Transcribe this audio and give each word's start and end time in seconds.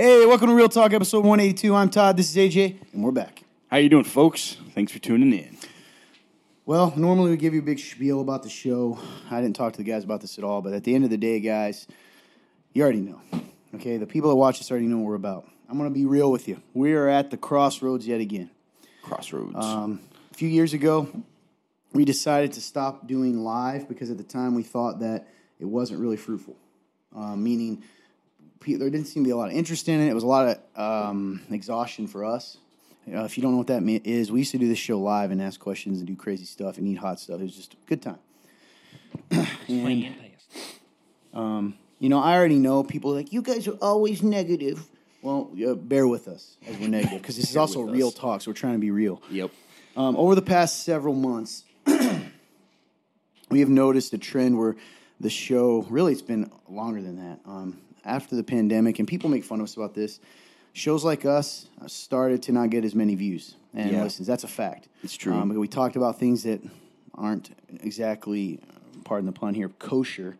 Hey, 0.00 0.24
welcome 0.24 0.48
to 0.48 0.54
Real 0.54 0.70
Talk, 0.70 0.94
episode 0.94 1.26
182. 1.26 1.74
I'm 1.74 1.90
Todd. 1.90 2.16
This 2.16 2.34
is 2.34 2.36
AJ, 2.36 2.78
and 2.94 3.04
we're 3.04 3.10
back. 3.10 3.42
How 3.70 3.76
you 3.76 3.90
doing, 3.90 4.04
folks? 4.04 4.56
Thanks 4.74 4.92
for 4.92 4.98
tuning 4.98 5.30
in. 5.30 5.58
Well, 6.64 6.94
normally 6.96 7.32
we 7.32 7.36
give 7.36 7.52
you 7.52 7.60
a 7.60 7.62
big 7.62 7.78
spiel 7.78 8.22
about 8.22 8.42
the 8.42 8.48
show. 8.48 8.98
I 9.30 9.42
didn't 9.42 9.56
talk 9.56 9.74
to 9.74 9.76
the 9.76 9.84
guys 9.84 10.02
about 10.02 10.22
this 10.22 10.38
at 10.38 10.42
all, 10.42 10.62
but 10.62 10.72
at 10.72 10.84
the 10.84 10.94
end 10.94 11.04
of 11.04 11.10
the 11.10 11.18
day, 11.18 11.38
guys, 11.38 11.86
you 12.72 12.82
already 12.82 13.02
know. 13.02 13.20
Okay, 13.74 13.98
the 13.98 14.06
people 14.06 14.30
that 14.30 14.36
watch 14.36 14.56
this 14.56 14.70
already 14.70 14.86
know 14.86 14.96
what 14.96 15.04
we're 15.04 15.16
about. 15.16 15.46
I'm 15.68 15.76
going 15.76 15.90
to 15.90 15.94
be 15.94 16.06
real 16.06 16.32
with 16.32 16.48
you. 16.48 16.62
We 16.72 16.94
are 16.94 17.06
at 17.06 17.30
the 17.30 17.36
crossroads 17.36 18.06
yet 18.06 18.22
again. 18.22 18.48
Crossroads. 19.02 19.54
Um, 19.54 20.00
a 20.30 20.34
few 20.34 20.48
years 20.48 20.72
ago, 20.72 21.10
we 21.92 22.06
decided 22.06 22.54
to 22.54 22.62
stop 22.62 23.06
doing 23.06 23.44
live 23.44 23.86
because 23.86 24.10
at 24.10 24.16
the 24.16 24.24
time 24.24 24.54
we 24.54 24.62
thought 24.62 25.00
that 25.00 25.28
it 25.58 25.66
wasn't 25.66 26.00
really 26.00 26.16
fruitful. 26.16 26.56
Uh, 27.14 27.36
meaning, 27.36 27.76
pe- 27.76 27.84
there 28.66 28.90
didn't 28.90 29.06
seem 29.06 29.24
to 29.24 29.28
be 29.28 29.32
a 29.32 29.36
lot 29.36 29.48
of 29.48 29.54
interest 29.56 29.88
in 29.88 30.00
it. 30.00 30.08
It 30.08 30.14
was 30.14 30.22
a 30.22 30.26
lot 30.26 30.58
of 30.76 30.80
um, 31.10 31.42
exhaustion 31.50 32.06
for 32.06 32.24
us. 32.24 32.58
Uh, 33.12 33.24
if 33.24 33.36
you 33.36 33.42
don't 33.42 33.52
know 33.52 33.58
what 33.58 33.66
that 33.68 33.82
is, 34.04 34.30
we 34.30 34.40
used 34.40 34.52
to 34.52 34.58
do 34.58 34.68
this 34.68 34.78
show 34.78 34.98
live 35.00 35.30
and 35.30 35.40
ask 35.40 35.58
questions 35.58 35.98
and 35.98 36.06
do 36.06 36.14
crazy 36.14 36.44
stuff 36.44 36.78
and 36.78 36.86
eat 36.86 36.96
hot 36.98 37.18
stuff. 37.18 37.40
It 37.40 37.44
was 37.44 37.56
just 37.56 37.74
a 37.74 37.76
good 37.86 38.02
time. 38.02 38.18
Playing 39.66 40.14
Um, 41.32 41.74
you 41.98 42.08
know, 42.08 42.20
I 42.20 42.34
already 42.36 42.58
know 42.58 42.84
people 42.84 43.12
like, 43.12 43.32
you 43.32 43.42
guys 43.42 43.66
are 43.66 43.76
always 43.80 44.22
negative. 44.22 44.84
Well, 45.22 45.50
yeah, 45.54 45.74
bear 45.74 46.06
with 46.06 46.28
us 46.28 46.56
as 46.66 46.78
we're 46.78 46.88
negative 46.88 47.20
because 47.20 47.36
this 47.36 47.50
is 47.50 47.56
also 47.56 47.82
real 47.82 48.08
us. 48.08 48.14
talk, 48.14 48.42
so 48.42 48.50
we're 48.50 48.54
trying 48.54 48.74
to 48.74 48.78
be 48.78 48.90
real. 48.90 49.22
yep. 49.30 49.50
Um, 49.96 50.16
over 50.16 50.34
the 50.34 50.42
past 50.42 50.84
several 50.84 51.14
months, 51.14 51.64
we 53.50 53.60
have 53.60 53.68
noticed 53.68 54.12
a 54.12 54.18
trend 54.18 54.56
where 54.56 54.76
the 55.18 55.28
show 55.28 55.84
really 55.90 56.12
it's 56.12 56.22
been 56.22 56.50
longer 56.68 57.02
than 57.02 57.16
that. 57.16 57.40
Um, 57.44 57.78
after 58.04 58.36
the 58.36 58.42
pandemic, 58.42 58.98
and 58.98 59.06
people 59.08 59.30
make 59.30 59.44
fun 59.44 59.60
of 59.60 59.64
us 59.64 59.76
about 59.76 59.94
this, 59.94 60.20
shows 60.72 61.04
like 61.04 61.24
us 61.24 61.66
started 61.86 62.42
to 62.44 62.52
not 62.52 62.70
get 62.70 62.84
as 62.84 62.94
many 62.94 63.14
views 63.14 63.56
and 63.74 63.90
Yeah. 63.92 64.02
listens. 64.02 64.26
That's 64.26 64.44
a 64.44 64.48
fact. 64.48 64.88
It's 65.02 65.14
true. 65.16 65.32
Um, 65.34 65.48
we 65.50 65.68
talked 65.68 65.96
about 65.96 66.18
things 66.18 66.42
that 66.44 66.60
aren't 67.14 67.50
exactly, 67.82 68.60
pardon 69.04 69.26
the 69.26 69.32
pun 69.32 69.54
here, 69.54 69.68
kosher 69.78 70.36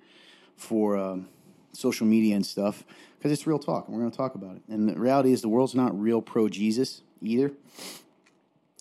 for 0.57 0.97
um, 0.97 1.29
social 1.73 2.07
media 2.07 2.37
and 2.37 2.45
stuff 2.47 2.85
because 3.19 3.33
it's 3.33 3.47
real 3.47 3.59
talk, 3.59 3.87
and 3.87 3.95
we're 3.95 4.01
going 4.03 4.11
to 4.11 4.17
talk 4.17 4.35
about 4.35 4.57
it. 4.57 4.63
And 4.69 4.89
the 4.89 4.99
reality 4.99 5.33
is, 5.33 5.43
the 5.43 5.49
world's 5.49 5.75
not 5.75 5.99
real 6.01 6.23
pro 6.23 6.49
Jesus 6.49 7.03
either 7.21 7.53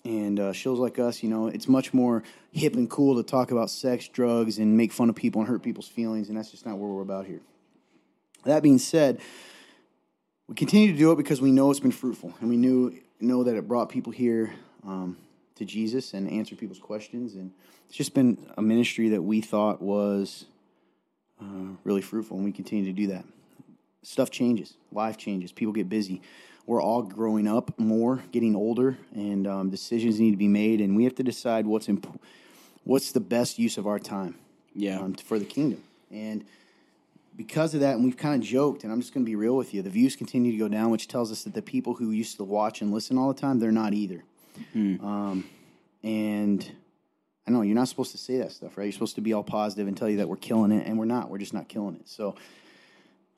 and 0.04 0.40
uh, 0.40 0.52
shows 0.52 0.78
like 0.78 0.98
us, 0.98 1.22
you 1.22 1.28
know, 1.28 1.48
it's 1.48 1.68
much 1.68 1.92
more 1.92 2.22
hip 2.52 2.74
and 2.74 2.88
cool 2.88 3.16
to 3.16 3.22
talk 3.22 3.50
about 3.50 3.68
sex, 3.70 4.08
drugs, 4.08 4.58
and 4.58 4.76
make 4.76 4.92
fun 4.92 5.10
of 5.10 5.14
people 5.14 5.42
and 5.42 5.48
hurt 5.48 5.62
people's 5.62 5.88
feelings, 5.88 6.28
and 6.28 6.38
that's 6.38 6.50
just 6.50 6.64
not 6.64 6.78
what 6.78 6.88
we're 6.88 7.02
about 7.02 7.26
here. 7.26 7.40
That 8.44 8.62
being 8.62 8.78
said, 8.78 9.20
we 10.48 10.54
continue 10.54 10.92
to 10.92 10.98
do 10.98 11.12
it 11.12 11.16
because 11.16 11.40
we 11.40 11.52
know 11.52 11.70
it's 11.70 11.80
been 11.80 11.92
fruitful, 11.92 12.34
and 12.40 12.48
we 12.48 12.56
knew 12.56 12.98
know 13.20 13.44
that 13.44 13.54
it 13.54 13.68
brought 13.68 13.90
people 13.90 14.12
here 14.12 14.52
um, 14.86 15.16
to 15.56 15.64
Jesus 15.64 16.14
and 16.14 16.30
answered 16.30 16.58
people's 16.58 16.78
questions, 16.78 17.34
and 17.34 17.52
it's 17.88 17.96
just 17.96 18.14
been 18.14 18.38
a 18.56 18.62
ministry 18.62 19.10
that 19.10 19.22
we 19.22 19.40
thought 19.42 19.82
was 19.82 20.46
uh, 21.40 21.44
really 21.84 22.00
fruitful, 22.00 22.36
and 22.36 22.44
we 22.46 22.52
continue 22.52 22.84
to 22.86 22.92
do 22.92 23.08
that 23.08 23.24
stuff 24.02 24.30
changes, 24.30 24.74
life 24.92 25.16
changes, 25.16 25.52
people 25.52 25.72
get 25.72 25.88
busy. 25.88 26.22
We're 26.66 26.82
all 26.82 27.02
growing 27.02 27.48
up 27.48 27.78
more, 27.78 28.22
getting 28.32 28.54
older, 28.54 28.96
and 29.14 29.46
um, 29.46 29.70
decisions 29.70 30.20
need 30.20 30.30
to 30.30 30.36
be 30.36 30.48
made, 30.48 30.80
and 30.80 30.96
we 30.96 31.04
have 31.04 31.14
to 31.16 31.22
decide 31.22 31.66
what's 31.66 31.88
imp- 31.88 32.20
what's 32.84 33.12
the 33.12 33.20
best 33.20 33.58
use 33.58 33.76
of 33.76 33.86
our 33.86 33.98
time 33.98 34.36
Yeah. 34.74 35.00
um, 35.00 35.14
for 35.14 35.38
the 35.38 35.44
kingdom. 35.44 35.82
And 36.10 36.44
because 37.36 37.74
of 37.74 37.80
that, 37.80 37.94
and 37.94 38.04
we've 38.04 38.16
kind 38.16 38.34
of 38.34 38.46
joked, 38.46 38.84
and 38.84 38.92
I'm 38.92 39.00
just 39.00 39.14
going 39.14 39.24
to 39.24 39.30
be 39.30 39.36
real 39.36 39.56
with 39.56 39.72
you, 39.72 39.82
the 39.82 39.90
views 39.90 40.16
continue 40.16 40.52
to 40.52 40.58
go 40.58 40.68
down, 40.68 40.90
which 40.90 41.08
tells 41.08 41.32
us 41.32 41.44
that 41.44 41.54
the 41.54 41.62
people 41.62 41.94
who 41.94 42.10
used 42.10 42.36
to 42.36 42.44
watch 42.44 42.82
and 42.82 42.92
listen 42.92 43.16
all 43.16 43.32
the 43.32 43.40
time, 43.40 43.58
they're 43.58 43.72
not 43.72 43.94
either. 43.94 44.24
Um, 45.04 45.44
and 46.02 46.70
I 47.46 47.50
know 47.50 47.62
you're 47.62 47.74
not 47.74 47.88
supposed 47.88 48.12
to 48.12 48.18
say 48.18 48.38
that 48.38 48.52
stuff, 48.52 48.76
right? 48.76 48.84
You're 48.84 48.92
supposed 48.92 49.14
to 49.14 49.20
be 49.20 49.32
all 49.32 49.42
positive 49.42 49.88
and 49.88 49.96
tell 49.96 50.08
you 50.08 50.18
that 50.18 50.28
we're 50.28 50.36
killing 50.36 50.72
it, 50.72 50.86
and 50.86 50.98
we're 50.98 51.04
not. 51.04 51.30
We're 51.30 51.38
just 51.38 51.54
not 51.54 51.68
killing 51.68 51.96
it. 51.96 52.08
So 52.08 52.36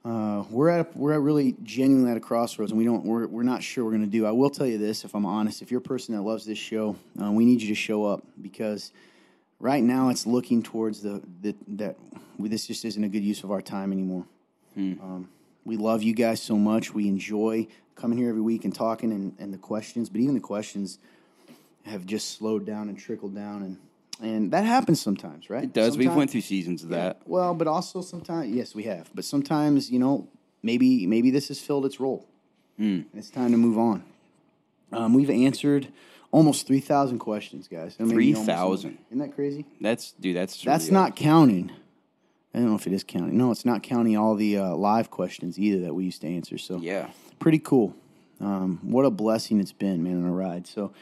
uh, 0.05 0.45
we're 0.51 0.69
at 0.69 0.81
a, 0.81 0.99
we're 0.99 1.13
at 1.13 1.21
really 1.21 1.55
genuinely 1.63 2.11
at 2.11 2.17
a 2.17 2.21
crossroads, 2.21 2.73
and 2.73 2.79
we 2.79 2.85
don't 2.85 3.05
we're, 3.05 3.27
we're 3.27 3.43
not 3.45 3.63
sure 3.63 3.85
we're 3.85 3.93
going 3.93 4.03
to 4.05 4.11
do. 4.11 4.27
I 4.27 4.33
will 4.33 4.51
tell 4.51 4.67
you 4.67 4.79
this, 4.79 5.05
if 5.05 5.15
I'm 5.15 5.25
honest, 5.27 5.63
if 5.63 5.71
you're 5.71 5.79
a 5.79 5.83
person 5.83 6.15
that 6.15 6.23
loves 6.23 6.45
this 6.45 6.59
show, 6.59 6.97
uh, 7.23 7.31
we 7.31 7.45
need 7.45 7.63
you 7.63 7.69
to 7.69 7.75
show 7.75 8.05
up 8.05 8.23
because 8.41 8.93
right 9.63 9.83
now 9.83 10.11
it's 10.11 10.27
looking 10.27 10.63
towards 10.63 11.01
the, 11.01 11.23
the 11.41 11.55
that 11.69 11.97
we, 12.37 12.49
this 12.49 12.67
just 12.67 12.85
isn't 12.85 13.03
a 13.03 13.09
good 13.09 13.23
use 13.23 13.43
of 13.45 13.51
our 13.51 13.63
time 13.63 13.93
anymore. 13.93 14.27
Um, 14.77 15.29
we 15.65 15.77
love 15.77 16.03
you 16.03 16.13
guys 16.15 16.43
so 16.43 16.57
much. 16.57 16.93
We 16.93 17.09
enjoy 17.09 17.69
coming 17.95 18.19
here 18.19 18.29
every 18.29 18.41
week 18.43 18.65
and 18.65 18.75
talking 18.75 19.13
and, 19.13 19.35
and 19.39 19.55
the 19.55 19.59
questions, 19.59 20.09
but 20.09 20.21
even 20.21 20.35
the 20.35 20.41
questions 20.41 20.99
have 21.85 22.05
just 22.05 22.37
slowed 22.37 22.67
down 22.67 22.89
and 22.89 22.99
trickled 22.99 23.35
down, 23.35 23.63
and 23.63 23.77
and 24.21 24.51
that 24.53 24.65
happens 24.65 25.01
sometimes, 25.01 25.51
right? 25.51 25.65
It 25.65 25.73
does. 25.73 25.97
We've 25.97 26.15
went 26.15 26.31
through 26.31 26.43
seasons 26.43 26.83
of 26.83 26.91
that. 26.91 27.21
well, 27.27 27.55
but 27.55 27.67
also 27.67 28.01
sometimes, 28.03 28.55
yes, 28.55 28.75
we 28.75 28.85
have. 28.85 29.11
But 29.15 29.25
sometimes, 29.25 29.91
you 29.91 29.99
know, 29.99 30.29
maybe 30.63 31.07
maybe 31.07 31.31
this 31.31 31.49
has 31.49 31.61
filled 31.61 31.87
its 31.87 32.01
role. 32.01 32.27
Hmm. 32.77 32.85
And 32.85 33.07
it's 33.15 33.31
time 33.31 33.53
to 33.53 33.59
move 33.59 33.79
on. 33.79 34.05
Um, 34.93 35.15
we've 35.15 35.31
answered 35.31 35.89
almost 36.33 36.67
three 36.67 36.81
thousand 36.81 37.21
questions, 37.21 37.69
guys. 37.69 37.97
I 38.01 38.03
mean, 38.03 38.15
3,000. 38.15 38.99
Isn't 39.09 39.19
that 39.21 39.35
crazy? 39.35 39.65
That's 39.81 40.13
dude. 40.13 40.35
That's 40.37 40.61
That's 40.63 40.89
surreal. 40.89 40.93
not 40.93 41.15
counting. 41.17 41.71
I 42.55 42.59
don't 42.59 42.69
know 42.69 42.75
if 42.75 42.87
it 42.87 42.93
is 42.93 43.05
counting. 43.05 43.39
No, 43.39 43.51
it's 43.51 43.65
not 43.65 43.83
counting 43.83 44.17
all 44.17 44.35
the 44.35 44.59
uh, 44.59 44.75
live 44.75 45.11
questions 45.11 45.59
either 45.59 45.81
that 45.83 45.95
we 45.95 46.05
used 46.05 46.21
to 46.23 46.27
answer. 46.29 46.59
So 46.59 46.79
Yeah. 46.79 47.09
pretty 47.39 47.59
cool. 47.61 47.95
Um, 48.41 48.81
what 48.83 49.05
a 49.07 49.11
blessing 49.11 49.61
it's 49.61 49.73
been, 49.73 50.03
man, 50.03 50.23
on 50.23 50.29
a 50.29 50.33
ride. 50.33 50.67
So, 50.67 50.93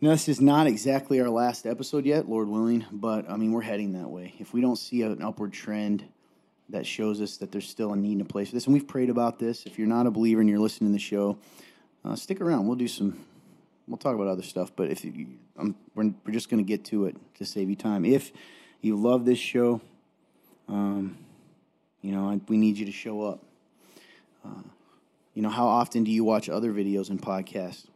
you 0.00 0.08
know, 0.08 0.10
this 0.14 0.28
is 0.28 0.40
not 0.40 0.66
exactly 0.66 1.20
our 1.20 1.28
last 1.28 1.66
episode 1.66 2.06
yet, 2.06 2.28
Lord 2.28 2.48
willing, 2.48 2.86
but 2.90 3.30
I 3.30 3.36
mean, 3.36 3.52
we're 3.52 3.60
heading 3.60 3.92
that 3.92 4.08
way. 4.08 4.34
If 4.38 4.52
we 4.54 4.60
don't 4.62 4.76
see 4.76 5.02
an 5.02 5.22
upward 5.22 5.52
trend 5.52 6.04
that 6.70 6.86
shows 6.86 7.20
us 7.20 7.36
that 7.36 7.52
there's 7.52 7.68
still 7.68 7.92
a 7.92 7.96
need 7.96 8.12
and 8.12 8.22
a 8.22 8.24
place 8.24 8.48
for 8.48 8.54
this, 8.56 8.64
and 8.64 8.72
we've 8.72 8.88
prayed 8.88 9.10
about 9.10 9.38
this. 9.38 9.66
If 9.66 9.78
you're 9.78 9.88
not 9.88 10.06
a 10.06 10.10
believer 10.10 10.40
and 10.40 10.48
you're 10.48 10.58
listening 10.58 10.90
to 10.90 10.92
the 10.94 10.98
show, 10.98 11.36
uh, 12.04 12.16
stick 12.16 12.40
around. 12.40 12.66
We'll 12.66 12.76
do 12.76 12.88
some. 12.88 13.18
We'll 13.90 13.98
talk 13.98 14.14
about 14.14 14.28
other 14.28 14.42
stuff, 14.44 14.70
but 14.76 14.88
if 14.88 15.04
you, 15.04 15.26
I'm, 15.58 15.74
we're, 15.96 16.12
we're 16.24 16.32
just 16.32 16.48
going 16.48 16.62
to 16.64 16.66
get 16.68 16.84
to 16.86 17.06
it 17.06 17.16
to 17.38 17.44
save 17.44 17.68
you 17.68 17.74
time. 17.74 18.04
If 18.04 18.30
you 18.82 18.94
love 18.94 19.24
this 19.24 19.38
show, 19.40 19.80
um, 20.68 21.18
you 22.00 22.12
know, 22.12 22.30
I, 22.30 22.40
we 22.46 22.56
need 22.56 22.78
you 22.78 22.86
to 22.86 22.92
show 22.92 23.22
up. 23.22 23.42
You 25.34 25.42
know, 25.42 25.48
how 25.48 25.66
often 25.66 26.04
do 26.04 26.10
you 26.10 26.22
watch 26.24 26.48
other 26.48 26.72
videos 26.72 27.08
and 27.10 27.20
podcasts? 27.20 27.86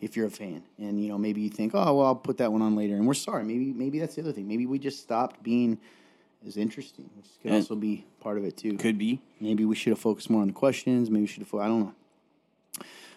If 0.00 0.16
you're 0.16 0.26
a 0.26 0.30
fan, 0.30 0.62
and 0.78 0.98
you 1.02 1.08
know, 1.08 1.18
maybe 1.18 1.40
you 1.42 1.50
think, 1.50 1.72
oh, 1.74 1.94
well, 1.96 2.06
I'll 2.06 2.14
put 2.16 2.38
that 2.38 2.50
one 2.50 2.62
on 2.62 2.74
later, 2.74 2.94
and 2.96 3.06
we're 3.06 3.12
sorry. 3.14 3.44
Maybe, 3.44 3.66
maybe 3.72 3.98
that's 3.98 4.14
the 4.14 4.22
other 4.22 4.32
thing. 4.32 4.48
Maybe 4.48 4.64
we 4.66 4.78
just 4.78 5.00
stopped 5.02 5.42
being 5.42 5.78
as 6.46 6.56
interesting, 6.56 7.10
which 7.16 7.26
could 7.42 7.50
Yeah. 7.50 7.56
also 7.58 7.74
be 7.76 8.06
part 8.20 8.38
of 8.38 8.44
it 8.44 8.56
too. 8.56 8.76
Could 8.78 8.96
be. 8.98 9.20
Maybe 9.40 9.64
we 9.66 9.74
should 9.76 9.90
have 9.90 9.98
focused 9.98 10.30
more 10.30 10.40
on 10.40 10.46
the 10.48 10.52
questions. 10.54 11.10
Maybe 11.10 11.22
we 11.22 11.26
should 11.26 11.40
have. 11.42 11.48
fo- 11.48 11.60
I 11.60 11.66
don't 11.68 11.80
know. 11.80 11.94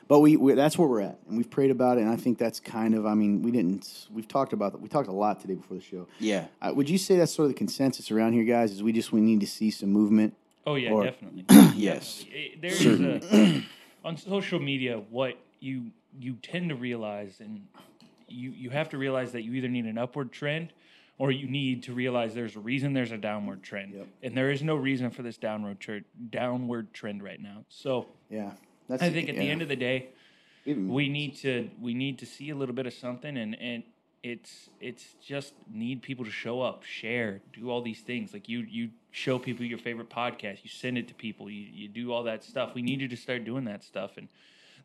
But 0.08 0.20
we, 0.20 0.36
we 0.36 0.54
that's 0.54 0.78
where 0.78 0.88
we're 0.88 1.02
at, 1.02 1.20
and 1.28 1.38
we've 1.38 1.50
prayed 1.50 1.72
about 1.72 1.98
it, 1.98 2.02
and 2.02 2.10
I 2.10 2.16
think 2.18 2.38
that's 2.38 2.60
kind 2.60 2.94
of. 2.96 3.06
I 3.06 3.14
mean, 3.14 3.42
we 3.42 3.52
didn't. 3.52 4.08
We've 4.12 4.28
talked 4.28 4.52
about 4.54 4.74
that. 4.74 4.82
We 4.82 4.90
talked 4.90 5.08
a 5.08 5.14
lot 5.14 5.40
today 5.40 5.54
before 5.56 5.78
the 5.78 5.84
show. 5.84 6.08
Yeah. 6.20 6.46
Uh, 6.62 6.74
would 6.76 6.90
you 6.90 6.98
say 6.98 7.18
that's 7.18 7.32
sort 7.34 7.46
of 7.46 7.52
the 7.52 7.58
consensus 7.58 8.12
around 8.12 8.34
here, 8.34 8.44
guys? 8.44 8.72
Is 8.72 8.84
we 8.84 8.92
just 8.92 9.12
we 9.14 9.22
need 9.22 9.40
to 9.40 9.48
see 9.48 9.72
some 9.72 9.90
movement? 9.90 10.34
Oh 10.68 10.76
yeah, 10.76 10.92
Or- 10.92 11.04
definitely. 11.06 11.46
Yes. 11.76 12.26
Definitely. 12.26 12.42
It- 12.42 12.62
There's 13.22 13.32
a, 13.34 13.64
on 14.06 14.18
social 14.18 14.60
media 14.60 15.02
what 15.10 15.38
you 15.60 15.92
you 16.20 16.34
tend 16.42 16.70
to 16.70 16.76
realize, 16.76 17.40
and 17.40 17.66
you 18.28 18.52
you 18.52 18.70
have 18.70 18.90
to 18.90 18.98
realize 18.98 19.32
that 19.32 19.44
you 19.44 19.54
either 19.54 19.70
need 19.70 19.86
an 19.86 19.98
upward 19.98 20.32
trend, 20.34 20.74
or 21.18 21.32
you 21.32 21.48
need 21.48 21.84
to 21.84 21.94
realize 21.94 22.34
there's 22.34 22.56
a 22.58 22.60
reason 22.60 22.92
there's 22.94 23.12
a 23.14 23.18
downward 23.18 23.64
trend, 23.64 23.94
Yep. 23.94 24.08
and 24.24 24.36
there 24.38 24.52
is 24.52 24.62
no 24.62 24.76
reason 24.76 25.10
for 25.10 25.22
this 25.22 25.38
downward 25.38 25.80
tre- 25.80 26.04
downward 26.30 26.94
trend 26.94 27.24
right 27.24 27.42
now. 27.42 27.64
So 27.70 28.08
Yeah, 28.30 28.52
that's. 28.92 29.04
I 29.04 29.10
think 29.10 29.30
at 29.30 29.36
the 29.36 29.50
end 29.50 29.62
of 29.62 29.68
the 29.70 29.76
day, 29.76 30.10
Even- 30.66 30.90
we 30.90 31.10
need 31.10 31.36
to 31.38 31.70
we 31.82 31.94
need 31.94 32.20
to 32.20 32.26
see 32.26 32.50
a 32.52 32.56
little 32.56 32.76
bit 32.76 32.86
of 32.86 32.94
something 32.94 33.36
and 33.38 33.60
and 33.60 33.84
it's 34.24 34.70
it's 34.80 35.16
just 35.26 35.54
need 35.68 36.04
people 36.04 36.24
to 36.24 36.30
show 36.30 36.62
up 36.62 36.84
share 36.84 37.42
do 37.54 37.72
all 37.72 37.82
these 37.82 38.02
things 38.02 38.34
like 38.34 38.48
you 38.48 38.60
you 38.60 38.90
show 39.10 39.40
people 39.40 39.66
your 39.66 39.80
favorite 39.80 40.12
podcast 40.12 40.60
you 40.64 40.70
send 40.70 40.96
it 40.96 41.08
to 41.08 41.16
people 41.16 41.50
you, 41.50 41.66
you 41.74 41.88
do 41.88 42.14
all 42.14 42.22
that 42.22 42.44
stuff 42.44 42.76
we 42.76 42.84
need 42.84 43.02
you 43.02 43.08
to 43.08 43.18
start 43.18 43.44
doing 43.44 43.66
that 43.66 43.84
stuff 43.84 44.18
and 44.18 44.28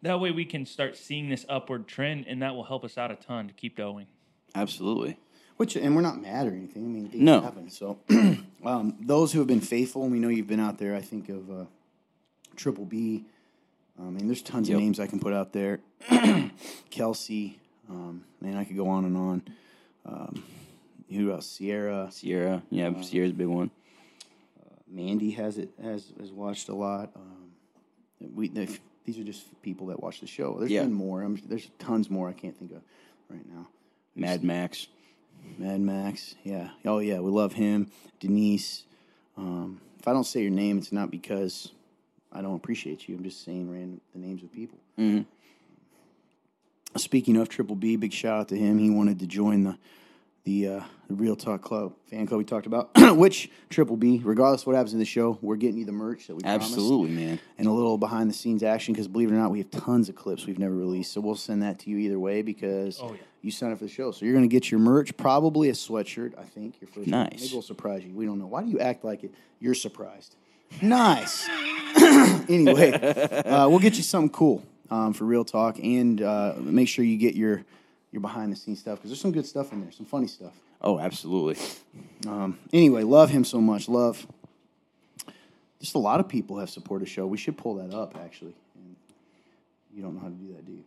that 0.01 0.19
way 0.21 0.31
we 0.31 0.47
can 0.47 0.65
start 0.65 0.97
seeing 0.97 1.29
this 1.29 1.45
upward 1.51 1.87
trend 1.87 2.25
and 2.27 2.41
that 2.41 2.55
will 2.55 2.65
help 2.65 2.83
us 2.83 2.97
out 2.97 3.11
a 3.11 3.15
ton 3.15 3.47
to 3.47 3.53
keep 3.53 3.77
going 3.77 4.07
Absolutely. 4.55 5.19
Which 5.59 5.77
and 5.77 5.95
we're 5.95 6.01
not 6.01 6.21
mad 6.21 6.47
or 6.47 6.53
anything. 6.53 6.85
I 6.85 6.89
mean, 6.89 7.09
things 7.11 7.23
No. 7.23 7.41
happen. 7.43 7.69
So, 7.69 7.99
um, 8.65 8.97
those 9.01 9.33
who 9.33 9.39
have 9.41 9.49
been 9.49 9.61
faithful, 9.61 10.03
and 10.05 10.13
we 10.13 10.19
know 10.19 10.29
you've 10.29 10.47
been 10.47 10.61
out 10.61 10.79
there. 10.79 10.95
I 10.95 11.01
think 11.03 11.29
of 11.29 11.51
uh, 11.51 11.65
Triple 12.57 12.85
B. 12.87 13.25
I 13.99 14.03
mean, 14.03 14.27
there's 14.27 14.43
tons 14.43 14.69
Yep. 14.69 14.77
of 14.77 14.83
names 14.83 15.01
I 15.01 15.07
can 15.07 15.19
put 15.21 15.33
out 15.33 15.53
there. 15.53 15.81
Kelsey, 16.91 17.59
um, 17.89 18.25
man, 18.41 18.57
I 18.57 18.65
could 18.65 18.77
go 18.77 18.89
on 18.89 19.05
and 19.05 19.17
on. 19.17 19.43
Um, 20.05 20.45
who 21.11 21.33
else? 21.33 21.47
Sierra, 21.47 22.09
Sierra. 22.11 22.63
Yeah. 22.71 22.89
Uh, 22.89 23.03
Sierra's 23.03 23.31
a 23.31 23.35
big 23.35 23.47
one. 23.47 23.71
Mandy 24.89 25.31
has 25.33 25.59
it 25.59 25.71
has 25.83 26.13
has 26.21 26.31
watched 26.31 26.69
a 26.69 26.75
lot. 26.75 27.11
Um, 27.17 27.51
we 28.35 28.49
these 28.49 29.19
are 29.19 29.25
just 29.25 29.61
people 29.63 29.89
that 29.89 30.03
watch 30.03 30.21
the 30.21 30.27
show. 30.27 30.57
There's 30.59 30.71
Yeah. 30.71 30.83
been 30.83 30.93
more. 30.93 31.23
I'm, 31.23 31.37
there's 31.49 31.69
tons 31.79 32.09
more 32.11 32.29
I 32.29 32.33
can't 32.33 32.57
think 32.57 32.73
of 32.73 32.83
right 33.29 33.45
now. 33.49 33.69
Mad 34.15 34.45
Max. 34.45 34.87
Mad 35.59 35.81
Max, 35.81 36.35
yeah. 36.45 36.71
Oh 36.85 36.99
yeah, 36.99 37.21
we 37.21 37.31
love 37.31 37.53
him. 37.53 37.91
Denise. 38.21 38.85
Um, 39.37 39.81
if 39.99 40.09
I 40.09 40.13
don't 40.13 40.25
say 40.25 40.43
your 40.43 40.51
name, 40.51 40.79
it's 40.79 40.93
not 40.93 41.11
because 41.11 41.73
I 42.33 42.43
don't 42.43 42.55
appreciate 42.57 43.09
you. 43.09 43.17
I'm 43.17 43.25
just 43.25 43.45
saying 43.45 43.71
random 43.71 44.01
the 44.13 44.19
names 44.19 44.43
of 44.43 44.53
people. 44.53 44.79
Speaking 46.97 47.37
of 47.37 47.49
Triple 47.49 47.77
B, 47.77 47.97
big 47.97 48.13
shout 48.13 48.41
out 48.41 48.49
to 48.49 48.57
him. 48.57 48.79
He 48.79 48.91
wanted 48.91 49.19
to 49.21 49.27
join 49.27 49.65
the 49.65 49.79
the, 50.45 50.69
uh, 50.69 50.81
the 51.09 51.15
Real 51.15 51.35
Talk 51.35 51.61
Club 51.61 51.93
fan 52.09 52.25
club 52.25 52.39
we 52.39 52.45
talked 52.45 52.67
about. 52.67 52.91
Which 53.17 53.51
Triple 53.69 53.97
B, 53.97 54.21
regardless 54.23 54.61
of 54.63 54.69
what 54.69 54.77
happens 54.77 54.93
in 54.93 55.01
the 55.01 55.05
show, 55.05 55.37
we're 55.43 55.57
getting 55.57 55.77
you 55.77 55.85
the 55.85 55.91
merch 55.91 56.29
that 56.29 56.37
we 56.37 56.43
promised 56.45 56.71
Absolutely, 56.71 57.11
man. 57.11 57.41
and 57.59 57.67
a 57.67 57.73
little 57.73 57.99
behind 57.99 58.31
the 58.31 58.35
scenes 58.35 58.63
action 58.63 58.95
because 58.95 59.09
believe 59.09 59.33
it 59.33 59.35
or 59.35 59.39
not, 59.39 59.51
we 59.51 59.59
have 59.59 59.71
tons 59.73 60.09
of 60.09 60.15
clips 60.15 60.47
we've 60.47 60.61
never 60.61 60.73
released. 60.77 61.13
So 61.13 61.21
we'll 61.21 61.35
send 61.35 61.63
that 61.65 61.81
to 61.81 61.91
you 61.91 61.99
either 61.99 62.21
way 62.21 62.43
because 62.43 63.01
Oh, 63.03 63.11
yeah. 63.11 63.19
you 63.43 63.51
signed 63.51 63.73
up 63.73 63.81
for 63.81 63.87
the 63.87 63.91
show. 63.91 64.13
So 64.13 64.25
you're 64.25 64.35
going 64.37 64.49
to 64.49 64.53
get 64.53 64.71
your 64.71 64.79
merch, 64.79 65.17
probably 65.17 65.69
a 65.69 65.73
sweatshirt. 65.73 66.39
I 66.39 66.45
think 66.45 66.81
your 66.81 66.91
first. 66.91 67.09
Nice. 67.09 67.41
Maybe 67.41 67.49
we'll 67.53 67.63
surprise 67.63 68.05
you. 68.05 68.13
We 68.15 68.25
don't 68.25 68.39
know. 68.39 68.47
Why 68.47 68.63
do 68.63 68.69
you 68.71 68.79
act 68.79 69.05
like 69.05 69.25
it? 69.25 69.35
You're 69.59 69.75
surprised. 69.75 70.37
Nice. 70.83 71.49
anyway, 72.49 72.93
uh, 72.93 73.69
we'll 73.69 73.79
get 73.79 73.97
you 73.97 74.03
something 74.03 74.31
cool 74.31 74.63
um, 74.91 75.13
for 75.13 75.25
real 75.25 75.45
talk, 75.45 75.79
and 75.79 76.21
uh, 76.21 76.55
make 76.59 76.89
sure 76.89 77.05
you 77.05 77.17
get 77.17 77.35
your 77.35 77.65
your 78.13 78.21
behind 78.21 78.53
the 78.53 78.57
scenes 78.57 78.81
stuff 78.81 78.99
because 78.99 79.11
there's 79.11 79.21
some 79.21 79.33
good 79.33 79.47
stuff 79.47 79.73
in 79.73 79.81
there, 79.81 79.93
some 79.93 80.07
funny 80.07 80.27
stuff. 80.27 80.53
Oh, 80.81 80.99
absolutely. 80.99 81.57
Um, 82.27 82.59
anyway, 82.73 83.03
love 83.03 83.31
him 83.31 83.45
so 83.45 83.61
much. 83.61 83.89
Love. 83.89 84.27
Just 85.81 85.95
a 85.95 85.99
lot 85.99 86.21
of 86.21 86.29
people 86.29 86.59
have 86.59 86.71
supported 86.71 87.07
the 87.07 87.11
show. 87.11 87.27
We 87.27 87.37
should 87.37 87.57
pull 87.57 87.75
that 87.77 87.95
up 87.95 88.17
actually. 88.17 88.55
You 89.95 90.03
don't 90.03 90.15
know 90.15 90.21
how 90.21 90.29
to 90.29 90.35
do 90.35 90.53
that, 90.53 90.67
do 90.67 90.73
you? 90.73 90.85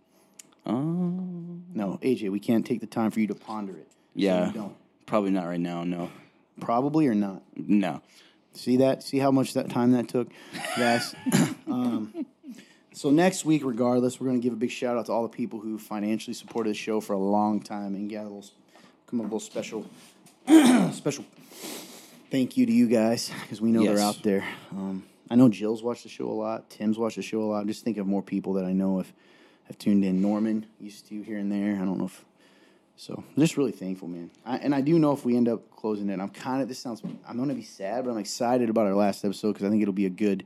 Um, 0.67 1.63
No, 1.73 1.99
AJ, 2.03 2.29
we 2.29 2.39
can't 2.39 2.65
take 2.65 2.79
the 2.79 2.87
time 2.87 3.09
for 3.09 3.19
you 3.19 3.27
to 3.27 3.35
ponder 3.35 3.73
it. 3.73 3.87
So 3.91 3.95
yeah. 4.13 4.51
don't. 4.53 4.75
Probably 5.07 5.31
not 5.31 5.47
right 5.47 5.59
now. 5.59 5.83
No. 5.83 6.11
Probably 6.59 7.07
or 7.07 7.15
not. 7.15 7.41
No. 7.55 8.01
See 8.53 8.77
that? 8.77 9.03
See 9.03 9.19
how 9.19 9.31
much 9.31 9.53
that 9.53 9.69
time 9.69 9.91
that 9.93 10.07
took, 10.09 10.27
guys. 10.77 11.15
um, 11.67 12.25
so 12.93 13.09
next 13.11 13.45
week, 13.45 13.63
regardless, 13.63 14.19
we're 14.19 14.27
going 14.27 14.39
to 14.41 14.43
give 14.43 14.53
a 14.53 14.57
big 14.57 14.71
shout 14.71 14.97
out 14.97 15.05
to 15.05 15.11
all 15.11 15.23
the 15.23 15.29
people 15.29 15.59
who 15.59 15.77
financially 15.77 16.33
supported 16.33 16.71
the 16.71 16.73
show 16.75 16.99
for 16.99 17.13
a 17.13 17.17
long 17.19 17.61
time 17.61 17.95
and 17.95 18.09
get 18.09 18.21
a 18.21 18.23
little, 18.23 18.45
come 19.07 19.19
a 19.19 19.23
little 19.23 19.39
special, 19.39 19.85
special 20.91 21.23
thank 22.31 22.57
you 22.57 22.65
to 22.65 22.71
you 22.71 22.87
guys 22.87 23.31
because 23.41 23.61
we 23.61 23.71
know 23.71 23.81
Yes. 23.81 23.95
they're 23.95 24.05
out 24.05 24.23
there. 24.23 24.43
Um, 24.71 25.03
I 25.29 25.35
know 25.35 25.49
Jill's 25.49 25.83
watched 25.83 26.03
the 26.03 26.09
show 26.09 26.29
a 26.29 26.33
lot. 26.33 26.69
Tim's 26.69 26.97
watched 26.97 27.15
the 27.15 27.21
show 27.21 27.41
a 27.41 27.45
lot. 27.45 27.61
I'm 27.61 27.67
just 27.67 27.83
think 27.83 27.97
of 27.97 28.07
more 28.07 28.21
people 28.23 28.53
that 28.53 28.65
I 28.65 28.73
know 28.73 28.97
have 28.97 29.11
have 29.65 29.77
tuned 29.77 30.03
in. 30.03 30.21
Norman 30.21 30.65
used 30.79 31.07
to 31.09 31.21
here 31.21 31.37
and 31.37 31.51
there. 31.51 31.75
I 31.75 31.85
don't 31.85 31.99
know 31.99 32.05
if 32.05 32.25
so. 32.99 33.23
I'm 33.35 33.41
just 33.41 33.57
really 33.57 33.71
thankful, 33.71 34.07
man. 34.07 34.29
I, 34.45 34.57
and 34.57 34.75
I 34.75 34.81
do 34.81 34.99
know 34.99 35.11
if 35.13 35.23
we 35.25 35.37
end 35.37 35.47
up 35.47 35.71
closing 35.75 36.09
it, 36.09 36.19
I'm 36.19 36.29
kind 36.29 36.61
of. 36.61 36.67
This 36.67 36.79
sounds. 36.79 37.01
I'm 37.27 37.37
going 37.37 37.49
to 37.49 37.55
be 37.55 37.63
sad, 37.63 38.03
but 38.05 38.11
I'm 38.11 38.17
excited 38.17 38.69
about 38.69 38.87
our 38.87 38.93
last 38.95 39.23
episode 39.23 39.53
because 39.53 39.65
I 39.65 39.69
think 39.69 39.81
it'll 39.81 39.93
be 39.93 40.05
a 40.05 40.09
good, 40.09 40.43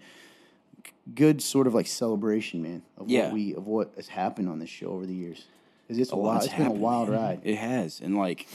good 1.16 1.42
sort 1.42 1.68
of 1.68 1.74
like 1.74 1.88
celebration, 1.88 2.62
man, 2.62 2.84
of 2.98 3.10
Yeah. 3.10 3.26
what 3.26 3.34
we 3.34 3.56
of 3.56 3.66
what 3.68 3.94
has 3.96 4.08
happened 4.08 4.50
on 4.50 4.60
this 4.60 4.70
show 4.70 4.88
over 4.88 5.06
the 5.06 5.14
years. 5.16 5.46
Because 5.88 6.00
it's 6.00 6.12
a, 6.12 6.16
wild. 6.16 6.36
lot's 6.36 6.46
It's 6.46 6.56
been 6.56 6.68
a 6.68 6.72
wild 6.72 7.10
ride. 7.10 7.42
It 7.44 7.56
has, 7.58 8.00
and 8.00 8.18
like, 8.18 8.48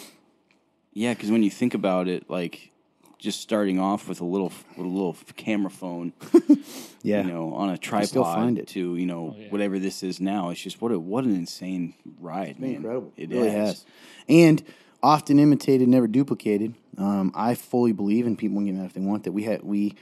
yeah, 0.95 1.13
because 1.15 1.31
when 1.31 1.43
you 1.43 1.51
think 1.51 1.75
about 1.75 2.09
it, 2.09 2.31
like, 2.31 2.71
just 3.19 3.41
starting 3.41 3.79
off 3.81 4.09
with 4.09 4.21
a 4.21 4.25
little 4.25 4.53
with 4.77 4.87
a 4.87 4.89
little 4.89 5.17
camera 5.37 5.71
phone, 5.71 6.13
Yeah. 7.03 7.23
you 7.23 7.33
know, 7.33 7.53
on 7.55 7.71
a 7.71 7.79
tripod 7.79 8.09
still 8.09 8.25
find 8.25 8.59
it. 8.59 8.69
to 8.69 8.97
you 8.97 9.07
know 9.07 9.35
yeah. 9.37 9.49
whatever 9.51 9.79
this 9.79 10.03
is 10.03 10.21
now. 10.21 10.51
It's 10.51 10.61
just 10.61 10.81
what 10.81 10.93
a 10.93 10.99
what 10.99 11.25
an 11.25 11.35
insane 11.35 11.95
ride, 12.21 12.61
been 12.61 12.67
man. 12.69 12.77
incredible. 12.77 13.13
It 13.17 13.33
It 13.33 13.35
really 13.37 13.51
has. 13.51 13.69
has. 13.69 13.87
And 14.29 14.63
often 15.03 15.39
imitated, 15.39 15.89
never 15.89 16.07
duplicated. 16.07 16.75
Um, 16.97 17.31
I 17.35 17.55
fully 17.55 17.93
believe, 17.93 18.27
and 18.27 18.37
people 18.39 18.57
can 18.59 18.67
get 18.67 18.75
mad 18.75 18.87
if 18.87 18.93
they 18.95 19.01
want 19.01 19.25
that 19.25 19.33
we 19.33 19.45
had 19.45 19.63
we, 19.63 19.95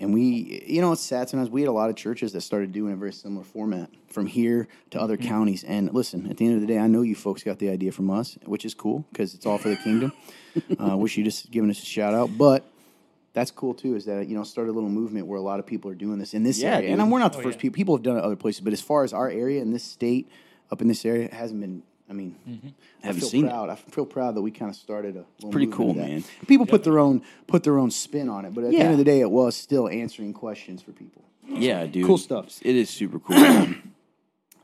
and 0.00 0.12
we, 0.12 0.64
you 0.66 0.80
know, 0.80 0.92
it's 0.92 1.00
sad 1.02 1.28
sometimes. 1.28 1.48
We 1.50 1.60
had 1.62 1.68
a 1.68 1.72
lot 1.72 1.88
of 1.88 1.96
churches 1.96 2.32
that 2.32 2.40
started 2.40 2.72
doing 2.72 2.92
a 2.92 2.96
very 2.96 3.12
similar 3.12 3.44
format 3.44 3.88
from 4.08 4.26
here 4.26 4.66
to 4.90 5.00
other 5.00 5.16
Mm-hmm. 5.16 5.28
counties. 5.28 5.64
And 5.64 5.92
listen, 5.94 6.28
at 6.30 6.36
the 6.38 6.44
end 6.46 6.54
of 6.56 6.60
the 6.60 6.66
day, 6.66 6.78
I 6.78 6.86
know 6.88 7.02
you 7.02 7.14
folks 7.14 7.42
got 7.42 7.58
the 7.58 7.68
idea 7.70 7.92
from 7.92 8.10
us, 8.10 8.36
which 8.44 8.64
is 8.64 8.74
cool 8.74 9.06
because 9.12 9.32
it's 9.34 9.46
all 9.46 9.58
for 9.58 9.68
the 9.68 9.76
kingdom. 9.76 10.12
uh, 10.78 10.96
wish 10.96 11.16
you 11.16 11.24
just 11.24 11.50
giving 11.50 11.70
us 11.70 11.82
a 11.82 11.86
shout 11.86 12.14
out, 12.14 12.30
but. 12.36 12.64
That's 13.34 13.50
cool 13.50 13.72
too. 13.72 13.96
Is 13.96 14.04
that 14.04 14.28
you 14.28 14.36
know 14.36 14.44
started 14.44 14.72
a 14.72 14.74
little 14.74 14.90
movement 14.90 15.26
where 15.26 15.38
a 15.38 15.42
lot 15.42 15.58
of 15.58 15.64
people 15.64 15.90
are 15.90 15.94
doing 15.94 16.18
this 16.18 16.34
in 16.34 16.42
this 16.42 16.60
Yeah, 16.60 16.74
area, 16.76 16.90
dude. 16.90 17.00
and 17.00 17.10
we're 17.10 17.18
not 17.18 17.32
the 17.32 17.38
Oh, 17.38 17.42
first 17.42 17.56
yeah. 17.56 17.62
people. 17.62 17.74
People 17.76 17.96
have 17.96 18.02
done 18.02 18.18
it 18.18 18.22
other 18.22 18.36
places, 18.36 18.60
but 18.60 18.74
as 18.74 18.82
far 18.82 19.04
as 19.04 19.14
our 19.14 19.30
area 19.30 19.62
in 19.62 19.72
this 19.72 19.82
state, 19.82 20.28
up 20.70 20.82
in 20.82 20.86
this 20.88 21.02
area, 21.06 21.24
it 21.24 21.32
hasn't 21.32 21.58
been. 21.62 21.82
I 22.10 22.12
mean, 22.12 22.36
I 23.02 23.06
Haven't 23.06 23.20
feel 23.22 23.30
seen 23.30 23.46
it. 23.46 23.48
proud. 23.48 23.70
I 23.70 23.76
feel 23.76 24.04
proud 24.04 24.34
that 24.34 24.42
we 24.42 24.50
kind 24.50 24.68
of 24.70 24.76
started 24.76 25.16
a 25.16 25.24
little 25.38 25.50
pretty 25.50 25.68
cool, 25.72 25.94
that. 25.94 26.06
man. 26.06 26.24
People 26.46 26.66
put 26.66 26.84
their 26.84 26.98
own 26.98 27.22
put 27.46 27.64
their 27.64 27.78
own 27.78 27.90
spin 27.90 28.28
on 28.28 28.44
it, 28.44 28.52
but 28.52 28.64
at 28.64 28.70
the 28.72 28.76
end 28.76 28.92
of 28.92 28.98
the 28.98 29.04
day, 29.04 29.20
it 29.20 29.30
was 29.30 29.56
still 29.56 29.88
answering 29.88 30.34
questions 30.34 30.82
for 30.82 30.92
people. 30.92 31.22
Yeah, 31.48 31.86
dude. 31.86 32.04
Cool 32.04 32.18
stuff. 32.18 32.58
It 32.60 32.76
is 32.76 32.90
super 32.90 33.18
cool. 33.18 33.38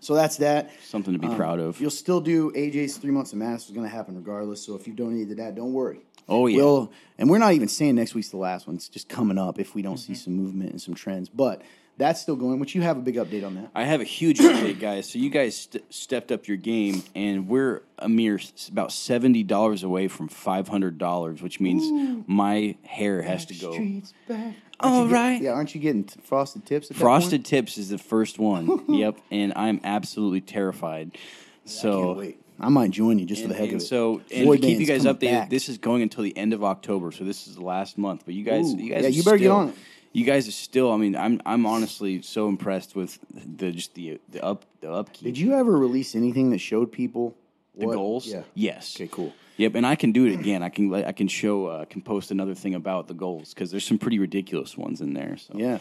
So 0.00 0.14
that's 0.14 0.36
that. 0.38 0.70
Something 0.84 1.12
to 1.14 1.18
be 1.18 1.28
proud 1.34 1.58
of. 1.60 1.80
You'll 1.80 1.90
still 1.90 2.20
do 2.20 2.50
AJ's 2.52 2.96
three 2.96 3.10
months 3.10 3.32
of 3.32 3.38
mass 3.38 3.66
is 3.66 3.72
going 3.72 3.88
to 3.88 3.94
happen 3.94 4.14
regardless. 4.16 4.64
So 4.64 4.74
if 4.74 4.86
you 4.86 4.92
donated 4.92 5.30
to 5.30 5.34
that, 5.36 5.54
don't 5.54 5.72
worry. 5.72 6.00
Oh 6.28 6.46
yeah. 6.46 6.58
We'll, 6.58 6.92
and 7.18 7.28
we're 7.30 7.38
not 7.38 7.52
even 7.54 7.68
saying 7.68 7.94
next 7.96 8.14
week's 8.14 8.28
the 8.28 8.36
last 8.36 8.66
one. 8.66 8.76
It's 8.76 8.88
just 8.88 9.08
coming 9.08 9.38
up 9.38 9.58
if 9.58 9.74
we 9.74 9.82
don't 9.82 9.94
Mm-hmm. 9.96 10.12
see 10.12 10.18
some 10.18 10.34
movement 10.34 10.70
and 10.70 10.80
some 10.80 10.94
trends. 10.94 11.28
But 11.28 11.62
that's 11.98 12.20
still 12.22 12.36
going. 12.36 12.58
Which 12.60 12.74
you 12.74 12.80
have 12.82 12.96
a 12.96 13.00
big 13.00 13.16
update 13.16 13.44
on 13.46 13.54
that. 13.56 13.70
I 13.74 13.84
have 13.84 14.00
a 14.00 14.04
huge 14.04 14.38
update, 14.38 14.80
guys. 14.80 15.10
So 15.10 15.18
you 15.18 15.28
guys 15.30 15.56
st- 15.56 15.92
stepped 15.92 16.32
up 16.32 16.48
your 16.48 16.56
game, 16.56 17.02
and 17.14 17.48
we're 17.48 17.82
a 17.98 18.08
mere 18.08 18.36
s- 18.36 18.68
about 18.68 18.92
seventy 18.92 19.42
dollars 19.42 19.82
away 19.82 20.08
from 20.08 20.28
five 20.28 20.68
hundred 20.68 20.96
dollars, 20.98 21.42
which 21.42 21.60
means 21.60 22.24
my 22.26 22.76
hair 22.84 23.20
has 23.22 23.44
to 23.46 23.54
go. 23.54 23.72
Streets 23.72 24.14
back. 24.26 24.54
All 24.80 25.02
you 25.02 25.08
get- 25.08 25.14
right. 25.14 25.42
yeah, 25.42 25.50
aren't 25.50 25.74
you 25.74 25.80
getting 25.80 26.04
t- 26.04 26.20
frosted 26.22 26.64
tips? 26.64 26.88
Frosted? 26.94 27.44
Tips 27.44 27.76
is 27.78 27.88
the 27.88 27.98
first 27.98 28.38
one. 28.38 28.84
yep, 28.88 29.18
and 29.30 29.52
I'm 29.56 29.80
absolutely 29.84 30.40
terrified. 30.40 31.18
So 31.64 32.04
Can't 32.06 32.18
wait. 32.18 32.40
I 32.60 32.68
might 32.70 32.90
join 32.90 33.18
you 33.18 33.24
just 33.26 33.42
for 33.42 33.48
the 33.48 33.54
heck 33.54 33.68
and 33.70 33.76
of 33.76 33.82
it. 33.82 33.86
so, 33.86 34.20
and 34.34 34.46
Boy 34.46 34.56
to 34.56 34.62
keep 34.62 34.80
you 34.80 34.86
guys 34.86 35.04
updated, 35.04 35.20
back. 35.32 35.50
this 35.50 35.68
is 35.68 35.78
going 35.78 36.02
until 36.02 36.24
the 36.24 36.36
end 36.36 36.52
of 36.52 36.64
October, 36.64 37.12
so 37.12 37.22
this 37.24 37.46
is 37.46 37.54
the 37.56 37.62
last 37.64 37.98
month. 37.98 38.22
But 38.24 38.34
you 38.34 38.42
guys, 38.44 38.72
Ooh, 38.72 38.78
you 38.78 38.92
guys, 38.92 39.02
yeah, 39.04 39.08
you 39.10 39.22
better 39.22 39.36
get 39.38 39.50
on 39.50 39.68
it. 39.70 39.74
You 40.12 40.24
guys 40.24 40.48
are 40.48 40.52
still. 40.52 40.90
I 40.92 40.96
mean, 40.96 41.16
I'm 41.16 41.40
I'm 41.44 41.66
honestly 41.66 42.22
so 42.22 42.48
impressed 42.48 42.96
with 42.96 43.18
the 43.30 43.70
just 43.70 43.94
the 43.94 44.20
the 44.30 44.42
up 44.44 44.64
the 44.80 44.90
upkeep. 44.90 45.24
Did 45.24 45.38
you 45.38 45.54
ever 45.54 45.76
release 45.76 46.14
anything 46.14 46.50
that 46.50 46.58
showed 46.58 46.90
people 46.90 47.36
the 47.76 47.86
what- 47.86 47.94
goals? 47.94 48.26
Yeah. 48.26 48.42
Yes. 48.54 48.96
Okay, 48.96 49.08
cool. 49.08 49.32
Yep, 49.58 49.74
and 49.74 49.84
I 49.84 49.96
can 49.96 50.12
do 50.12 50.24
it 50.24 50.34
again. 50.34 50.62
I 50.62 50.68
can 50.68 50.92
I 50.94 51.10
can 51.12 51.26
show 51.26 51.66
uh, 51.66 51.84
can 51.84 52.00
post 52.00 52.30
another 52.30 52.54
thing 52.54 52.74
about 52.74 53.08
the 53.08 53.14
goals 53.14 53.52
because 53.52 53.72
there's 53.72 53.84
some 53.84 53.98
pretty 53.98 54.20
ridiculous 54.20 54.78
ones 54.78 55.00
in 55.00 55.14
there. 55.14 55.36
So. 55.36 55.54
Yeah. 55.56 55.78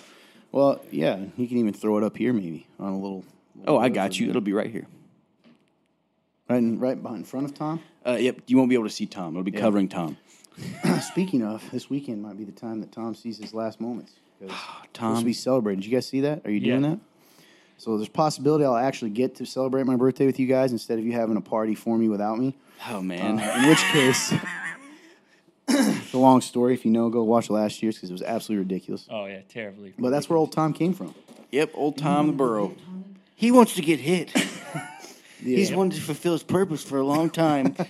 Well, 0.51 0.81
yeah, 0.91 1.19
you 1.35 1.47
can 1.47 1.57
even 1.57 1.73
throw 1.73 1.97
it 1.97 2.03
up 2.03 2.17
here 2.17 2.33
maybe 2.33 2.67
on 2.79 2.93
a 2.93 2.99
little. 2.99 3.23
Oh, 3.67 3.77
I 3.77 3.89
got 3.89 4.19
you. 4.19 4.29
It'll 4.29 4.41
be 4.41 4.53
right 4.53 4.71
here. 4.71 4.87
Right, 6.49 6.57
in, 6.57 6.79
right 6.79 7.01
behind 7.01 7.19
in 7.19 7.23
front 7.25 7.45
of 7.45 7.53
Tom. 7.53 7.81
Uh, 8.05 8.13
yep, 8.13 8.39
you 8.47 8.57
won't 8.57 8.69
be 8.69 8.75
able 8.75 8.85
to 8.85 8.93
see 8.93 9.05
Tom. 9.05 9.33
It'll 9.33 9.43
be 9.43 9.51
covering 9.51 9.89
Tom. 9.89 10.17
Speaking 11.01 11.43
of, 11.43 11.69
this 11.71 11.89
weekend 11.89 12.21
might 12.21 12.37
be 12.37 12.43
the 12.43 12.51
time 12.51 12.79
that 12.81 12.91
Tom 12.91 13.13
sees 13.15 13.37
his 13.37 13.53
last 13.53 13.79
moments. 13.79 14.13
Tom. 14.93 15.23
be 15.23 15.33
celebrating. 15.33 15.81
Did 15.81 15.89
you 15.89 15.95
guys 15.97 16.07
see 16.07 16.21
that? 16.21 16.41
Are 16.45 16.51
you 16.51 16.59
doing 16.59 16.83
Yeah. 16.83 16.89
that? 16.91 16.99
So 17.79 17.95
there's 17.95 18.07
a 18.07 18.11
possibility 18.11 18.65
I'll 18.65 18.75
actually 18.75 19.11
get 19.11 19.35
to 19.35 19.45
celebrate 19.45 19.85
my 19.85 19.95
birthday 19.95 20.25
with 20.25 20.39
you 20.39 20.47
guys 20.47 20.71
instead 20.71 20.97
of 20.97 21.05
you 21.05 21.11
having 21.11 21.37
a 21.37 21.41
party 21.41 21.75
for 21.75 21.95
me 21.95 22.09
without 22.09 22.39
me. 22.39 22.55
Oh 22.89 22.97
Uh, 22.97 23.01
man. 23.03 23.39
in 23.39 23.69
which 23.69 23.77
case, 23.91 24.33
it's 25.67 26.13
a 26.13 26.17
long 26.17 26.41
story. 26.41 26.73
If 26.73 26.85
you 26.85 26.91
know, 26.91 27.09
go 27.09 27.23
watch 27.23 27.51
last 27.51 27.83
year's 27.83 27.95
because 27.95 28.09
it 28.09 28.13
was 28.13 28.23
absolutely 28.23 28.63
ridiculous. 28.63 29.05
Oh 29.11 29.25
yeah, 29.27 29.41
terribly. 29.47 29.93
But 29.99 30.09
that's 30.09 30.27
where 30.27 30.37
old 30.37 30.51
Tom 30.53 30.73
came 30.73 30.93
from. 30.93 31.13
Yep, 31.51 31.71
old 31.75 31.97
Tom 31.99 32.27
the 32.27 32.33
Burro. 32.33 32.75
He 33.35 33.51
wants 33.51 33.75
to 33.75 33.81
get 33.83 33.99
hit. 33.99 34.31
He's 35.39 35.69
Yeah. 35.69 35.75
wanted 35.77 35.97
to 35.97 36.01
fulfill 36.01 36.33
his 36.33 36.41
purpose 36.43 36.81
for 36.83 36.97
a 36.97 37.05
long 37.05 37.29
time. 37.29 37.75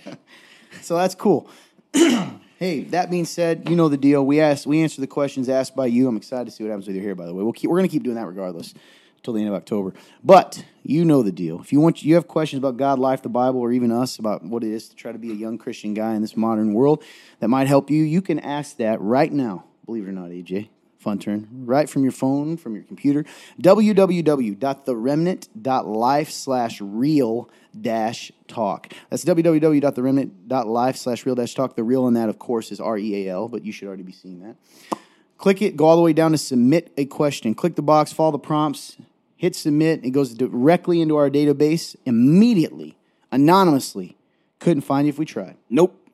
So 0.81 0.95
that's 0.95 1.15
cool. 1.15 1.49
hey, 2.57 2.81
that 2.85 3.09
being 3.09 3.25
said, 3.25 3.69
you 3.69 3.75
know 3.75 3.87
the 3.87 3.97
deal. 3.97 4.25
We 4.25 4.41
asked, 4.41 4.65
we 4.65 4.81
answer 4.81 4.99
the 4.99 5.07
questions 5.07 5.47
asked 5.47 5.75
by 5.75 5.85
you. 5.85 6.07
I'm 6.07 6.17
excited 6.17 6.45
to 6.45 6.51
see 6.51 6.63
what 6.63 6.71
happens 6.71 6.87
with 6.87 6.95
your 6.95 7.05
hair. 7.05 7.15
By 7.15 7.25
the 7.25 7.33
way, 7.33 7.43
we'll 7.43 7.53
keep, 7.53 7.69
we're 7.69 7.77
going 7.77 7.89
to 7.89 7.93
keep 7.93 8.03
doing 8.03 8.15
that 8.15 8.25
regardless 8.25 8.73
until 9.17 9.33
the 9.33 9.41
end 9.41 9.49
of 9.49 9.55
October. 9.55 9.93
But 10.23 10.65
you 10.83 11.05
know 11.05 11.21
the 11.21 11.31
deal. 11.31 11.61
If 11.61 11.71
you 11.71 11.79
want, 11.79 12.03
you 12.03 12.15
have 12.15 12.27
questions 12.27 12.57
about 12.57 12.77
God, 12.77 12.97
life, 12.97 13.21
the 13.21 13.29
Bible, 13.29 13.59
or 13.59 13.71
even 13.71 13.91
us 13.91 14.17
about 14.17 14.43
what 14.43 14.63
it 14.63 14.71
is 14.71 14.89
to 14.89 14.95
try 14.95 15.11
to 15.11 15.19
be 15.19 15.31
a 15.31 15.35
young 15.35 15.57
Christian 15.57 15.93
guy 15.93 16.15
in 16.15 16.21
this 16.21 16.35
modern 16.35 16.73
world 16.73 17.03
that 17.39 17.47
might 17.47 17.67
help 17.67 17.91
you. 17.91 18.03
You 18.03 18.21
can 18.21 18.39
ask 18.39 18.77
that 18.77 18.99
right 19.01 19.31
now. 19.31 19.65
Believe 19.85 20.05
it 20.05 20.09
or 20.09 20.13
not, 20.13 20.29
AJ. 20.29 20.69
Fun 21.07 21.19
turn. 21.19 21.47
Right 21.63 21.89
from 21.89 22.03
your 22.03 22.11
phone, 22.11 22.57
from 22.57 22.75
your 22.75 22.83
computer. 22.83 23.23
www.theremnant.life 23.61 26.31
slash 26.31 26.81
real 26.81 27.49
dash 27.79 28.29
talk. 28.49 28.91
That's 29.09 29.23
www.theremnant.life 29.23 30.97
slash 30.97 31.25
real 31.25 31.35
dash 31.35 31.53
talk. 31.53 31.77
The 31.77 31.83
real 31.85 32.09
in 32.09 32.15
that, 32.15 32.27
of 32.27 32.39
course, 32.39 32.73
is 32.73 32.81
R 32.81 32.97
E 32.97 33.25
A 33.25 33.31
L, 33.31 33.47
but 33.47 33.63
you 33.63 33.71
should 33.71 33.87
already 33.87 34.03
be 34.03 34.11
seeing 34.11 34.41
that. 34.41 34.57
Click 35.37 35.61
it, 35.61 35.77
go 35.77 35.85
all 35.85 35.95
the 35.95 36.01
way 36.01 36.11
down 36.11 36.31
to 36.31 36.37
submit 36.37 36.91
a 36.97 37.05
question. 37.05 37.55
Click 37.55 37.75
the 37.75 37.81
box, 37.81 38.11
follow 38.11 38.31
the 38.31 38.39
prompts, 38.39 38.97
hit 39.37 39.55
submit. 39.55 40.03
It 40.03 40.11
goes 40.11 40.33
directly 40.33 40.99
into 40.99 41.15
our 41.15 41.29
database 41.29 41.95
immediately, 42.05 42.97
anonymously. 43.31 44.17
Couldn't 44.59 44.81
find 44.81 45.07
you 45.07 45.11
if 45.11 45.17
we 45.17 45.23
tried. 45.23 45.55
Nope, 45.69 46.05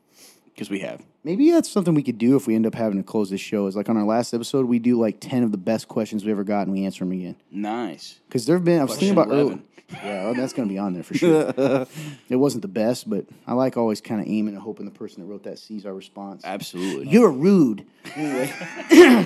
because 0.53 0.69
we 0.69 0.81
have. 0.81 1.01
Maybe 1.23 1.51
that's 1.51 1.69
something 1.69 1.93
we 1.93 2.03
could 2.03 2.17
do 2.17 2.35
if 2.35 2.47
we 2.47 2.55
end 2.55 2.65
up 2.65 2.75
having 2.75 2.97
to 2.97 3.03
close 3.03 3.29
this 3.29 3.39
show. 3.41 3.67
Is 3.67 3.75
like 3.75 3.87
on 3.89 3.95
our 3.97 4.03
last 4.03 4.33
episode, 4.33 4.65
we 4.65 4.79
do 4.79 4.99
like 4.99 5.19
ten 5.21 5.43
of 5.43 5.51
the 5.51 5.57
best 5.57 5.87
questions 5.87 6.25
we 6.25 6.31
ever 6.31 6.43
got, 6.43 6.67
and 6.67 6.71
we 6.73 6.85
answer 6.85 7.05
them 7.05 7.13
again. 7.13 7.35
Nice. 7.49 8.19
Because 8.27 8.45
there 8.45 8.55
have 8.57 8.65
been, 8.65 8.79
I 8.79 8.83
was 8.83 8.91
thinking 8.97 9.11
about 9.11 9.27
Question 9.27 9.39
earlier. 9.47 9.59
Yeah, 10.03 10.23
well, 10.25 10.33
that's 10.33 10.53
going 10.53 10.67
to 10.67 10.73
be 10.73 10.79
on 10.79 10.93
there 10.93 11.03
for 11.03 11.13
sure. 11.13 11.53
it 12.29 12.35
wasn't 12.35 12.63
the 12.63 12.67
best, 12.67 13.07
but 13.07 13.25
I 13.45 13.53
like 13.53 13.77
always 13.77 14.01
kind 14.01 14.19
of 14.21 14.27
aiming 14.27 14.55
and 14.55 14.63
hoping 14.63 14.85
the 14.85 14.91
person 14.91 15.21
that 15.21 15.27
wrote 15.29 15.43
that 15.43 15.59
sees 15.59 15.85
our 15.85 15.93
response. 15.93 16.41
Absolutely. 16.45 17.09
You're 17.09 17.29
rude. 17.31 17.85
Anyway, 18.15 18.51
You're 18.91 19.25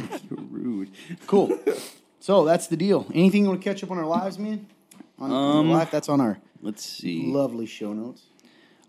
rude. 0.52 0.92
cool. 1.26 1.58
So 2.20 2.44
that's 2.44 2.68
the 2.68 2.76
deal. 2.76 3.08
Anything 3.14 3.44
you 3.44 3.50
want 3.50 3.62
to 3.62 3.70
catch 3.70 3.82
up 3.84 3.92
on 3.92 3.98
our 3.98 4.06
lives, 4.06 4.38
man? 4.38 4.68
On, 5.20 5.32
on 5.32 5.58
Um, 5.60 5.72
life, 5.72 5.90
that's 5.90 6.10
on 6.10 6.20
our 6.20 6.38
Let's 6.62 6.84
see. 6.86 7.26
lovely 7.32 7.66
show 7.66 7.94
notes. 7.94 8.24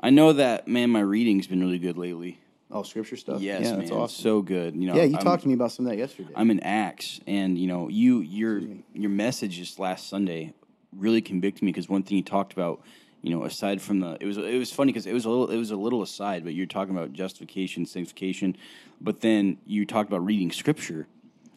I 0.01 0.11
know 0.11 0.33
that 0.33 0.67
man. 0.69 0.91
My 0.91 1.01
reading's 1.01 1.47
been 1.47 1.61
really 1.61 1.79
good 1.79 1.97
lately. 1.97 2.41
Oh, 2.71 2.83
scripture 2.83 3.17
stuff. 3.17 3.41
Yes, 3.41 3.63
yeah, 3.63 3.71
man. 3.71 3.79
that's 3.81 3.91
awesome. 3.91 4.23
So 4.23 4.43
good. 4.43 4.77
You 4.77 4.89
know. 4.89 4.97
yeah, 4.97 5.05
you 5.05 5.17
I'm- 5.17 5.25
talked 5.25 5.43
to 5.43 5.49
me 5.49 5.55
about 5.55 5.73
some 5.73 5.87
of 5.87 5.91
that 5.91 5.99
yesterday. 5.99 6.33
I'm 6.37 6.51
in 6.51 6.61
Acts, 6.61 7.21
and 7.27 7.57
you 7.57 7.67
know, 7.67 7.89
you 7.89 8.21
your 8.21 8.61
your 8.93 9.11
message 9.11 9.57
just 9.57 9.79
last 9.79 10.09
Sunday 10.09 10.53
really 10.97 11.21
convicted 11.21 11.63
me 11.63 11.73
because 11.73 11.89
one 11.89 12.03
thing 12.03 12.17
you 12.17 12.23
talked 12.23 12.53
about, 12.53 12.83
you 13.23 13.31
know, 13.35 13.45
aside 13.45 13.81
from 13.81 14.01
the 14.01 14.19
it 14.21 14.27
was 14.27 14.37
it 14.37 14.59
was 14.59 14.71
funny 14.71 14.93
because 14.93 15.07
it 15.07 15.15
was 15.15 15.25
a 15.25 15.31
little 15.31 15.51
it 15.51 15.57
was 15.57 15.71
a 15.71 15.77
little 15.77 16.03
aside, 16.03 16.45
but 16.45 16.55
you're 16.55 16.67
talking 16.67 16.95
about 16.95 17.13
justification, 17.13 17.87
sanctification, 17.87 18.57
but 19.01 19.21
then 19.21 19.59
you 19.67 19.87
talked 19.87 20.09
about 20.09 20.25
reading 20.25 20.53
scripture, 20.53 21.07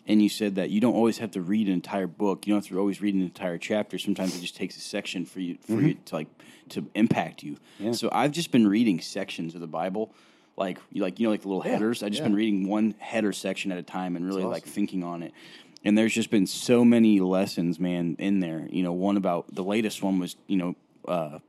and 0.07 0.21
you 0.21 0.29
said 0.29 0.55
that 0.55 0.69
you 0.69 0.79
don't 0.79 0.95
always 0.95 1.17
have 1.17 1.31
to 1.31 1.41
read 1.41 1.67
an 1.67 1.73
entire 1.73 2.07
book. 2.07 2.47
You 2.47 2.53
don't 2.53 2.63
have 2.63 2.71
to 2.71 2.79
always 2.79 3.01
read 3.01 3.15
an 3.15 3.21
entire 3.21 3.57
chapter. 3.57 3.97
Sometimes 3.97 4.37
it 4.37 4.41
just 4.41 4.55
takes 4.55 4.77
a 4.77 4.81
section 4.81 5.25
for 5.25 5.41
you 5.41 5.57
for 5.61 5.73
mm-hmm. 5.73 5.87
you 5.87 5.93
to 6.05 6.15
like 6.15 6.27
to 6.69 6.87
impact 6.95 7.43
you. 7.43 7.57
Yeah. 7.79 7.91
So 7.91 8.09
I've 8.13 8.31
just 8.31 8.51
been 8.51 8.67
reading 8.67 9.01
sections 9.01 9.55
of 9.55 9.61
the 9.61 9.67
Bible. 9.67 10.13
Like 10.57 10.79
you 10.91 11.01
like 11.01 11.19
you 11.19 11.27
know 11.27 11.31
like 11.31 11.41
the 11.41 11.47
little 11.47 11.61
headers. 11.61 12.03
I've 12.03 12.11
just 12.11 12.21
yeah. 12.21 12.27
been 12.27 12.35
reading 12.35 12.67
one 12.67 12.95
header 12.99 13.33
section 13.33 13.71
at 13.71 13.77
a 13.77 13.83
time 13.83 14.15
and 14.15 14.25
really 14.25 14.43
like 14.43 14.65
thinking 14.65 15.03
on 15.03 15.23
it. 15.23 15.33
And 15.83 15.97
there's 15.97 16.13
just 16.13 16.29
been 16.29 16.45
so 16.45 16.85
many 16.85 17.19
lessons, 17.19 17.79
man, 17.79 18.15
in 18.19 18.39
there. 18.39 18.67
You 18.69 18.83
know, 18.83 18.93
one 18.93 19.17
about 19.17 19.53
the 19.53 19.63
latest 19.63 20.03
one 20.03 20.19
was, 20.19 20.35
you 20.45 20.57
know, 20.57 20.75
uh, 21.07 21.39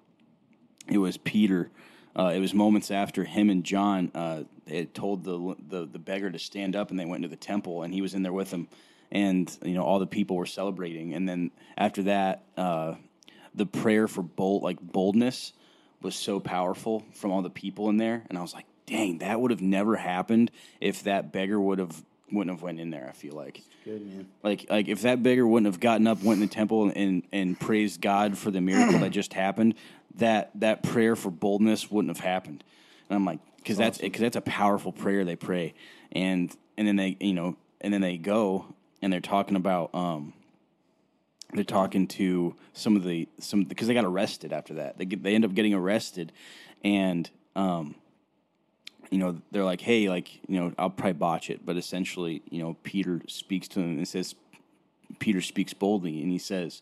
it 0.89 0.99
was 0.99 1.19
Peter. 1.19 1.71
Uh, 2.17 2.33
it 2.35 2.41
was 2.41 2.55
moments 2.55 2.91
after 2.91 3.25
him 3.25 3.51
and 3.51 3.65
John 3.65 4.11
uh, 4.15 4.45
had 4.67 4.95
told 4.95 5.25
the, 5.25 5.57
the 5.69 5.87
the 5.87 5.99
beggar 5.99 6.31
to 6.31 6.39
stand 6.39 6.77
up, 6.77 6.91
and 6.91 6.99
they 6.99 7.05
went 7.05 7.25
into 7.25 7.35
the 7.35 7.41
temple, 7.41 7.83
and 7.83 7.93
he 7.93 8.03
was 8.03 8.15
in 8.15 8.23
there 8.23 8.33
with 8.33 8.51
them, 8.51 8.69
and 9.11 9.55
you 9.65 9.75
know 9.75 9.83
all 9.83 9.99
the 9.99 10.07
people 10.07 10.37
were 10.37 10.47
celebrating. 10.47 11.15
And 11.15 11.29
then 11.29 11.51
after 11.77 12.03
that, 12.05 12.43
uh, 12.57 12.95
the 13.55 13.67
prayer 13.67 14.09
for 14.09 14.23
bold 14.23 14.63
like 14.63 14.81
boldness 14.81 15.53
was 16.03 16.15
so 16.15 16.41
powerful 16.41 17.05
from 17.13 17.31
all 17.31 17.43
the 17.43 17.51
people 17.51 17.89
in 17.89 17.97
there, 17.97 18.25
and 18.29 18.37
I 18.37 18.43
was 18.43 18.53
like, 18.53 18.67
dang, 18.87 19.19
that 19.19 19.41
would 19.41 19.51
have 19.51 19.63
never 19.63 19.97
happened 19.97 20.51
if 20.81 21.05
that 21.05 21.33
beggar 21.33 21.61
would 21.61 21.79
have 21.79 22.03
wouldn't 22.31 22.57
have 22.57 22.63
went 22.63 22.81
in 22.81 22.91
there. 22.91 23.07
I 23.09 23.13
feel 23.13 23.35
like. 23.35 23.63
Good 23.85 24.07
man. 24.07 24.29
Like 24.43 24.67
like 24.71 24.89
if 24.89 25.03
that 25.03 25.23
beggar 25.23 25.47
wouldn't 25.47 25.73
have 25.73 25.81
gotten 25.81 26.07
up, 26.07 26.23
went 26.23 26.41
in 26.41 26.49
the 26.49 26.55
temple, 26.55 26.91
and 26.95 27.23
and 27.33 27.59
praised 27.59 28.01
God 28.01 28.39
for 28.39 28.51
the 28.51 28.61
miracle 28.61 28.99
that 29.01 29.11
just 29.11 29.35
happened, 29.35 29.75
that 30.17 30.51
that 30.57 30.83
prayer 30.83 31.17
for 31.17 31.31
boldness 31.31 31.91
wouldn't 31.91 32.15
have 32.17 32.25
happened. 32.25 32.65
And 33.09 33.17
I'm 33.17 33.25
like, 33.25 33.41
because 33.57 33.77
that's 33.77 33.99
because 33.99 34.21
that's 34.21 34.37
a 34.37 34.43
powerful 34.43 34.93
prayer 34.93 35.25
they 35.25 35.37
pray, 35.37 35.75
and 36.13 36.55
and 36.77 36.87
then 36.87 36.97
they 36.97 37.17
you 37.21 37.35
know 37.35 37.57
and 37.81 37.93
then 37.93 38.01
they 38.01 38.17
go 38.17 38.67
and 39.03 39.13
they're 39.13 39.21
talking 39.21 39.57
about 39.57 39.95
um 39.95 40.33
they're 41.53 41.65
talking 41.65 42.07
to 42.07 42.55
some 42.73 42.97
of 42.97 43.05
the 43.05 43.29
some 43.39 43.65
because 43.65 43.89
they 43.89 43.95
got 43.95 44.05
arrested 44.05 44.53
after 44.53 44.75
that. 44.75 44.97
They 44.97 45.05
get, 45.05 45.23
they 45.23 45.35
end 45.35 45.45
up 45.45 45.55
getting 45.55 45.75
arrested, 45.75 46.33
and 46.83 47.29
um 47.55 47.97
you 49.13 49.19
know, 49.19 49.43
they're 49.51 49.63
like, 49.63 49.83
hey, 49.83 50.09
like, 50.09 50.41
you 50.49 50.59
know, 50.59 50.73
I'll 50.79 50.89
probably 50.89 51.13
botch 51.13 51.51
it, 51.51 51.67
but 51.67 51.77
essentially, 51.77 52.41
you 52.49 52.63
know, 52.63 52.77
Peter 52.83 53.21
speaks 53.29 53.69
to 53.69 53.81
him 53.81 53.99
and 53.99 54.09
says, 54.09 54.35
Peter 55.19 55.43
speaks 55.43 55.75
boldly, 55.75 56.23
and 56.23 56.33
he 56.33 56.39
says, 56.39 56.81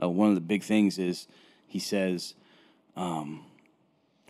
uh, 0.00 0.08
one 0.08 0.28
of 0.28 0.36
the 0.36 0.40
big 0.40 0.62
things 0.62 0.96
is, 0.96 1.26
he 1.66 1.80
says, 1.80 2.34
um, 2.96 3.44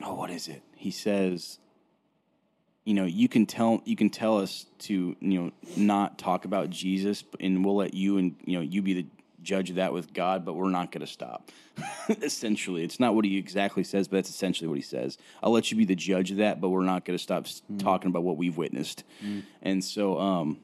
oh, 0.03 0.15
what 0.15 0.31
is 0.31 0.49
it? 0.49 0.63
He 0.77 0.91
says, 0.91 1.59
you 2.85 2.95
know, 2.95 3.05
you 3.05 3.29
can 3.29 3.45
tell 3.45 3.83
you 3.85 3.97
can 3.97 4.11
tell 4.11 4.39
us 4.39 4.67
to 4.81 5.15
you 5.21 5.41
know 5.41 5.53
not 5.77 6.19
talk 6.19 6.45
about 6.45 6.71
Jesus, 6.71 7.23
and 7.39 7.65
we'll 7.65 7.77
let 7.77 7.95
you 7.95 8.19
and 8.19 8.35
you 8.45 8.57
know 8.57 8.63
you 8.63 8.83
be 8.83 8.95
the 8.95 9.07
judge 9.43 9.71
that 9.71 9.93
with 9.93 10.13
God, 10.13 10.45
but 10.45 10.55
we're 10.55 10.71
not 10.71 10.93
going 10.93 11.01
to 11.01 11.13
stop. 11.13 11.51
essentially, 12.23 12.85
it's 12.85 13.01
not 13.01 13.15
what 13.15 13.25
he 13.25 13.37
exactly 13.37 13.85
says, 13.85 14.09
but 14.09 14.17
that's 14.19 14.31
essentially 14.31 14.69
what 14.69 14.77
he 14.77 14.83
says. 14.83 15.19
I'll 15.43 15.53
let 15.53 15.71
you 15.71 15.77
be 15.77 15.85
the 15.85 15.97
judge 15.97 16.31
of 16.31 16.37
that, 16.39 16.61
but 16.61 16.69
we're 16.69 16.85
not 16.85 17.05
going 17.05 17.17
to 17.17 17.23
stop 17.23 17.47
s 17.47 17.63
talking 17.79 18.09
about 18.09 18.23
what 18.23 18.37
we've 18.37 18.57
witnessed. 18.57 19.05
And 19.63 19.85
so, 19.85 20.19
um, 20.19 20.59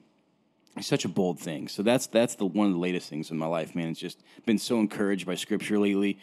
it's 0.76 0.86
such 0.86 1.04
a 1.04 1.08
bold 1.08 1.40
thing. 1.40 1.68
So 1.68 1.82
that's 1.82 2.06
that's 2.06 2.36
the 2.36 2.46
one 2.46 2.68
of 2.68 2.72
the 2.72 2.78
latest 2.78 3.08
things 3.08 3.30
in 3.30 3.38
my 3.38 3.46
life, 3.46 3.74
man. 3.74 3.88
It's 3.88 4.00
just 4.00 4.22
been 4.46 4.58
so 4.58 4.78
encouraged 4.78 5.26
by 5.26 5.34
Scripture 5.34 5.78
lately. 5.78 6.18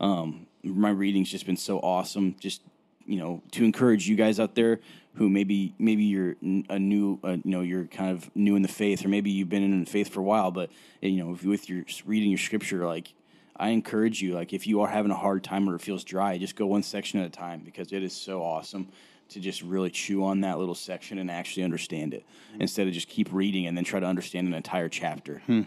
Um, 0.00 0.46
my 0.62 0.90
reading's 0.90 1.30
just 1.30 1.46
been 1.46 1.56
so 1.56 1.78
awesome. 1.80 2.36
Just 2.40 2.62
you 3.08 3.18
know, 3.18 3.42
to 3.52 3.64
encourage 3.64 4.06
you 4.06 4.14
guys 4.14 4.38
out 4.38 4.54
there 4.54 4.80
who 5.14 5.28
maybe 5.28 5.74
maybe 5.78 6.04
you're 6.04 6.36
a 6.68 6.78
new, 6.78 7.18
uh, 7.24 7.30
you 7.30 7.50
know, 7.50 7.62
you're 7.62 7.86
kind 7.86 8.10
of 8.10 8.30
new 8.36 8.54
in 8.54 8.62
the 8.62 8.68
faith, 8.68 9.04
or 9.04 9.08
maybe 9.08 9.30
you've 9.30 9.48
been 9.48 9.64
in 9.64 9.80
the 9.80 9.90
faith 9.90 10.10
for 10.10 10.20
a 10.20 10.24
while, 10.24 10.50
but 10.50 10.70
you 11.00 11.16
know, 11.16 11.32
if- 11.32 11.44
with 11.44 11.68
your 11.68 11.84
reading 12.06 12.30
your 12.30 12.38
Scripture, 12.38 12.86
like 12.86 13.14
I 13.56 13.70
encourage 13.70 14.22
you, 14.22 14.34
like 14.34 14.52
if 14.52 14.66
you 14.66 14.82
are 14.82 14.88
having 14.88 15.10
a 15.10 15.16
hard 15.16 15.42
time 15.42 15.68
or 15.68 15.74
it 15.74 15.80
feels 15.80 16.04
dry, 16.04 16.38
just 16.38 16.54
go 16.54 16.66
one 16.66 16.82
section 16.82 17.18
at 17.18 17.26
a 17.26 17.30
time 17.30 17.62
because 17.64 17.92
it 17.92 18.02
is 18.02 18.12
so 18.12 18.42
awesome 18.42 18.88
to 19.30 19.40
just 19.40 19.62
really 19.62 19.90
chew 19.90 20.24
on 20.24 20.42
that 20.42 20.58
little 20.58 20.74
section 20.74 21.18
and 21.18 21.30
actually 21.30 21.64
understand 21.64 22.14
it 22.14 22.24
mm-hmm. 22.52 22.62
instead 22.62 22.86
of 22.86 22.94
just 22.94 23.08
keep 23.08 23.32
reading 23.32 23.66
and 23.66 23.76
then 23.76 23.84
try 23.84 23.98
to 24.00 24.06
understand 24.06 24.46
an 24.46 24.54
entire 24.54 24.88
chapter. 24.88 25.42
Hmm. 25.46 25.62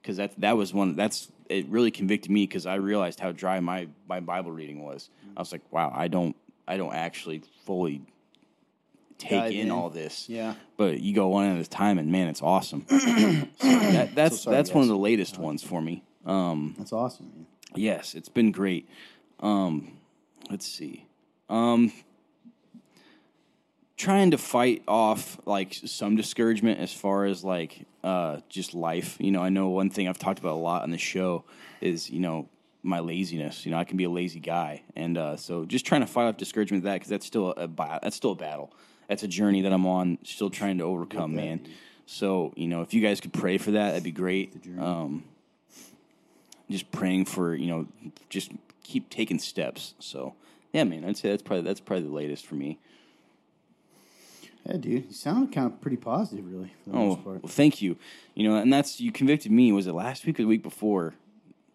Because 0.00 0.18
that 0.18 0.38
that 0.38 0.56
was 0.56 0.74
one 0.74 0.96
that's 0.96 1.32
it 1.48 1.66
really 1.68 1.90
convicted 1.90 2.30
me 2.30 2.46
because 2.46 2.66
I 2.66 2.74
realized 2.74 3.20
how 3.20 3.32
dry 3.32 3.58
my 3.60 3.88
my 4.06 4.20
Bible 4.20 4.52
reading 4.52 4.82
was. 4.84 5.08
Mm-hmm. 5.20 5.38
I 5.38 5.40
was 5.40 5.50
like, 5.50 5.62
wow, 5.72 5.90
I 5.94 6.08
don't 6.08 6.36
I 6.66 6.76
don't 6.76 6.94
actually 6.94 7.42
fully 7.64 8.02
take 9.18 9.30
Dive 9.30 9.52
in, 9.52 9.58
in. 9.58 9.70
all 9.70 9.90
this. 9.90 10.28
Yeah. 10.28 10.54
But 10.76 11.00
you 11.00 11.14
go 11.14 11.28
one 11.28 11.46
at 11.46 11.64
a 11.64 11.68
time, 11.68 11.98
and 11.98 12.10
man, 12.10 12.28
it's 12.28 12.42
awesome. 12.42 12.86
so 12.88 12.96
that, 12.98 14.14
that's 14.14 14.42
sorry, 14.42 14.56
that's 14.56 14.72
one 14.72 14.82
of 14.82 14.88
the 14.88 14.96
latest 14.96 15.38
ones 15.38 15.62
for 15.62 15.80
me. 15.80 16.02
Um, 16.26 16.74
That's 16.78 16.92
awesome, 16.92 17.30
man. 17.34 17.46
Yes, 17.74 18.14
it's 18.14 18.28
been 18.28 18.50
great. 18.50 18.88
Um, 19.40 19.98
let's 20.50 20.66
see. 20.66 21.06
Um, 21.50 21.92
trying 23.96 24.30
to 24.30 24.38
fight 24.38 24.82
off 24.88 25.38
like 25.44 25.74
some 25.74 26.16
discouragement 26.16 26.80
as 26.80 26.92
far 26.92 27.26
as 27.26 27.44
like 27.44 27.86
uh, 28.02 28.38
just 28.48 28.74
life. 28.74 29.16
You 29.20 29.32
know, 29.32 29.42
I 29.42 29.50
know 29.50 29.68
one 29.68 29.90
thing 29.90 30.08
I've 30.08 30.18
talked 30.18 30.38
about 30.38 30.52
a 30.52 30.56
lot 30.56 30.82
on 30.82 30.90
the 30.90 30.98
show 30.98 31.44
is 31.80 32.10
you 32.10 32.20
know 32.20 32.48
my 32.84 33.00
laziness. 33.00 33.64
You 33.64 33.72
know, 33.72 33.78
I 33.78 33.84
can 33.84 33.96
be 33.96 34.04
a 34.04 34.10
lazy 34.10 34.40
guy, 34.40 34.82
and 34.94 35.18
uh, 35.18 35.36
so 35.36 35.64
just 35.64 35.84
trying 35.86 36.02
to 36.02 36.06
fight 36.06 36.26
off 36.26 36.36
discouragement 36.36 36.84
with 36.84 36.90
that 36.90 36.94
because 36.96 37.08
that's 37.08 37.26
still 37.26 37.50
a 37.52 37.66
that's 38.02 38.16
still 38.16 38.32
a 38.32 38.36
battle. 38.36 38.72
That's 39.08 39.22
a 39.22 39.28
journey 39.28 39.62
that 39.62 39.72
I'm 39.72 39.86
on, 39.86 40.18
still 40.22 40.50
trying 40.50 40.78
to 40.78 40.84
overcome, 40.84 41.34
man. 41.34 41.66
So 42.06 42.52
you 42.56 42.68
know, 42.68 42.82
if 42.82 42.94
you 42.94 43.00
guys 43.00 43.20
could 43.20 43.32
pray 43.32 43.58
for 43.58 43.72
that, 43.72 43.88
that'd 43.90 44.04
be 44.04 44.12
great. 44.12 44.54
Um, 44.78 45.24
just 46.70 46.90
praying 46.90 47.26
for 47.26 47.54
you 47.54 47.66
know 47.66 47.86
just 48.30 48.50
keep 48.82 49.10
taking 49.10 49.38
steps 49.38 49.94
so 49.98 50.34
yeah 50.72 50.82
man 50.82 51.04
i'd 51.04 51.16
say 51.16 51.28
that's 51.28 51.42
probably 51.42 51.62
that's 51.62 51.78
probably 51.80 52.06
the 52.06 52.12
latest 52.12 52.46
for 52.46 52.54
me 52.54 52.78
Yeah, 54.66 54.78
dude. 54.78 55.04
You 55.06 55.12
sound 55.12 55.52
kind 55.52 55.66
of 55.66 55.80
pretty 55.82 55.98
positive, 55.98 56.50
really, 56.50 56.72
for 56.82 56.90
the 56.90 56.96
oh 56.96 57.06
most 57.08 57.24
part. 57.24 57.42
well, 57.42 57.52
thank 57.52 57.82
you 57.82 57.96
you 58.34 58.48
know 58.48 58.56
and 58.56 58.72
that's 58.72 58.98
you 58.98 59.12
convicted 59.12 59.52
me 59.52 59.72
was 59.72 59.86
it 59.86 59.92
last 59.92 60.24
week 60.24 60.38
or 60.40 60.42
the 60.42 60.48
week 60.48 60.62
before 60.62 61.14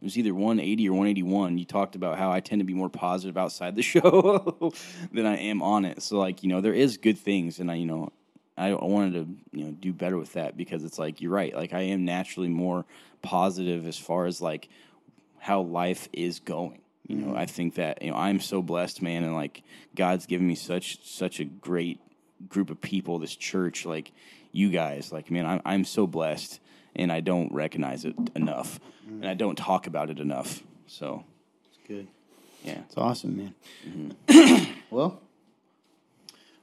it 0.01 0.05
was 0.05 0.17
either 0.17 0.33
180 0.33 0.89
or 0.89 0.93
181 0.93 1.57
you 1.57 1.65
talked 1.65 1.95
about 1.95 2.17
how 2.17 2.31
i 2.31 2.39
tend 2.39 2.59
to 2.59 2.65
be 2.65 2.73
more 2.73 2.89
positive 2.89 3.37
outside 3.37 3.75
the 3.75 3.81
show 3.93 4.73
than 5.11 5.25
i 5.25 5.37
am 5.37 5.61
on 5.61 5.85
it. 5.85 6.01
So 6.01 6.17
like 6.17 6.43
you 6.43 6.49
know 6.49 6.61
there 6.61 6.73
is 6.73 6.97
good 6.97 7.17
things 7.17 7.59
and 7.59 7.69
i 7.69 7.75
you 7.75 7.85
know 7.85 8.11
I 8.59 8.71
I 8.71 8.85
wanted 8.85 9.13
to 9.13 9.57
you 9.57 9.65
know 9.65 9.71
do 9.71 9.93
better 9.93 10.17
with 10.17 10.33
that 10.33 10.57
because 10.57 10.83
it's 10.83 10.99
like 10.99 11.21
you're 11.21 11.31
right. 11.31 11.55
Like 11.55 11.73
I 11.73 11.81
am 11.81 12.05
naturally 12.05 12.49
more 12.49 12.85
positive 13.21 13.87
as 13.87 13.97
far 13.97 14.25
as 14.25 14.41
like 14.41 14.69
how 15.39 15.61
life 15.61 16.09
is 16.11 16.39
going. 16.39 16.81
You 17.07 17.15
know, 17.15 17.27
mm-hmm. 17.29 17.37
I 17.37 17.45
think 17.47 17.75
that 17.75 18.01
you 18.03 18.11
know 18.11 18.17
I'm 18.17 18.39
so 18.39 18.61
blessed, 18.61 19.01
man, 19.01 19.23
and 19.23 19.33
like 19.33 19.63
God's 19.95 20.25
given 20.27 20.45
me 20.45 20.55
such 20.55 21.03
such 21.07 21.39
a 21.39 21.45
great 21.45 21.99
group 22.49 22.69
of 22.69 22.81
people. 22.81 23.17
This 23.17 23.35
church, 23.35 23.85
like 23.85 24.11
you 24.51 24.69
guys, 24.69 25.11
like 25.11 25.31
man, 25.31 25.45
I'm 25.45 25.61
I'm 25.65 25.85
so 25.85 26.05
blessed, 26.05 26.59
and 26.99 27.11
I 27.11 27.21
don't 27.21 27.51
recognize 27.53 28.05
it 28.05 28.15
enough, 28.35 28.79
and 29.07 29.25
I 29.25 29.33
don't 29.33 29.57
talk 29.57 29.87
about 29.87 30.09
it 30.09 30.19
enough. 30.19 30.61
So 30.87 31.23
It's 31.69 31.79
good. 31.87 32.07
yeah, 32.63 32.79
It's 32.85 32.97
awesome, 32.97 33.37
man. 33.37 33.55
Mm-hmm. 33.87 34.71
well, 34.91 35.19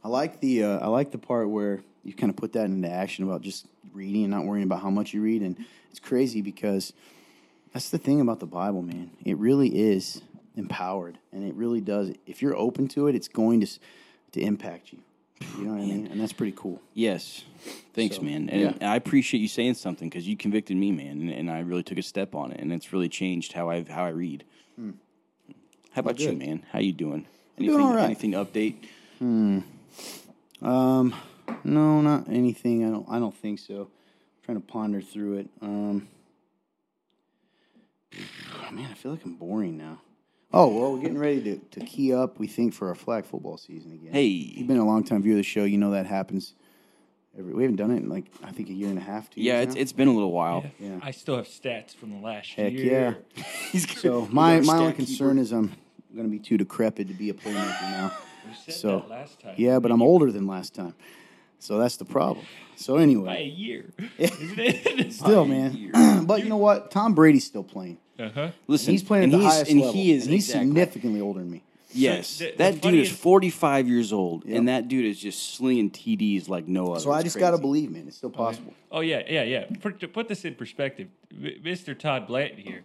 I 0.05 0.09
like 0.09 0.41
the 0.41 0.65
uh, 0.65 0.79
I 0.79 0.89
like 0.89 1.11
the 1.11 1.19
part 1.19 1.49
where 1.49 1.81
you 2.05 2.13
kind 2.13 2.31
of 2.31 2.37
put 2.37 2.53
that 2.53 2.67
into 2.67 2.89
action 2.91 3.25
about 3.25 3.41
just 3.43 3.67
reading 3.93 4.23
and 4.25 4.31
not 4.31 4.45
worrying 4.45 4.65
about 4.65 4.81
how 4.83 4.91
much 4.91 5.13
you 5.15 5.23
read, 5.23 5.43
and 5.43 5.57
it's 5.91 6.01
crazy 6.01 6.41
because 6.43 6.93
That's 7.73 7.91
the 7.91 7.99
thing 7.99 8.21
about 8.21 8.41
the 8.41 8.47
Bible, 8.47 8.83
man. 8.83 9.11
It 9.25 9.37
really 9.39 9.69
is 9.69 10.23
empowered, 10.57 11.19
and 11.33 11.45
it 11.45 11.55
really 11.55 11.81
does. 11.81 12.13
If 12.27 12.41
you're 12.43 12.57
open 12.57 12.89
to 12.89 13.09
it, 13.09 13.15
it's 13.15 13.29
going 13.29 13.61
to 13.63 13.67
to 14.33 14.41
impact 14.41 14.93
you. 14.93 14.99
You 15.59 15.65
know 15.65 15.73
what 15.73 15.83
I 15.83 15.87
mean? 15.87 16.07
And 16.07 16.21
that's 16.21 16.33
pretty 16.33 16.55
cool. 16.57 16.81
Yes. 16.95 17.45
Thanks, 17.95 18.17
So, 18.17 18.23
man. 18.23 18.49
And 18.49 18.77
yeah. 18.81 18.93
I 18.93 18.97
appreciate 18.97 19.41
you 19.41 19.49
saying 19.49 19.75
something 19.75 20.09
because 20.09 20.27
you 20.27 20.37
convicted 20.37 20.77
me, 20.77 20.93
man, 20.93 21.21
and, 21.21 21.31
and 21.31 21.51
I 21.51 21.61
really 21.61 21.83
took 21.83 21.99
a 21.99 22.03
step 22.03 22.35
on 22.35 22.53
it, 22.53 22.61
and 22.61 22.73
it's 22.73 22.93
really 22.93 23.09
changed 23.09 23.53
how 23.53 23.71
I 23.71 23.85
how 23.85 24.05
I 24.05 24.11
read. 24.11 24.45
How 25.93 26.01
about 26.01 26.19
you, 26.21 26.33
man? 26.33 26.63
How 26.73 26.79
you 26.79 26.93
doing? 26.93 27.27
doing 27.59 27.71
Anything? 27.71 27.81
all 27.81 27.95
right. 27.95 28.05
Anything 28.05 28.33
to 28.33 28.45
update? 28.45 28.75
Um, 30.63 31.15
no, 31.65 32.01
not 32.01 32.29
anything. 32.29 32.85
I 32.87 32.91
don't. 32.91 33.07
I 33.09 33.19
don't 33.19 33.35
think 33.37 33.59
so. 33.59 33.83
I'm 33.83 34.45
trying 34.45 34.61
to 34.61 34.67
ponder 34.67 35.01
through 35.01 35.39
it. 35.39 35.49
Um, 35.63 36.09
man, 38.73 38.89
I 38.91 38.95
feel 38.95 39.13
like 39.13 39.25
I'm 39.25 39.35
boring 39.37 39.77
now. 39.79 40.01
Oh 40.53 40.69
well, 40.69 40.93
we're 40.93 41.01
getting 41.01 41.19
ready 41.19 41.43
to, 41.43 41.59
to 41.81 41.81
key 41.87 42.15
up. 42.15 42.39
We 42.39 42.47
think 42.47 42.73
for 42.73 42.89
our 42.89 42.95
flag 42.95 43.25
football 43.27 43.57
season 43.59 43.93
again. 43.93 44.13
Hey. 44.13 44.25
you've 44.27 44.69
been 44.69 44.79
a 44.79 44.85
long 44.87 45.05
time 45.05 45.23
viewer 45.23 45.35
of 45.35 45.39
the 45.39 45.43
show. 45.43 45.65
You 45.65 45.79
know 45.79 45.91
that 45.91 46.07
happens. 46.07 46.55
Every, 47.39 47.53
we 47.53 47.63
haven't 47.65 47.77
done 47.77 47.91
it 47.91 47.97
in 47.99 48.09
like 48.09 48.27
I 48.43 48.53
think 48.53 48.71
a 48.71 48.73
year 48.73 48.89
and 48.89 48.97
a 48.99 49.03
half. 49.03 49.29
Two 49.29 49.43
Yeah, 49.43 49.61
it's 49.61 49.75
now? 49.75 49.81
it's 49.81 49.93
been 49.93 50.09
a 50.09 50.13
little 50.15 50.33
while. 50.33 50.65
Yeah. 50.79 50.99
I 51.03 51.11
still 51.11 51.37
have 51.37 51.47
stats 51.47 51.95
from 51.95 52.11
the 52.13 52.19
last 52.25 52.53
Heck 52.55 52.73
year. 52.73 53.19
yeah. 53.37 53.43
He's 53.73 53.91
So 54.01 54.29
my 54.31 54.61
my 54.61 54.79
only 54.79 54.93
concern 54.95 55.39
is 55.39 55.53
I'm 55.53 55.73
going 56.15 56.27
to 56.27 56.31
be 56.31 56.39
too 56.39 56.57
decrepit 56.57 57.09
to 57.09 57.15
be 57.15 57.29
a 57.29 57.35
playmaker 57.35 57.83
now. 57.83 58.13
We 58.49 58.55
said 58.65 58.75
So 58.75 59.01
that 59.01 59.09
last 59.11 59.41
time. 59.41 59.55
yeah, 59.59 59.81
but 59.81 59.91
I'm 59.91 60.01
older 60.01 60.31
than 60.33 60.47
last 60.47 60.75
time, 60.75 60.95
so 61.59 61.77
that's 61.79 61.97
the 61.97 62.05
problem. 62.07 62.47
So 62.77 62.97
anyway, 62.97 63.27
by 63.27 63.39
a 63.39 63.45
year, 63.45 63.91
isn't 64.19 64.59
it? 64.59 65.13
still 65.13 65.45
man, 65.45 66.25
but 66.27 66.43
you 66.43 66.49
know 66.49 66.57
what? 66.57 66.91
Tom 66.93 67.15
Brady's 67.15 67.45
still 67.45 67.65
playing. 67.65 67.99
Uh 68.19 68.29
huh. 68.35 68.51
Listen, 68.67 68.93
He's 68.93 69.03
playing 69.03 69.25
at 69.25 69.31
the 69.31 69.39
he's, 69.39 69.47
highest 69.53 69.71
and 69.71 69.81
level. 69.81 69.95
he 69.95 70.13
is 70.13 70.25
and 70.25 70.35
he's 70.35 70.47
exactly- 70.49 70.67
significantly 70.69 71.21
older 71.21 71.41
than 71.41 71.51
me. 71.51 71.63
Yes, 71.93 72.39
the- 72.39 72.51
the 72.51 72.57
that 72.59 72.81
dude 72.83 72.95
is 72.95 73.11
45 73.11 73.89
years 73.89 74.13
old, 74.13 74.45
and 74.45 74.69
that 74.69 74.89
dude 74.89 75.07
is 75.07 75.19
just 75.19 75.55
slinging 75.55 75.91
TDs 75.91 76.49
like 76.49 76.67
no 76.69 76.93
other. 76.93 77.01
So 77.01 77.11
I 77.11 77.19
It's 77.21 77.25
just 77.27 77.39
got 77.39 77.53
to 77.53 77.59
believe, 77.59 77.91
man, 77.91 78.07
it's 78.07 78.17
still 78.19 78.29
possible. 78.31 78.75
Oh 78.93 79.01
yeah, 79.01 79.23
yeah, 79.29 79.43
yeah. 79.45 79.65
Put, 79.81 80.01
to 80.01 80.09
put 80.09 80.29
this 80.29 80.45
in 80.45 80.55
perspective, 80.57 81.09
Mr. 81.35 81.99
Todd 81.99 82.27
Blanton 82.27 82.59
here 82.59 82.83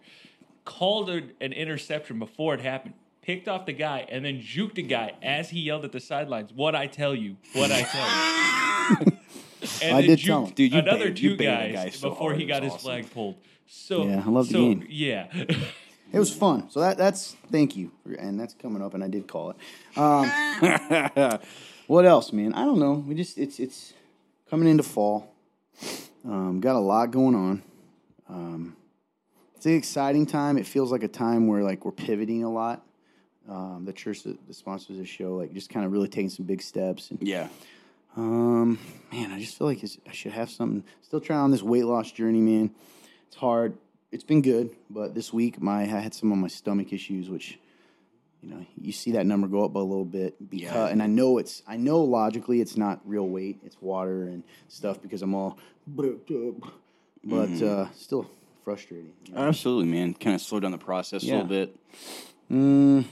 called 0.64 1.10
a, 1.10 1.24
an 1.42 1.52
interception 1.54 2.20
before 2.20 2.54
it 2.54 2.62
happened, 2.62 2.94
picked 3.22 3.48
off 3.50 3.66
the 3.66 3.74
guy, 3.74 4.06
and 4.10 4.24
then 4.24 4.40
juked 4.40 4.76
the 4.76 4.84
guy 4.84 5.14
as 5.22 5.50
he 5.50 5.60
yelled 5.60 5.84
at 5.84 5.92
the 5.92 6.00
sidelines. 6.00 6.54
What 6.54 6.76
I 6.76 6.88
tell 6.88 7.14
you, 7.16 7.36
what 7.54 7.72
I 7.72 7.82
tell 7.82 9.06
you. 9.06 9.12
and 9.84 9.96
I 9.98 10.02
then 10.02 10.10
did 10.12 10.20
tell 10.24 10.44
juked 10.44 10.48
him. 10.50 10.54
Dude, 10.54 10.72
you 10.74 10.80
another 10.80 10.98
baited- 11.06 11.20
you 11.20 11.30
two 11.32 11.38
baited 11.38 11.54
that 11.54 11.74
guys 11.74 11.84
guy 11.86 11.90
so 11.90 12.10
before 12.12 12.30
hard, 12.30 12.40
he 12.40 12.46
got 12.46 12.64
his 12.64 12.72
awesome. 12.74 12.82
flag 12.86 13.12
pulled. 13.12 13.36
So 13.74 14.06
Yeah, 14.06 14.22
I 14.26 14.30
love 14.30 14.50
the 14.50 14.54
game. 14.54 14.86
Yeah. 14.90 15.28
It 15.34 16.20
was 16.20 16.34
fun. 16.34 16.70
So 16.70 16.82
that 16.82 16.98
that's 16.98 17.38
thank 17.50 17.78
you, 17.78 17.90
and 18.20 18.38
that's 18.38 18.54
coming 18.54 18.82
up, 18.82 18.94
and 18.94 19.02
I 19.02 19.08
did 19.08 19.28
call 19.30 19.52
it. 19.52 19.98
Um, 19.98 20.30
what 21.88 22.06
else, 22.06 22.34
man? 22.34 22.54
I 22.54 22.66
don't 22.66 22.80
know. 22.80 22.96
We 22.96 23.16
just 23.16 23.38
it's 23.38 23.62
it's 23.62 23.94
coming 24.50 24.68
into 24.68 24.84
fall. 24.84 25.34
Um, 26.26 26.60
got 26.60 26.76
a 26.76 26.80
lot 26.80 27.12
going 27.12 27.34
on. 27.34 27.64
Um, 28.28 28.76
it's 29.56 29.66
an 29.66 29.76
exciting 29.76 30.26
time. 30.26 30.58
It 30.58 30.68
feels 30.68 30.92
like 30.92 31.04
a 31.04 31.08
time 31.08 31.48
where 31.48 31.64
like 31.64 31.86
we're 31.86 31.94
pivoting 31.94 32.44
a 32.44 32.52
lot. 32.52 32.86
Um, 33.48 33.86
the 33.86 33.94
church 33.94 34.24
that, 34.24 34.46
that 34.48 34.54
sponsors 34.54 34.98
this 34.98 35.08
show, 35.08 35.38
like 35.38 35.54
just 35.54 35.70
kind 35.70 35.86
of 35.86 35.94
really 35.94 36.10
taking 36.10 36.30
some 36.30 36.46
big 36.46 36.62
steps. 36.62 37.10
And 37.10 37.26
Yeah, 37.26 37.48
um, 38.18 38.80
man, 39.14 39.32
I 39.32 39.40
just 39.40 39.58
feel 39.58 39.68
like 39.68 39.82
it's, 39.82 39.98
I 40.06 40.12
should 40.12 40.34
have 40.34 40.50
something. 40.50 40.84
Still 41.04 41.22
trying 41.22 41.40
on 41.40 41.52
this 41.52 41.64
weight 41.64 41.86
loss 41.86 42.12
journey, 42.12 42.42
man. 42.42 42.72
It's 43.32 43.38
hard. 43.38 43.78
It's 44.12 44.26
been 44.26 44.42
good, 44.42 44.72
but 44.90 45.16
this 45.16 45.32
week 45.32 45.62
my 45.62 45.84
I 45.84 45.86
had 45.86 46.14
some 46.14 46.34
of 46.34 46.38
my 46.38 46.50
stomach 46.50 46.92
issues, 46.92 47.30
which 47.30 47.58
you 48.42 48.50
know 48.50 48.66
you 48.78 48.92
see 48.92 49.12
that 49.14 49.26
number 49.26 49.48
go 49.48 49.64
up 49.64 49.74
a 49.76 49.80
little 49.80 50.04
bit 50.04 50.36
because, 50.50 50.66
Yeah. 50.74 50.88
and 50.88 51.02
I 51.02 51.08
know 51.08 51.38
it's 51.38 51.64
I 51.66 51.78
know 51.78 52.02
logically 52.02 52.60
it's 52.60 52.76
not 52.76 53.00
real 53.06 53.30
weight, 53.30 53.60
it's 53.64 53.78
water 53.82 54.24
and 54.24 54.44
stuff 54.68 55.02
because 55.02 55.22
I'm 55.22 55.34
all, 55.34 55.58
but 55.88 57.62
uh, 57.62 57.90
still 57.94 58.30
frustrating. 58.66 59.14
you 59.28 59.34
know? 59.34 59.48
absolutely, 59.48 59.86
man. 59.86 60.14
Kind 60.14 60.36
of 60.36 60.42
slow 60.42 60.60
down 60.60 60.72
the 60.72 60.78
process 60.78 61.24
a 61.24 61.28
little 61.28 61.46
bit, 61.46 61.74
Mm, 62.52 63.06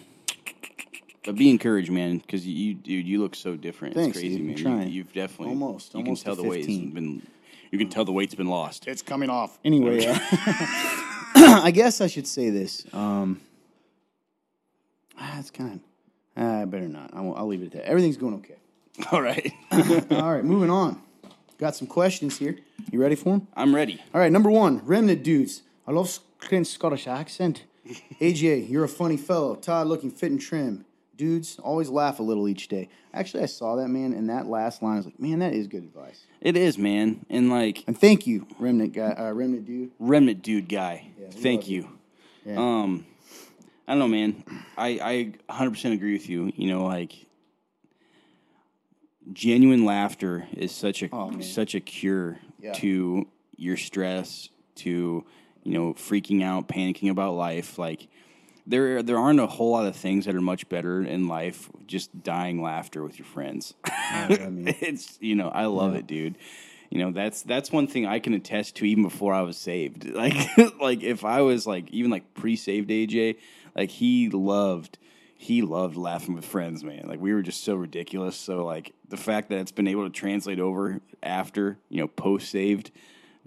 but 1.23 1.35
be 1.35 1.49
encouraged, 1.49 1.91
man, 1.91 2.17
because 2.17 2.45
you, 2.45 2.73
dude, 2.73 3.07
you 3.07 3.21
look 3.21 3.35
so 3.35 3.55
different. 3.55 3.95
Thanks, 3.95 4.17
it's 4.17 4.19
crazy, 4.25 4.37
dude. 4.37 4.47
Man. 4.47 4.55
trying. 4.57 4.89
You, 4.89 5.03
have 5.03 5.13
definitely 5.13 5.53
Almost. 5.53 5.93
You 5.93 5.99
Almost 6.01 6.25
can 6.25 6.35
tell 6.35 6.43
the 6.43 6.49
weight's 6.49 6.67
15. 6.67 6.91
been. 6.91 7.21
You 7.71 7.77
can 7.77 7.89
tell 7.89 8.05
the 8.05 8.11
weight's 8.11 8.35
been 8.35 8.47
lost. 8.47 8.87
It's 8.87 9.01
coming 9.01 9.29
off. 9.29 9.59
Anyway, 9.63 10.05
uh, 10.05 10.17
I 11.35 11.71
guess 11.73 12.01
I 12.01 12.07
should 12.07 12.27
say 12.27 12.49
this. 12.49 12.85
Um, 12.93 13.41
ah, 15.19 15.39
it's 15.39 15.51
kind 15.51 15.73
of. 15.75 15.79
I 16.43 16.65
better 16.65 16.87
not. 16.87 17.11
I 17.13 17.21
won't, 17.21 17.37
I'll 17.37 17.47
leave 17.47 17.61
it 17.61 17.67
at 17.67 17.71
that. 17.73 17.85
Everything's 17.85 18.17
going 18.17 18.35
okay. 18.35 18.55
All 19.11 19.21
right, 19.21 19.53
All 20.11 20.33
right, 20.33 20.43
moving 20.43 20.69
on. 20.69 21.01
Got 21.57 21.75
some 21.75 21.87
questions 21.87 22.37
here. 22.37 22.57
You 22.91 23.01
ready 23.01 23.15
for 23.15 23.33
them? 23.33 23.47
I'm 23.53 23.75
ready. 23.75 24.01
All 24.13 24.21
right, 24.21 24.31
number 24.31 24.49
one, 24.49 24.79
remnant 24.85 25.23
dudes. 25.23 25.61
I 25.85 25.91
love 25.91 26.17
Clint's 26.39 26.69
Scottish 26.69 27.07
accent. 27.07 27.65
AJ, 28.21 28.69
you're 28.69 28.83
a 28.83 28.89
funny 28.89 29.17
fellow. 29.17 29.55
Todd, 29.55 29.87
looking 29.87 30.11
fit 30.11 30.31
and 30.31 30.39
trim. 30.39 30.85
Dudes, 31.19 31.59
always 31.59 31.89
laugh 31.89 32.19
a 32.19 32.23
little 32.23 32.47
each 32.47 32.69
day. 32.69 32.87
Actually, 33.13 33.43
I 33.43 33.47
saw 33.47 33.75
that 33.75 33.89
man, 33.89 34.13
and 34.13 34.29
that 34.29 34.47
last 34.47 34.81
line 34.81 34.93
I 34.93 34.97
was 34.99 35.05
like, 35.05 35.19
man, 35.19 35.39
that 35.39 35.51
is 35.53 35.67
good 35.67 35.83
advice. 35.83 36.21
It 36.39 36.55
is, 36.55 36.77
man, 36.77 37.25
and 37.29 37.49
like 37.49 37.83
And 37.87 37.99
thank 37.99 38.25
you, 38.25 38.47
remnant 38.57 38.93
guy, 38.93 39.09
uh, 39.11 39.33
remnant 39.33 39.65
dude. 39.65 39.91
remnant 39.99 40.41
dude 40.41 40.69
guy. 40.69 41.07
we 41.17 41.25
Thank 41.41 41.67
you. 41.67 41.89
Yeah. 42.45 42.55
Um, 42.57 43.05
I 43.85 43.91
don't 43.95 43.99
know, 43.99 44.07
man. 44.07 44.43
I 44.77 45.33
I 45.49 45.53
100% 45.65 45.91
agree 45.93 46.13
with 46.13 46.29
you. 46.29 46.53
You 46.55 46.69
know, 46.69 46.85
like 46.85 47.11
genuine 49.33 49.83
laughter 49.83 50.47
is 50.53 50.71
such 50.71 51.03
a 51.03 51.09
Oh, 51.11 51.37
such 51.41 51.75
a 51.75 51.81
cure 51.81 52.39
Yeah. 52.61 52.71
to 52.75 53.27
your 53.57 53.75
stress, 53.75 54.47
to 54.75 55.25
you 55.65 55.73
know, 55.73 55.93
freaking 55.95 56.41
out, 56.41 56.69
panicking 56.69 57.09
about 57.09 57.33
life. 57.35 57.77
Like 57.77 58.07
there 58.69 59.01
there 59.01 59.17
aren't 59.17 59.39
a 59.39 59.47
whole 59.47 59.71
lot 59.71 59.87
of 59.87 59.95
things 59.95 60.25
that 60.25 60.35
are 60.35 60.41
much 60.41 60.69
better 60.69 61.01
in 61.01 61.27
life. 61.27 61.69
Just 61.87 62.23
dying 62.23 62.61
laughter 62.61 63.03
with 63.03 63.17
your 63.17 63.25
friends. 63.25 63.73
I 63.85 64.49
mean, 64.49 64.75
it's 64.79 65.17
you 65.19 65.35
know 65.35 65.49
I 65.49 65.65
love 65.65 65.95
it, 65.95 66.07
dude. 66.07 66.37
You 66.89 66.99
know 66.99 67.11
that's 67.11 67.41
that's 67.41 67.71
one 67.71 67.87
thing 67.87 68.05
I 68.05 68.19
can 68.19 68.33
attest 68.33 68.75
to 68.77 68.85
even 68.85 69.03
before 69.03 69.33
I 69.33 69.41
was 69.41 69.57
saved. 69.57 70.07
Like 70.13 70.35
like 70.79 71.03
if 71.03 71.25
I 71.25 71.41
was 71.41 71.65
like 71.65 71.89
even 71.91 72.11
like 72.11 72.33
pre-saved 72.35 72.89
AJ, 72.89 73.37
like 73.75 73.89
he 73.89 74.29
loved 74.29 74.99
he 75.35 75.61
loved 75.61 75.95
laughing 75.95 76.35
with 76.35 76.45
friends, 76.45 76.83
man. 76.83 77.05
Like 77.07 77.19
we 77.19 77.33
were 77.33 77.41
just 77.41 77.63
so 77.63 77.73
ridiculous. 77.75 78.35
So 78.35 78.65
like 78.65 78.93
the 79.07 79.17
fact 79.17 79.49
that 79.49 79.59
it's 79.59 79.71
been 79.71 79.87
able 79.87 80.03
to 80.03 80.09
translate 80.11 80.59
over 80.59 81.01
after 81.23 81.79
you 81.89 82.01
know 82.01 82.07
post-saved, 82.07 82.91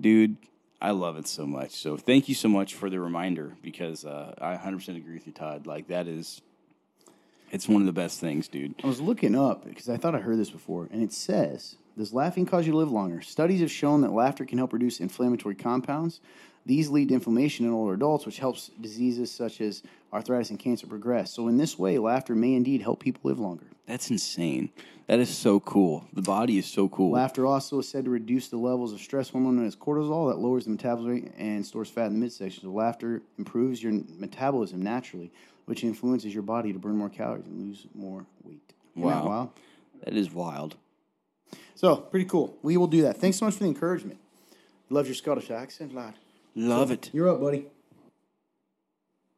dude. 0.01 0.37
I 0.83 0.91
love 0.91 1.17
it 1.17 1.29
so 1.29 1.47
much. 1.47 1.71
So 1.71 1.97
thank 1.97 2.29
you 2.29 2.35
so 2.35 2.49
much 2.49 2.75
for 2.75 2.91
the 2.91 2.99
reminder 2.99 3.57
because 3.63 4.05
uh, 4.05 4.35
I 4.41 4.57
100% 4.57 4.97
agree 4.97 5.15
with 5.15 5.29
you, 5.29 5.33
Todd. 5.33 5.65
Like 5.65 5.87
that 5.87 6.09
is, 6.09 6.43
it's 7.53 7.69
one 7.69 7.81
of 7.81 7.87
the 7.87 7.93
best 7.93 8.19
things, 8.19 8.49
dude. 8.49 8.75
I 8.83 8.89
was 8.89 9.01
looking 9.01 9.37
up 9.37 9.65
because 9.65 9.89
I 9.89 9.97
thought 9.97 10.17
I 10.17 10.19
heard 10.19 10.39
this 10.39 10.51
before, 10.51 10.89
and 10.91 11.01
it 11.01 11.13
says, 11.13 11.77
"Does 11.97 12.13
laughing 12.13 12.47
cause 12.47 12.67
you 12.67 12.73
to 12.73 12.79
live 12.79 12.91
longer?" 12.91 13.23
Studies 13.23 13.61
have 13.61 13.71
shown 13.71 14.01
that 14.01 14.13
laughter 14.13 14.45
can 14.45 14.59
help 14.59 14.73
reduce 14.73 14.99
inflammatory 14.99 15.55
compounds. 15.55 16.21
These 16.65 16.91
lead 16.91 17.09
to 17.09 17.15
inflammation 17.15 17.67
in 17.67 17.73
older 17.73 17.95
adults, 17.95 18.25
which 18.25 18.39
helps 18.39 18.69
diseases 18.81 19.31
such 19.33 19.61
as 19.61 19.83
arthritis 20.13 20.51
and 20.51 20.59
cancer 20.59 20.87
progress. 20.87 21.33
So, 21.33 21.49
in 21.49 21.57
this 21.57 21.79
way, 21.79 21.99
laughter 21.99 22.35
may 22.35 22.55
indeed 22.55 22.83
help 22.83 23.01
people 23.01 23.23
live 23.29 23.41
longer. 23.41 23.67
That's 23.87 24.11
insane. 24.11 24.71
That 25.09 25.19
is 25.19 25.29
so 25.29 25.59
cool. 25.59 26.07
The 26.13 26.23
body 26.23 26.59
is 26.59 26.67
so 26.67 26.89
cool. 26.89 27.11
Laughter 27.11 27.45
also 27.47 27.81
is 27.81 27.89
said 27.89 28.05
to 28.05 28.11
reduce 28.11 28.49
the 28.49 28.57
levels 28.57 28.93
of 28.93 29.01
stress 29.01 29.29
hormone 29.29 29.57
known 29.57 29.67
as 29.67 29.75
cortisol 29.75 30.31
that 30.31 30.39
lowers 30.39 30.65
the 30.65 30.71
metabolism 30.71 31.11
rate 31.13 31.33
and 31.37 31.67
stores 31.67 31.91
fat 31.91 32.07
in 32.07 32.13
the 32.15 32.19
midsection. 32.21 32.63
So, 32.63 32.71
laughter 32.71 33.23
improves 33.39 33.83
your 33.83 33.93
metabolism 34.17 34.81
naturally, 34.81 35.33
which 35.65 35.83
influences 35.83 36.33
your 36.33 36.45
body 36.45 36.73
to 36.73 36.79
burn 36.79 36.97
more 36.97 37.11
calories 37.11 37.45
and 37.47 37.59
lose 37.67 37.87
more 37.95 38.25
weight. 38.45 38.73
Isn't 38.97 39.09
that 39.09 39.25
Wow. 39.25 39.29
wild? 39.29 39.49
That 40.05 40.15
is 40.15 40.33
wild. 40.33 40.77
So, 41.75 41.97
pretty 41.97 42.27
cool. 42.27 42.57
We 42.63 42.77
will 42.77 42.87
do 42.87 43.03
that. 43.03 43.17
Thanks 43.17 43.39
so 43.39 43.47
much 43.47 43.55
for 43.55 43.65
the 43.65 43.69
encouragement. 43.69 44.21
Love 44.91 45.07
your 45.07 45.15
Scottish 45.17 45.51
accent, 45.51 45.93
lad. 45.93 46.15
Love 46.55 46.91
it. 46.91 47.11
You're 47.13 47.29
up, 47.31 47.41
buddy. 47.41 47.67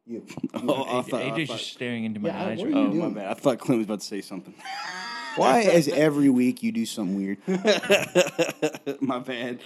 You. 0.07 0.25
Oh, 0.55 0.99
I 0.99 1.03
thought, 1.03 1.23
I 1.23 1.31
AJ's 1.31 1.49
thought- 1.49 1.59
just 1.59 1.73
staring 1.73 2.05
into 2.05 2.21
my 2.21 2.29
Yeah, 2.29 2.45
eyes 2.47 2.59
what 2.59 2.67
right 2.67 2.75
are 2.75 2.79
you 2.81 2.85
oh 2.87 2.89
now. 2.89 2.89
my 2.95 3.01
doing? 3.01 3.15
bad. 3.15 3.27
I 3.29 3.35
thought 3.35 3.59
Clint 3.59 3.79
was 3.79 3.87
about 3.87 4.01
to 4.01 4.07
say 4.07 4.21
something. 4.21 4.55
Why 5.37 5.61
is 5.63 5.89
every 5.89 6.29
week 6.29 6.63
you 6.63 6.71
do 6.71 6.87
something 6.87 7.17
weird? 7.17 7.39
my 9.01 9.19
bad. 9.19 9.59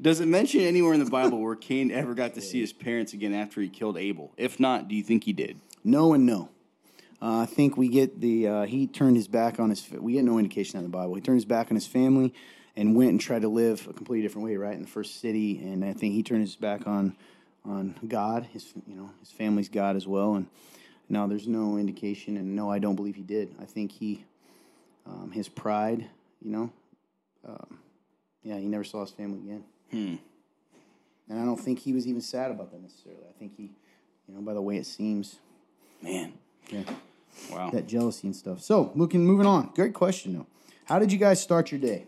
Does 0.00 0.20
it 0.20 0.26
mention 0.26 0.60
anywhere 0.60 0.94
in 0.94 1.02
the 1.04 1.10
Bible 1.10 1.40
where 1.40 1.56
Cain 1.56 1.90
ever 1.90 2.14
got 2.14 2.34
to 2.34 2.40
see 2.40 2.60
his 2.60 2.72
parents 2.72 3.12
again 3.14 3.34
after 3.34 3.60
he 3.60 3.68
killed 3.68 3.96
Abel? 3.98 4.32
If 4.36 4.60
not, 4.60 4.86
do 4.86 4.94
you 4.94 5.02
think 5.02 5.24
he 5.24 5.32
did? 5.32 5.58
No 5.82 6.12
and 6.12 6.24
no. 6.24 6.50
Uh, 7.20 7.40
I 7.40 7.46
think 7.46 7.76
we 7.76 7.88
get 7.88 8.20
the 8.20 8.46
uh, 8.46 8.62
he 8.62 8.86
turned 8.86 9.16
his 9.16 9.28
back 9.28 9.58
on 9.58 9.70
his. 9.70 9.88
We 9.90 10.14
get 10.14 10.24
no 10.24 10.38
indication 10.38 10.78
in 10.78 10.84
the 10.84 10.90
Bible. 10.90 11.14
He 11.14 11.20
turned 11.20 11.36
his 11.36 11.44
back 11.44 11.70
on 11.70 11.74
his 11.74 11.86
family 11.86 12.32
and 12.76 12.94
went 12.94 13.10
and 13.10 13.20
tried 13.20 13.42
to 13.42 13.48
live 13.48 13.86
a 13.88 13.92
completely 13.92 14.22
different 14.22 14.46
way, 14.46 14.56
right 14.56 14.74
in 14.74 14.82
the 14.82 14.88
first 14.88 15.20
city. 15.20 15.58
And 15.58 15.84
I 15.84 15.92
think 15.92 16.14
he 16.14 16.22
turned 16.22 16.42
his 16.42 16.56
back 16.56 16.86
on 16.86 17.16
on 17.64 17.96
God. 18.06 18.46
His 18.52 18.72
you 18.86 18.94
know 18.94 19.10
his 19.20 19.30
family's 19.30 19.68
God 19.68 19.96
as 19.96 20.06
well, 20.06 20.34
and 20.34 20.46
now 21.08 21.26
there's 21.26 21.48
no 21.48 21.76
indication, 21.76 22.36
and 22.36 22.54
no, 22.54 22.70
I 22.70 22.78
don't 22.78 22.96
believe 22.96 23.16
he 23.16 23.22
did. 23.22 23.54
I 23.60 23.64
think 23.64 23.92
he 23.92 24.24
um, 25.06 25.32
his 25.32 25.48
pride, 25.48 26.06
you 26.40 26.50
know, 26.50 26.70
um, 27.46 27.78
yeah, 28.42 28.58
he 28.58 28.66
never 28.66 28.84
saw 28.84 29.00
his 29.00 29.10
family 29.10 29.38
again. 29.38 29.64
Hmm. 29.90 30.14
And 31.28 31.40
I 31.40 31.44
don't 31.44 31.58
think 31.58 31.80
he 31.80 31.92
was 31.92 32.06
even 32.06 32.20
sad 32.20 32.50
about 32.50 32.70
that 32.72 32.80
necessarily. 32.80 33.22
I 33.28 33.38
think 33.38 33.56
he, 33.56 33.70
you 34.26 34.34
know, 34.34 34.40
by 34.40 34.54
the 34.54 34.62
way 34.62 34.76
it 34.76 34.86
seems, 34.86 35.36
Man. 36.02 36.32
yeah, 36.70 36.82
Wow. 37.50 37.70
that 37.70 37.86
jealousy 37.86 38.28
and 38.28 38.36
stuff. 38.36 38.60
So, 38.60 38.92
looking, 38.94 39.24
moving 39.26 39.46
on. 39.46 39.70
Great 39.74 39.94
question 39.94 40.34
though. 40.34 40.46
How 40.84 40.98
did 40.98 41.12
you 41.12 41.18
guys 41.18 41.40
start 41.42 41.70
your 41.70 41.80
day? 41.80 42.06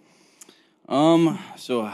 Um. 0.89 1.39
So, 1.57 1.85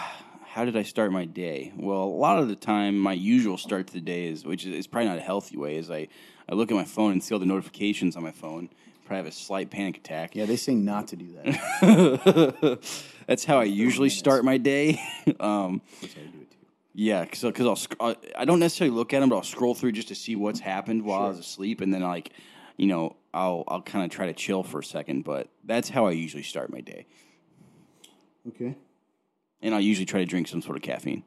how 0.46 0.64
did 0.64 0.76
I 0.76 0.82
start 0.82 1.12
my 1.12 1.24
day? 1.26 1.72
Well, 1.76 2.04
a 2.04 2.04
lot 2.04 2.38
of 2.38 2.48
the 2.48 2.56
time, 2.56 2.98
my 2.98 3.12
usual 3.12 3.58
start 3.58 3.86
to 3.88 3.92
the 3.92 4.00
day 4.00 4.26
is, 4.28 4.44
which 4.44 4.64
is, 4.64 4.72
is 4.74 4.86
probably 4.86 5.08
not 5.08 5.18
a 5.18 5.22
healthy 5.22 5.56
way, 5.56 5.76
is 5.76 5.90
I 5.90 6.08
I 6.48 6.54
look 6.54 6.70
at 6.70 6.74
my 6.74 6.84
phone 6.84 7.12
and 7.12 7.22
see 7.22 7.34
all 7.34 7.38
the 7.40 7.46
notifications 7.46 8.16
on 8.16 8.22
my 8.22 8.30
phone. 8.32 8.68
Probably 9.04 9.18
have 9.18 9.26
a 9.26 9.32
slight 9.32 9.70
panic 9.70 9.98
attack. 9.98 10.34
Yeah, 10.34 10.46
they 10.46 10.56
say 10.56 10.74
not 10.74 11.08
to 11.08 11.16
do 11.16 11.26
that. 11.44 12.78
That's 13.26 13.44
how 13.44 13.58
I 13.60 13.64
usually 13.64 14.08
start 14.08 14.44
my 14.44 14.56
day. 14.58 15.00
um, 15.40 15.80
That's 16.00 16.14
how 16.14 16.22
you 16.22 16.28
do 16.28 16.38
it 16.40 16.50
too. 16.50 16.56
yeah, 16.94 17.22
because 17.24 17.42
because 17.42 17.66
I'll 17.66 17.76
sc- 17.76 17.94
I- 18.00 18.16
I 18.36 18.44
don't 18.44 18.58
necessarily 18.60 18.96
look 18.96 19.12
at 19.14 19.20
them, 19.20 19.28
but 19.28 19.36
I'll 19.36 19.42
scroll 19.42 19.74
through 19.74 19.92
just 19.92 20.08
to 20.08 20.14
see 20.14 20.34
what's 20.36 20.58
happened 20.60 21.04
while 21.04 21.22
I 21.22 21.28
was 21.28 21.38
asleep, 21.38 21.80
and 21.82 21.92
then 21.94 22.02
like, 22.02 22.30
you 22.76 22.86
know, 22.86 23.16
I'll 23.34 23.64
I'll 23.68 23.82
kind 23.82 24.04
of 24.04 24.10
try 24.10 24.26
to 24.26 24.32
chill 24.32 24.62
for 24.62 24.80
a 24.80 24.84
second. 24.84 25.24
But 25.24 25.48
that's 25.64 25.88
how 25.88 26.06
I 26.06 26.12
usually 26.12 26.42
start 26.42 26.70
my 26.70 26.80
day, 26.80 27.06
Okay. 28.48 28.76
and 29.62 29.74
I'll 29.74 29.80
usually 29.80 30.06
try 30.06 30.20
to 30.20 30.26
drink 30.26 30.48
some 30.48 30.62
sort 30.62 30.76
of 30.76 30.82
caffeine. 30.82 31.24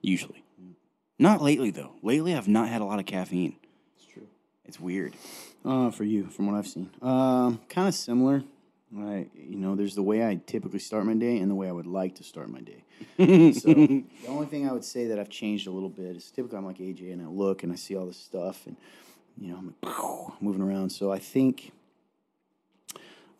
Usually, 0.00 0.42
not 1.18 1.42
lately 1.42 1.70
though. 1.70 1.92
Lately, 2.02 2.34
I've 2.34 2.48
not 2.48 2.68
had 2.68 2.80
a 2.80 2.84
lot 2.84 2.98
of 2.98 3.06
caffeine. 3.06 3.56
It's 3.96 4.06
true. 4.06 4.26
It's 4.64 4.80
weird. 4.80 5.14
Uh, 5.64 5.90
for 5.92 6.02
you, 6.04 6.26
from 6.26 6.46
what 6.48 6.56
I've 6.56 6.66
seen, 6.66 6.90
um, 7.02 7.60
kind 7.68 7.86
of 7.88 7.94
similar. 7.94 8.42
I, 8.98 9.26
you 9.34 9.56
know, 9.56 9.74
there's 9.74 9.94
the 9.94 10.02
way 10.02 10.26
I 10.26 10.38
typically 10.44 10.78
start 10.80 11.06
my 11.06 11.14
day 11.14 11.38
and 11.38 11.50
the 11.50 11.54
way 11.54 11.66
I 11.66 11.72
would 11.72 11.86
like 11.86 12.16
to 12.16 12.24
start 12.24 12.50
my 12.50 12.60
day. 12.60 12.84
so 13.54 13.72
the 13.72 14.04
only 14.28 14.44
thing 14.46 14.68
I 14.68 14.72
would 14.72 14.84
say 14.84 15.06
that 15.06 15.18
I've 15.18 15.30
changed 15.30 15.66
a 15.66 15.70
little 15.70 15.88
bit 15.88 16.14
is 16.16 16.30
typically 16.30 16.58
I'm 16.58 16.66
like 16.66 16.76
AJ 16.76 17.10
and 17.12 17.22
I 17.22 17.26
look 17.26 17.62
and 17.62 17.72
I 17.72 17.76
see 17.76 17.96
all 17.96 18.04
this 18.04 18.18
stuff 18.18 18.66
and 18.66 18.76
you 19.38 19.48
know 19.48 19.72
I'm 19.82 20.32
moving 20.40 20.62
around. 20.62 20.90
So 20.90 21.12
I 21.12 21.18
think 21.18 21.72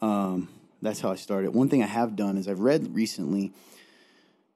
um, 0.00 0.48
that's 0.80 1.00
how 1.00 1.10
I 1.10 1.16
started. 1.16 1.54
One 1.54 1.68
thing 1.68 1.82
I 1.82 1.86
have 1.86 2.16
done 2.16 2.36
is 2.36 2.48
I've 2.48 2.60
read 2.60 2.94
recently 2.94 3.52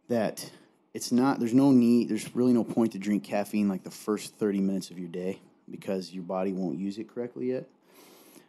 that 0.09 0.51
it's 0.94 1.12
not 1.12 1.38
there's 1.40 1.55
no 1.55 1.72
need 1.72 2.09
there's 2.09 2.35
really 2.35 2.53
no 2.53 2.64
point 2.64 2.92
to 2.92 2.99
drink 2.99 3.25
caffeine 3.25 3.68
like 3.68 3.85
the 3.85 3.90
first 3.90 4.35
30 4.37 4.61
minutes 4.61 4.90
of 4.90 4.99
your 4.99 5.09
day 5.09 5.40
because 5.70 6.12
your 6.12 6.22
body 6.22 6.53
won't 6.53 6.79
use 6.79 6.99
it 6.99 7.12
correctly 7.12 7.51
yet. 7.53 7.64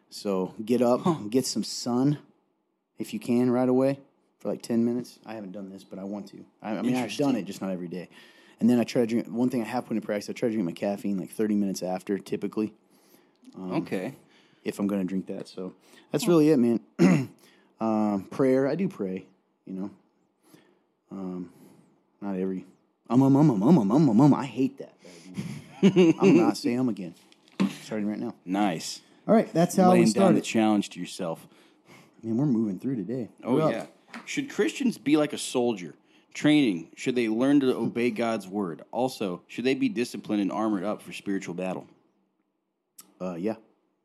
So 0.10 0.54
get 0.64 0.82
up, 0.82 1.02
get 1.30 1.46
some 1.46 1.64
sun 1.64 2.18
if 2.98 3.14
you 3.14 3.20
can 3.20 3.52
right 3.52 3.68
away 3.68 4.00
for 4.40 4.50
like 4.50 4.62
10 4.62 4.86
minutes. 4.86 5.20
I 5.26 5.34
haven't 5.34 5.52
done 5.52 5.70
this, 5.70 5.84
but 5.84 6.00
I 6.00 6.04
want 6.04 6.28
to. 6.30 6.46
I, 6.62 6.78
I 6.78 6.82
mean, 6.82 6.96
I've 6.96 7.16
done 7.18 7.36
it, 7.36 7.46
just 7.46 7.62
not 7.62 7.72
every 7.72 7.88
day. 7.88 8.10
And 8.60 8.70
then 8.70 8.80
I 8.80 8.84
try 8.84 9.02
to 9.02 9.08
drink. 9.08 9.28
One 9.28 9.50
thing 9.50 9.62
I 9.62 9.66
have 9.66 9.86
put 9.86 9.96
in 9.96 10.02
practice, 10.02 10.30
I 10.30 10.34
try 10.34 10.50
to 10.50 10.54
drink 10.54 10.66
my 10.66 10.72
caffeine 10.72 11.18
like 11.18 11.30
30 11.30 11.56
minutes 11.56 11.84
after, 11.84 12.18
typically, 12.18 12.74
okay. 13.72 14.16
if 14.64 14.80
I'm 14.80 14.88
going 14.88 15.02
to 15.02 15.08
drink 15.08 15.28
that. 15.28 15.48
So 15.48 15.74
that's 16.12 16.28
really 16.28 16.50
it, 16.50 16.58
man. 16.58 16.80
um, 17.80 18.28
prayer, 18.32 18.68
I 18.68 18.76
do 18.76 18.88
pray, 18.90 19.26
you 19.66 19.74
know. 19.74 19.92
Um, 21.12 21.52
not 22.22 22.36
every. 22.36 22.66
Um, 23.10 23.22
um, 23.22 23.36
um, 23.36 23.52
um, 23.52 23.64
um, 23.64 23.78
um, 23.78 23.92
um, 23.92 24.10
um, 24.10 24.22
um. 24.22 24.34
I 24.34 24.46
hate 24.46 24.80
that. 24.80 24.94
I'm 26.20 26.38
not 26.38 26.58
saying 26.58 26.80
um 26.80 26.90
again. 26.90 27.14
Starting 27.84 28.08
right 28.08 28.20
now. 28.20 28.34
Nice. 28.44 29.02
All 29.28 29.36
right, 29.36 29.52
that's 29.54 29.76
how 29.76 29.92
we 29.92 30.00
Laying 30.00 30.06
down 30.06 30.36
the 30.36 30.42
started. 30.42 30.44
challenge 30.44 30.90
to 30.92 31.00
yourself. 31.00 31.48
Man, 32.24 32.38
we're 32.38 32.46
moving 32.46 32.80
through 32.80 32.96
today. 32.96 33.30
Oh 33.44 33.56
We're 33.56 33.62
up. 33.62 33.72
yeah. 33.72 33.86
Should 34.26 34.50
Christians 34.50 34.98
be 34.98 35.18
like 35.18 35.34
a 35.34 35.38
soldier? 35.38 35.94
Training. 36.38 36.90
Should 36.96 37.16
they 37.16 37.30
learn 37.30 37.62
to 37.62 37.76
obey 37.76 38.12
God's 38.12 38.48
word? 38.48 38.84
Also, 38.92 39.42
should 39.48 39.64
they 39.64 39.74
be 39.74 39.90
disciplined 39.90 40.40
and 40.40 40.52
armored 40.52 40.84
up 40.84 41.02
for 41.02 41.12
spiritual 41.12 41.56
battle? 41.56 41.88
Uh, 43.20 43.34
yeah, 43.34 43.56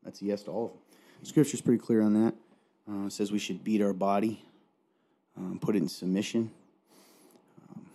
that's 0.03 0.19
a 0.19 0.25
yes 0.25 0.41
to 0.45 0.49
all 0.49 0.65
of 0.65 0.71
them. 0.71 0.79
Scripture's 1.21 1.61
pretty 1.61 1.77
clear 1.77 2.01
on 2.01 2.13
that. 2.15 2.33
Uh, 2.89 3.05
it 3.05 3.13
says 3.13 3.31
we 3.31 3.37
should 3.37 3.63
beat 3.63 3.83
our 3.83 3.93
body, 3.93 4.43
um, 5.37 5.59
put 5.61 5.75
it 5.75 5.83
in 5.83 5.87
submission. 5.87 6.49
Um, 7.69 7.85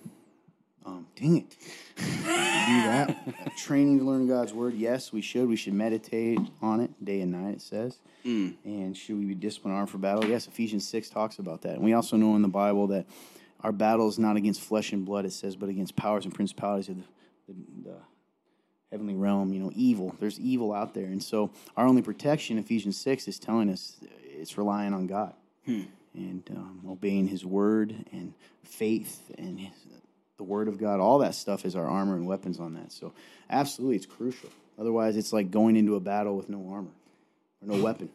um, 0.86 1.06
dang 1.16 1.38
it. 1.38 1.56
do 1.96 2.04
that. 2.24 3.10
Uh, 3.26 3.50
training 3.58 3.98
to 3.98 4.04
learn 4.04 4.28
God's 4.28 4.54
word. 4.54 4.74
Yes, 4.74 5.12
we 5.12 5.20
should. 5.20 5.48
We 5.48 5.56
should 5.56 5.74
meditate 5.74 6.38
on 6.62 6.78
it 6.78 7.04
day 7.04 7.22
and 7.22 7.32
night, 7.32 7.54
it 7.54 7.60
says. 7.60 7.98
And 8.22 8.96
should 8.96 9.18
we 9.18 9.24
be 9.24 9.34
disciplined 9.34 9.76
armed 9.76 9.90
for 9.90 9.98
battle? 9.98 10.24
Yes, 10.24 10.46
Ephesians 10.46 10.86
6 10.86 11.10
talks 11.10 11.40
about 11.40 11.62
that. 11.62 11.74
And 11.74 11.82
we 11.82 11.92
also 11.92 12.16
know 12.16 12.36
in 12.36 12.42
the 12.42 12.46
Bible 12.46 12.86
that 12.86 13.06
our 13.60 13.72
battle 13.72 14.08
is 14.08 14.18
not 14.18 14.36
against 14.36 14.60
flesh 14.60 14.92
and 14.92 15.04
blood, 15.04 15.24
it 15.24 15.32
says, 15.32 15.56
but 15.56 15.68
against 15.68 15.96
powers 15.96 16.24
and 16.24 16.34
principalities 16.34 16.88
of 16.88 16.96
the, 16.96 17.02
the, 17.48 17.90
the 17.90 17.96
heavenly 18.90 19.14
realm, 19.14 19.52
you 19.52 19.60
know, 19.60 19.72
evil. 19.74 20.14
There's 20.20 20.38
evil 20.38 20.72
out 20.72 20.94
there. 20.94 21.06
And 21.06 21.22
so 21.22 21.50
our 21.76 21.86
only 21.86 22.02
protection, 22.02 22.58
Ephesians 22.58 22.96
6, 23.00 23.28
is 23.28 23.38
telling 23.38 23.70
us 23.70 23.96
it's 24.38 24.56
relying 24.56 24.94
on 24.94 25.06
God 25.06 25.34
and 26.14 26.42
um, 26.56 26.82
obeying 26.88 27.28
his 27.28 27.44
word 27.44 27.94
and 28.12 28.32
faith 28.62 29.30
and 29.36 29.58
his, 29.58 29.74
the 30.36 30.44
word 30.44 30.68
of 30.68 30.78
God. 30.78 31.00
All 31.00 31.18
that 31.18 31.34
stuff 31.34 31.64
is 31.64 31.76
our 31.76 31.86
armor 31.86 32.14
and 32.14 32.26
weapons 32.26 32.60
on 32.60 32.74
that. 32.74 32.92
So 32.92 33.12
absolutely, 33.50 33.96
it's 33.96 34.06
crucial. 34.06 34.50
Otherwise, 34.78 35.16
it's 35.16 35.32
like 35.32 35.50
going 35.50 35.76
into 35.76 35.96
a 35.96 36.00
battle 36.00 36.36
with 36.36 36.48
no 36.48 36.68
armor 36.70 36.92
or 37.60 37.76
no 37.76 37.82
weapon. 37.82 38.08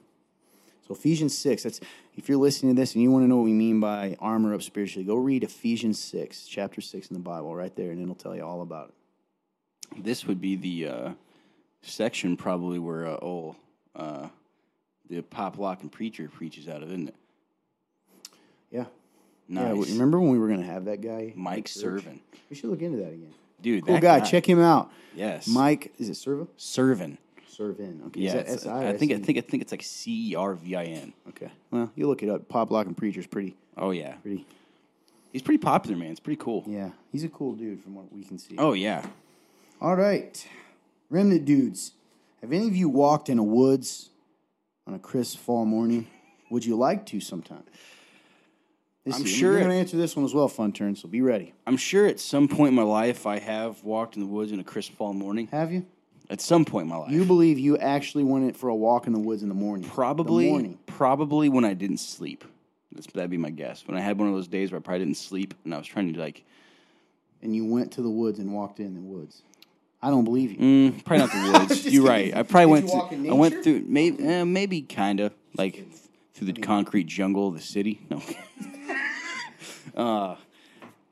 So 0.93 0.99
Ephesians 0.99 1.35
6, 1.37 1.63
that's 1.63 1.79
if 2.15 2.29
you're 2.29 2.37
listening 2.37 2.75
to 2.75 2.79
this 2.79 2.93
and 2.93 3.01
you 3.01 3.09
want 3.09 3.23
to 3.23 3.27
know 3.27 3.37
what 3.37 3.45
we 3.45 3.53
mean 3.53 3.79
by 3.79 4.15
armor 4.19 4.53
up 4.53 4.61
spiritually, 4.61 5.03
go 5.03 5.15
read 5.15 5.43
Ephesians 5.43 5.99
6, 5.99 6.45
chapter 6.45 6.81
6 6.81 7.07
in 7.07 7.15
the 7.15 7.19
Bible 7.19 7.55
right 7.55 7.75
there, 7.75 7.91
and 7.91 8.01
it'll 8.01 8.13
tell 8.13 8.35
you 8.35 8.45
all 8.45 8.61
about 8.61 8.89
it. 8.89 10.03
This 10.03 10.25
would 10.25 10.39
be 10.39 10.55
the 10.55 10.87
uh, 10.87 11.11
section 11.81 12.37
probably 12.37 12.77
where 12.77 13.07
uh, 13.07 13.17
old 13.21 13.55
uh, 13.95 14.27
the 15.09 15.21
pop 15.21 15.57
lock 15.57 15.81
and 15.81 15.91
preacher 15.91 16.29
preaches 16.29 16.67
out 16.67 16.83
of, 16.83 16.89
isn't 16.89 17.09
it? 17.09 17.15
Yeah. 18.69 18.85
Nice. 19.47 19.87
Yeah, 19.87 19.93
remember 19.93 20.19
when 20.19 20.29
we 20.29 20.37
were 20.37 20.47
going 20.47 20.61
to 20.61 20.65
have 20.65 20.85
that 20.85 21.01
guy? 21.01 21.33
Mike? 21.35 21.67
Servin. 21.67 22.19
We 22.49 22.55
should 22.55 22.69
look 22.69 22.81
into 22.81 22.97
that 22.97 23.13
again. 23.13 23.33
Dude, 23.61 23.85
Cool 23.85 23.95
that 23.95 24.01
guy. 24.01 24.19
Check 24.19 24.47
him 24.47 24.59
out. 24.59 24.91
Yes. 25.15 25.47
Mike, 25.47 25.91
is 25.97 26.09
it 26.09 26.13
Serva? 26.13 26.47
Servin. 26.57 27.17
Servin. 27.57 28.01
Okay. 28.07 28.21
Yeah, 28.21 28.27
Is 28.29 28.33
that 28.33 28.39
it's- 28.41 28.65
S-I 28.65 28.89
I 28.89 28.97
think 28.97 29.11
I 29.11 29.19
think 29.19 29.37
I 29.37 29.41
think 29.41 29.61
it's 29.63 29.71
like 29.71 29.83
C 29.83 30.31
E 30.31 30.35
R 30.35 30.55
V 30.55 30.75
I 30.75 30.83
N. 30.85 31.13
Okay. 31.29 31.51
Well, 31.71 31.91
you 31.95 32.07
look 32.07 32.23
it 32.23 32.29
up. 32.29 32.47
Pop 32.49 32.71
Lock 32.71 32.87
and 32.87 32.97
Preacher's 32.97 33.27
pretty, 33.27 33.55
Oh 33.77 33.91
yeah, 33.91 34.15
pretty. 34.17 34.45
he's 35.31 35.41
pretty 35.41 35.57
popular, 35.59 35.97
man. 35.97 36.11
It's 36.11 36.19
pretty 36.19 36.41
cool. 36.41 36.63
Yeah, 36.67 36.91
he's 37.11 37.23
a 37.23 37.29
cool 37.29 37.53
dude 37.53 37.81
from 37.81 37.95
what 37.95 38.11
we 38.13 38.23
can 38.23 38.37
see. 38.37 38.55
Oh 38.57 38.73
yeah. 38.73 39.05
All 39.81 39.95
right, 39.95 40.47
remnant 41.09 41.45
dudes. 41.45 41.91
Have 42.41 42.51
any 42.51 42.67
of 42.67 42.75
you 42.75 42.89
walked 42.89 43.29
in 43.29 43.37
a 43.39 43.43
woods 43.43 44.09
on 44.87 44.93
a 44.93 44.99
crisp 44.99 45.37
fall 45.39 45.65
morning? 45.65 46.07
Would 46.51 46.65
you 46.65 46.75
like 46.75 47.05
to 47.07 47.19
sometime? 47.19 47.63
This 49.05 49.15
I'm 49.17 49.23
is- 49.23 49.29
sure 49.31 49.53
you're 49.53 49.61
it- 49.61 49.73
to 49.73 49.73
answer 49.73 49.97
this 49.97 50.15
one 50.15 50.23
as 50.25 50.33
well, 50.33 50.47
fun 50.47 50.71
turn. 50.71 50.95
So 50.95 51.07
be 51.09 51.21
ready. 51.21 51.53
I'm 51.67 51.77
sure 51.77 52.05
at 52.07 52.19
some 52.19 52.47
point 52.47 52.69
in 52.69 52.75
my 52.75 52.83
life 52.83 53.25
I 53.25 53.39
have 53.39 53.83
walked 53.83 54.15
in 54.15 54.21
the 54.21 54.27
woods 54.27 54.51
in 54.51 54.59
a 54.59 54.63
crisp 54.63 54.93
fall 54.93 55.13
morning. 55.13 55.47
Have 55.51 55.71
you? 55.73 55.85
At 56.29 56.41
some 56.41 56.65
point 56.65 56.83
in 56.85 56.89
my 56.89 56.95
life. 56.97 57.11
You 57.11 57.25
believe 57.25 57.59
you 57.59 57.77
actually 57.77 58.23
went 58.23 58.45
it 58.45 58.55
for 58.55 58.69
a 58.69 58.75
walk 58.75 59.07
in 59.07 59.13
the 59.13 59.19
woods 59.19 59.43
in 59.43 59.49
the 59.49 59.55
morning? 59.55 59.87
probably 59.89 60.45
The 60.45 60.49
morning. 60.51 60.79
probably 60.87 61.49
when 61.49 61.65
I 61.65 61.73
didn't 61.73 61.97
sleep. 61.97 62.43
That's, 62.91 63.07
that'd 63.07 63.29
be 63.29 63.37
my 63.37 63.49
guess. 63.49 63.85
When 63.87 63.97
I 63.97 64.01
had 64.01 64.17
one 64.17 64.29
of 64.29 64.33
those 64.33 64.47
days 64.47 64.71
where 64.71 64.79
I 64.79 64.81
probably 64.81 64.99
didn't 65.05 65.17
sleep 65.17 65.53
and 65.65 65.73
I 65.73 65.77
was 65.77 65.87
trying 65.87 66.13
to 66.13 66.19
like 66.19 66.43
and 67.41 67.53
you 67.55 67.65
went 67.65 67.91
to 67.93 68.01
the 68.01 68.09
woods 68.09 68.39
and 68.39 68.53
walked 68.53 68.79
in 68.79 68.93
the 68.93 69.01
woods. 69.01 69.41
I 70.01 70.09
don't 70.09 70.23
believe 70.23 70.51
you. 70.51 70.57
mm, 70.91 71.05
probably 71.05 71.25
not 71.25 71.31
the 71.31 71.59
woods. 71.67 71.85
You're 71.85 72.05
right. 72.05 72.33
I 72.35 72.43
probably 72.43 72.67
went 72.67 72.87
you 72.87 72.93
walk 72.93 73.11
in 73.11 73.23
through 73.23 73.31
I 73.31 73.33
went 73.33 73.63
through 73.63 73.83
maybe 73.87 74.23
eh, 74.23 74.43
maybe 74.43 74.81
kind 74.81 75.19
of 75.19 75.33
like 75.57 75.85
through 76.33 76.47
the 76.51 76.61
concrete 76.61 77.05
jungle 77.07 77.49
of 77.49 77.53
the 77.55 77.61
city. 77.61 77.99
No. 78.09 78.21
uh 79.95 80.35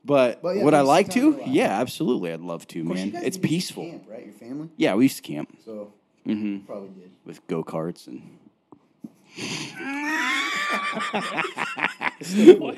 but, 0.04 0.42
But 0.42 0.56
yeah, 0.56 0.64
would 0.64 0.74
I 0.74 0.78
thanks 0.78 0.88
like 0.88 1.06
for 1.06 1.12
telling 1.12 1.32
to? 1.32 1.36
me 1.38 1.42
about 1.44 1.54
Yeah, 1.54 1.80
absolutely. 1.80 2.32
I'd 2.32 2.40
love 2.40 2.66
to, 2.68 2.80
Of 2.80 2.86
course, 2.88 2.98
you 3.00 3.04
man. 3.06 3.12
guys 3.12 3.22
It's 3.24 3.36
did 3.36 3.50
used 3.50 3.68
to 3.68 3.74
peaceful. 3.74 3.84
Camp, 3.86 4.04
right? 4.08 4.24
Your 4.24 4.34
family. 4.34 4.68
Yeah, 4.76 4.94
we 4.94 5.04
used 5.04 5.16
to 5.16 5.22
camp 5.22 5.56
So 5.64 5.92
Mhm. 6.26 6.66
probably 6.66 6.88
did. 6.90 7.10
with 7.24 7.46
go 7.46 7.62
karts 7.64 8.06
and 8.06 8.38
All 12.52 12.72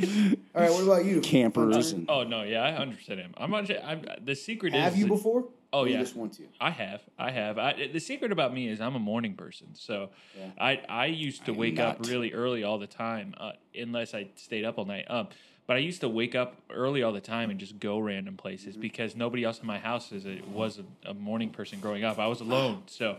right. 0.54 0.70
What 0.72 0.82
about 0.84 1.04
you? 1.04 1.20
campers 1.20 1.92
and 1.92 2.06
Oh 2.08 2.22
no, 2.24 2.42
yeah, 2.42 2.62
I 2.62 2.76
understand 2.76 3.20
him. 3.20 3.34
I'm 3.36 3.50
not. 3.50 3.70
I'm, 3.84 4.04
the 4.24 4.34
secret 4.34 4.74
is 4.74 4.80
Have 4.82 4.96
you 4.96 5.06
before? 5.06 5.46
Oh 5.72 5.80
Or 5.82 5.88
you 5.88 5.94
yeah, 5.94 6.00
just 6.00 6.14
want 6.14 6.34
to. 6.34 6.44
I 6.60 6.70
have, 6.70 7.00
I 7.18 7.30
have. 7.32 7.58
I, 7.58 7.88
the 7.92 7.98
secret 7.98 8.30
about 8.30 8.54
me 8.54 8.68
is 8.68 8.80
I'm 8.80 8.94
a 8.94 9.00
morning 9.00 9.34
person, 9.34 9.68
so 9.74 10.10
Yeah. 10.38 10.50
I 10.58 10.80
I 10.88 11.06
used 11.06 11.44
to 11.46 11.52
I'm 11.52 11.58
wake 11.58 11.80
up 11.80 11.98
not. 11.98 12.08
really 12.08 12.32
early 12.32 12.62
all 12.62 12.78
the 12.78 12.86
time, 12.86 13.34
uh, 13.36 13.52
unless 13.76 14.14
I 14.14 14.28
stayed 14.36 14.64
up 14.64 14.78
all 14.78 14.84
night. 14.84 15.06
Um, 15.10 15.28
but 15.66 15.76
I 15.76 15.80
used 15.80 16.00
to 16.02 16.08
wake 16.08 16.34
up 16.34 16.56
early 16.70 17.02
all 17.02 17.12
the 17.12 17.20
time 17.20 17.50
and 17.50 17.58
just 17.58 17.78
go 17.80 17.98
random 17.98 18.36
places 18.36 18.74
Mm-hmm. 18.74 18.80
because 18.82 19.16
nobody 19.16 19.44
else 19.44 19.60
in 19.60 19.66
my 19.66 19.78
house 19.78 20.12
is 20.12 20.26
a, 20.26 20.40
was 20.52 20.78
a, 20.78 21.10
a 21.10 21.14
morning 21.14 21.50
person 21.50 21.80
growing 21.80 22.04
up. 22.04 22.18
I 22.18 22.26
was 22.26 22.40
alone, 22.40 22.82
so 22.86 23.16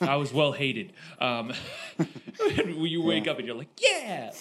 I 0.00 0.16
was 0.16 0.32
well 0.32 0.52
hated. 0.52 0.92
Um, 1.20 1.52
when 2.38 2.80
you 2.86 3.02
wake 3.02 3.26
up 3.28 3.38
and 3.38 3.46
you're 3.46 3.56
like, 3.56 3.80
yeah. 3.80 4.32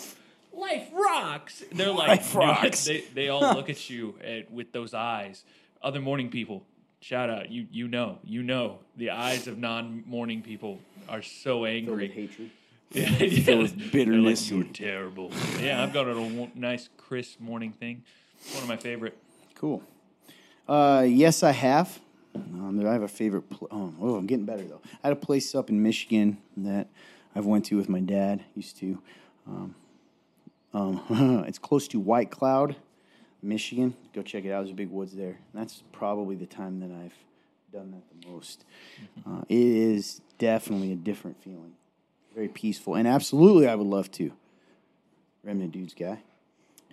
Life 0.54 0.88
rocks. 0.94 1.64
They're 1.74 1.92
like, 1.92 2.08
Life 2.08 2.36
rocks. 2.44 2.86
They, 2.86 3.02
they 3.14 3.30
all 3.30 3.42
look 3.54 3.70
at 3.70 3.90
you 3.90 4.16
and, 4.24 4.46
with 4.52 4.72
those 4.72 4.94
eyes. 4.94 5.44
Other 5.82 6.00
morning 6.00 6.30
people, 6.30 6.64
shout 7.02 7.30
out. 7.30 7.52
You 7.52 7.68
you 7.72 7.88
know 7.88 8.20
you 8.24 8.42
know 8.42 8.80
the 8.96 9.10
eyes 9.12 9.48
of 9.48 9.58
non 9.58 10.04
morning 10.08 10.42
people 10.42 10.80
are 11.10 11.22
so 11.22 11.44
Filled 11.44 11.62
with 11.62 11.72
angry. 11.72 12.08
hatred. 12.08 12.50
Yeah, 12.92 13.10
Filled 13.18 13.62
with 13.64 13.92
They're 13.92 14.06
like, 14.06 14.50
You're 14.50 14.64
terrible. 14.66 15.32
Yeah, 15.60 15.84
I've 15.84 15.94
got 15.94 16.08
a 16.08 16.14
w- 16.14 16.52
nice 16.56 16.90
crisp 16.98 17.40
morning 17.40 17.72
thing. 17.72 18.04
One 18.54 18.64
of 18.64 18.70
my 18.70 18.78
favorite. 18.78 19.18
Cool. 19.56 19.84
Uh, 20.68 21.06
yes, 21.08 21.44
I 21.44 21.52
have. 21.52 22.00
Um, 22.36 22.86
I 22.86 22.92
have 22.94 23.02
a 23.02 23.08
favorite. 23.08 23.50
Pl- 23.50 23.68
oh, 23.72 23.94
oh, 24.02 24.16
I'm 24.16 24.26
getting 24.26 24.46
better 24.46 24.64
though. 24.64 24.82
I 25.04 25.08
had 25.08 25.14
a 25.14 25.20
place 25.20 25.56
up 25.56 25.70
in 25.70 25.82
Michigan 25.82 26.38
that 26.58 26.88
I've 27.36 27.46
went 27.46 27.66
to 27.66 27.78
with 27.78 27.90
my 27.90 28.00
dad. 28.02 28.44
Used 28.56 28.78
to. 28.80 29.02
Um, 29.48 29.76
um, 30.74 31.46
it's 31.48 31.60
close 31.60 31.88
to 31.90 32.00
White 32.00 32.32
Cloud, 32.32 32.76
Michigan. 33.42 33.96
Go 34.14 34.22
check 34.22 34.44
it 34.44 34.52
out. 34.52 34.60
There's 34.62 34.72
a 34.72 34.76
big 34.76 34.90
woods 34.90 35.14
there. 35.16 35.38
That's 35.54 35.84
probably 35.94 36.36
the 36.36 36.46
time 36.46 36.82
that 36.82 36.92
I've 36.92 37.14
done 37.72 37.92
that 37.92 38.04
the 38.22 38.30
most. 38.30 38.66
Uh, 39.26 39.42
it 39.48 39.58
is 39.58 40.22
definitely 40.38 40.92
a 40.92 40.96
different 40.96 41.42
feeling. 41.42 41.74
Very 42.36 42.48
peaceful, 42.50 42.96
and 42.96 43.08
absolutely, 43.08 43.66
I 43.68 43.76
would 43.76 43.88
love 43.88 44.12
to. 44.12 44.32
Remnant 45.44 45.72
dudes 45.72 45.94
guy. 45.94 46.20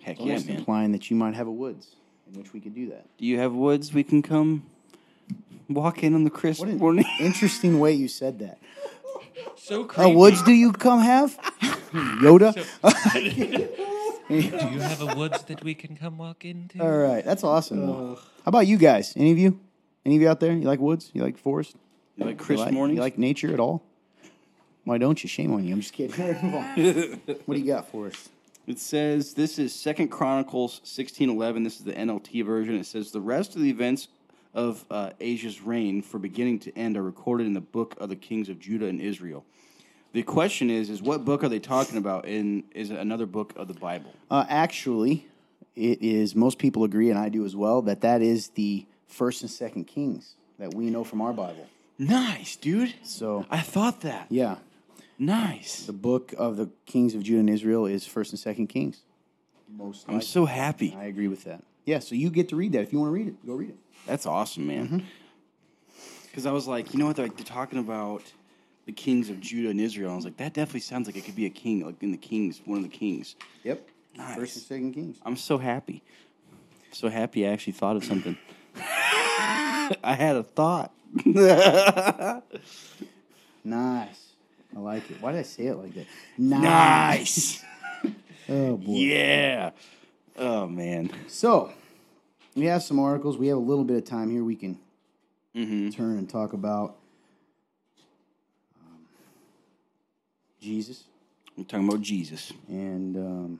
Heck 0.01 0.17
yeah, 0.17 0.23
Almost 0.23 0.47
man. 0.47 0.57
implying 0.57 0.91
that 0.93 1.09
you 1.11 1.17
might 1.17 1.33
have 1.35 1.47
a 1.47 1.51
woods 1.51 1.95
in 2.31 2.39
which 2.39 2.53
we 2.53 2.59
could 2.61 2.73
do 2.73 2.89
that. 2.91 3.05
Do 3.17 3.25
you 3.25 3.39
have 3.39 3.51
woods 3.53 3.93
we 3.93 4.03
can 4.03 4.21
come 4.21 4.65
walk 5.69 6.01
in 6.03 6.13
on 6.15 6.23
the 6.23 6.29
crisp 6.29 6.61
What 6.61 6.69
an 6.69 6.77
morning? 6.77 7.05
interesting 7.19 7.79
way 7.79 7.91
you 7.93 8.07
said 8.07 8.39
that. 8.39 8.57
So 9.57 9.81
Uh, 9.81 9.85
creepy. 9.85 10.15
woods 10.15 10.41
do 10.43 10.51
you 10.53 10.71
come 10.71 11.01
have? 11.01 11.37
Yoda? 11.93 12.53
Do 14.29 14.35
you 14.39 14.79
have 14.79 15.01
a 15.01 15.15
woods 15.15 15.43
that 15.43 15.63
we 15.63 15.75
can 15.75 15.95
come 15.97 16.17
walk 16.17 16.45
into? 16.45 16.81
All 16.81 16.89
right, 16.97 17.23
that's 17.23 17.43
awesome. 17.43 17.85
though. 17.85 18.15
How 18.45 18.49
about 18.49 18.65
you 18.67 18.77
guys? 18.77 19.13
Any 19.17 19.31
of 19.31 19.37
you? 19.37 19.59
Any 20.05 20.15
of 20.15 20.21
you 20.21 20.29
out 20.29 20.39
there? 20.39 20.53
You 20.53 20.61
like 20.67 20.79
woods? 20.79 21.11
You 21.13 21.21
like 21.21 21.37
forest? 21.37 21.75
You 22.15 22.25
like 22.25 22.39
You 22.39 22.45
crisp 22.45 22.63
like, 22.65 22.73
mornings? 22.73 22.95
you 22.97 23.01
like 23.01 23.17
nature 23.17 23.53
at 23.53 23.59
all? 23.59 23.83
Why 24.85 24.97
don't 24.97 25.23
you? 25.23 25.29
Shame 25.29 25.53
on 25.53 25.63
you. 25.63 25.73
I'm 25.73 25.81
just 25.81 25.93
kidding. 25.93 26.21
All 26.21 26.31
right, 26.31 26.43
move 26.43 26.55
on. 26.55 27.35
what 27.45 27.55
do 27.55 27.61
you 27.61 27.67
got 27.67 27.89
for 27.89 28.07
us? 28.07 28.29
It 28.67 28.79
says 28.79 29.33
this 29.33 29.59
is 29.59 29.73
Second 29.73 30.09
Chronicles 30.09 30.81
sixteen 30.83 31.29
eleven. 31.29 31.63
This 31.63 31.77
is 31.77 31.83
the 31.85 31.93
NLT 31.93 32.45
version. 32.45 32.75
It 32.75 32.85
says 32.85 33.11
the 33.11 33.21
rest 33.21 33.55
of 33.55 33.61
the 33.61 33.69
events 33.69 34.07
of 34.53 34.85
uh, 34.91 35.11
Asa's 35.19 35.61
reign, 35.61 36.01
from 36.01 36.21
beginning 36.21 36.59
to 36.59 36.77
end, 36.77 36.95
are 36.95 37.03
recorded 37.03 37.47
in 37.47 37.53
the 37.53 37.61
book 37.61 37.95
of 37.99 38.09
the 38.09 38.15
kings 38.15 38.49
of 38.49 38.59
Judah 38.59 38.85
and 38.85 39.01
Israel. 39.01 39.43
The 40.13 40.21
question 40.21 40.69
is, 40.69 40.91
is 40.91 41.01
what 41.01 41.25
book 41.25 41.43
are 41.43 41.49
they 41.49 41.59
talking 41.59 41.97
about? 41.97 42.27
And 42.27 42.63
is 42.75 42.91
it 42.91 42.99
another 42.99 43.25
book 43.25 43.53
of 43.55 43.67
the 43.67 43.73
Bible? 43.73 44.13
Uh, 44.29 44.45
actually, 44.47 45.27
it 45.75 46.03
is. 46.03 46.35
Most 46.35 46.59
people 46.59 46.83
agree, 46.83 47.09
and 47.09 47.17
I 47.17 47.29
do 47.29 47.45
as 47.45 47.55
well, 47.55 47.81
that 47.83 48.01
that 48.01 48.21
is 48.21 48.49
the 48.49 48.85
first 49.07 49.41
and 49.41 49.49
second 49.49 49.85
Kings 49.85 50.35
that 50.59 50.73
we 50.75 50.91
know 50.91 51.03
from 51.03 51.19
our 51.21 51.33
Bible. 51.33 51.67
Nice, 51.97 52.55
dude. 52.55 52.93
So, 53.01 53.45
I 53.49 53.61
thought 53.61 54.01
that. 54.01 54.27
yeah, 54.29 54.57
Nice. 55.25 55.85
the 55.85 55.93
book 55.93 56.33
of 56.37 56.57
the 56.57 56.69
kings 56.85 57.15
of 57.15 57.23
Judah 57.23 57.39
and 57.39 57.49
Israel 57.49 57.85
is 57.85 58.05
first 58.05 58.31
and 58.31 58.39
second 58.39 58.67
Kings. 58.67 59.01
Most 59.69 60.05
I'm 60.07 60.15
likely. 60.15 60.27
so 60.27 60.45
happy. 60.45 60.95
I 60.99 61.05
agree 61.05 61.27
with 61.27 61.45
that. 61.45 61.63
Yeah, 61.85 61.99
so 61.99 62.15
you 62.15 62.29
get 62.29 62.49
to 62.49 62.55
read 62.55 62.73
that 62.73 62.81
if 62.81 62.93
you 62.93 62.99
want 62.99 63.09
to 63.09 63.13
read 63.13 63.27
it. 63.27 63.45
Go 63.45 63.53
read 63.53 63.69
it. 63.69 63.77
That's 64.05 64.25
awesome, 64.25 64.67
man. 64.67 64.85
Mm-hmm. 64.87 64.99
Because 66.25 66.45
I 66.45 66.51
was 66.51 66.67
like, 66.67 66.93
you 66.93 66.99
know 66.99 67.05
what? 67.07 67.15
They're, 67.15 67.25
like, 67.27 67.37
they're 67.37 67.45
talking 67.45 67.79
about 67.79 68.23
the 68.85 68.91
kings 68.91 69.29
of 69.29 69.39
Judah 69.39 69.69
and 69.69 69.79
Israel. 69.79 70.11
I 70.11 70.15
was 70.15 70.25
like, 70.25 70.37
that 70.37 70.53
definitely 70.53 70.81
sounds 70.81 71.07
like 71.07 71.15
it 71.15 71.23
could 71.25 71.35
be 71.35 71.45
a 71.45 71.49
king, 71.49 71.85
like 71.85 72.01
in 72.01 72.11
the 72.11 72.17
kings, 72.17 72.61
one 72.65 72.77
of 72.77 72.83
the 72.83 72.89
kings. 72.89 73.35
Yep. 73.63 73.87
Nice. 74.15 74.35
First 74.35 74.55
and 74.57 74.65
second 74.65 74.93
Kings. 74.93 75.17
I'm 75.25 75.35
so 75.37 75.57
happy. 75.57 76.03
So 76.91 77.09
happy 77.09 77.47
I 77.47 77.51
actually 77.51 77.73
thought 77.73 77.95
of 77.95 78.03
something. 78.03 78.37
I 78.75 80.15
had 80.17 80.35
a 80.35 80.43
thought. 80.43 80.93
Nice. 83.65 84.22
I 84.75 84.79
like 84.79 85.09
it. 85.11 85.21
Why 85.21 85.31
did 85.33 85.39
I 85.39 85.43
say 85.43 85.67
it 85.67 85.75
like 85.75 85.93
that? 85.95 86.05
Nice. 86.37 87.61
Nice. 87.63 87.63
Oh 88.49 88.75
boy. 88.75 88.91
yeah. 88.95 89.71
Oh 90.37 90.67
man. 90.67 91.09
So 91.27 91.71
we 92.55 92.65
have 92.65 92.83
some 92.83 92.99
articles. 92.99 93.37
We 93.37 93.47
have 93.47 93.57
a 93.57 93.61
little 93.61 93.85
bit 93.85 93.95
of 93.97 94.03
time 94.05 94.29
here. 94.31 94.43
We 94.43 94.55
can 94.57 94.79
Mm-hmm. 95.55 95.89
turn 95.91 96.17
and 96.17 96.27
talk 96.29 96.51
about 96.53 96.95
um, 98.81 98.97
Jesus 100.59 101.03
We're 101.55 101.63
talking 101.65 101.87
about 101.87 102.01
Jesus. 102.01 102.51
and 102.67 103.15
um, 103.15 103.59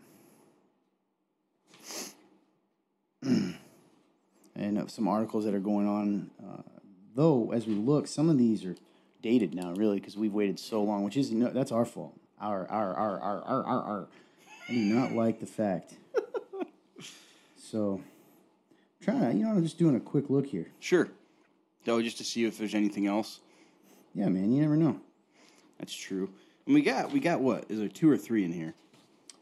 and 4.55 4.77
uh, 4.79 4.87
some 4.87 5.07
articles 5.07 5.45
that 5.45 5.53
are 5.53 5.59
going 5.59 5.87
on. 5.87 6.29
Uh, 6.43 6.61
though, 7.15 7.51
as 7.53 7.67
we 7.67 7.75
look, 7.75 8.07
some 8.07 8.29
of 8.29 8.37
these 8.37 8.65
are 8.65 8.75
dated 9.23 9.55
now, 9.55 9.73
really, 9.73 9.99
because 9.99 10.15
we've 10.15 10.33
waited 10.33 10.59
so 10.59 10.83
long. 10.83 11.03
Which 11.03 11.17
is 11.17 11.31
no, 11.31 11.49
that's 11.49 11.71
our 11.71 11.85
fault. 11.85 12.13
Our 12.39 12.69
our 12.69 12.93
our 12.93 13.19
our 13.19 13.41
our 13.41 13.63
our. 13.63 13.83
our. 13.83 14.07
I 14.69 14.73
do 14.73 14.79
not 14.79 15.13
like 15.13 15.39
the 15.39 15.45
fact. 15.45 15.95
so, 17.57 17.99
trying 19.01 19.21
to 19.21 19.33
you 19.33 19.45
know, 19.45 19.51
I'm 19.51 19.63
just 19.63 19.79
doing 19.79 19.95
a 19.95 19.99
quick 19.99 20.29
look 20.29 20.45
here. 20.45 20.67
Sure. 20.79 21.09
Oh, 21.87 22.01
just 22.01 22.17
to 22.19 22.23
see 22.23 22.45
if 22.45 22.57
there's 22.57 22.75
anything 22.75 23.07
else. 23.07 23.39
Yeah, 24.13 24.29
man, 24.29 24.53
you 24.53 24.61
never 24.61 24.77
know. 24.77 24.99
That's 25.79 25.93
true. 25.93 26.29
And 26.65 26.75
we 26.75 26.81
got 26.81 27.11
we 27.11 27.19
got 27.19 27.41
what? 27.41 27.65
Is 27.69 27.79
there 27.79 27.89
two 27.89 28.09
or 28.09 28.17
three 28.17 28.45
in 28.45 28.53
here? 28.53 28.73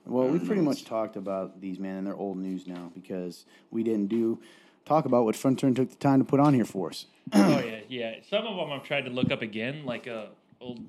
Well, 0.05 0.27
we 0.27 0.39
pretty 0.39 0.61
much 0.61 0.85
talked 0.85 1.15
about 1.15 1.61
these, 1.61 1.77
man, 1.77 1.97
and 1.97 2.07
they're 2.07 2.15
old 2.15 2.37
news 2.37 2.65
now 2.65 2.91
because 2.95 3.45
we 3.69 3.83
didn't 3.83 4.07
do 4.07 4.39
talk 4.85 5.05
about 5.05 5.25
what 5.25 5.35
Front 5.35 5.59
Turn 5.59 5.73
took 5.73 5.89
the 5.89 5.95
time 5.95 6.19
to 6.19 6.25
put 6.25 6.39
on 6.39 6.53
here 6.53 6.65
for 6.65 6.89
us. 6.89 7.05
oh 7.33 7.59
yeah, 7.59 7.79
yeah. 7.87 8.15
Some 8.29 8.45
of 8.45 8.55
them 8.57 8.71
I've 8.71 8.83
tried 8.83 9.05
to 9.05 9.11
look 9.11 9.31
up 9.31 9.41
again, 9.41 9.85
like 9.85 10.07
uh, 10.07 10.25
old, 10.59 10.79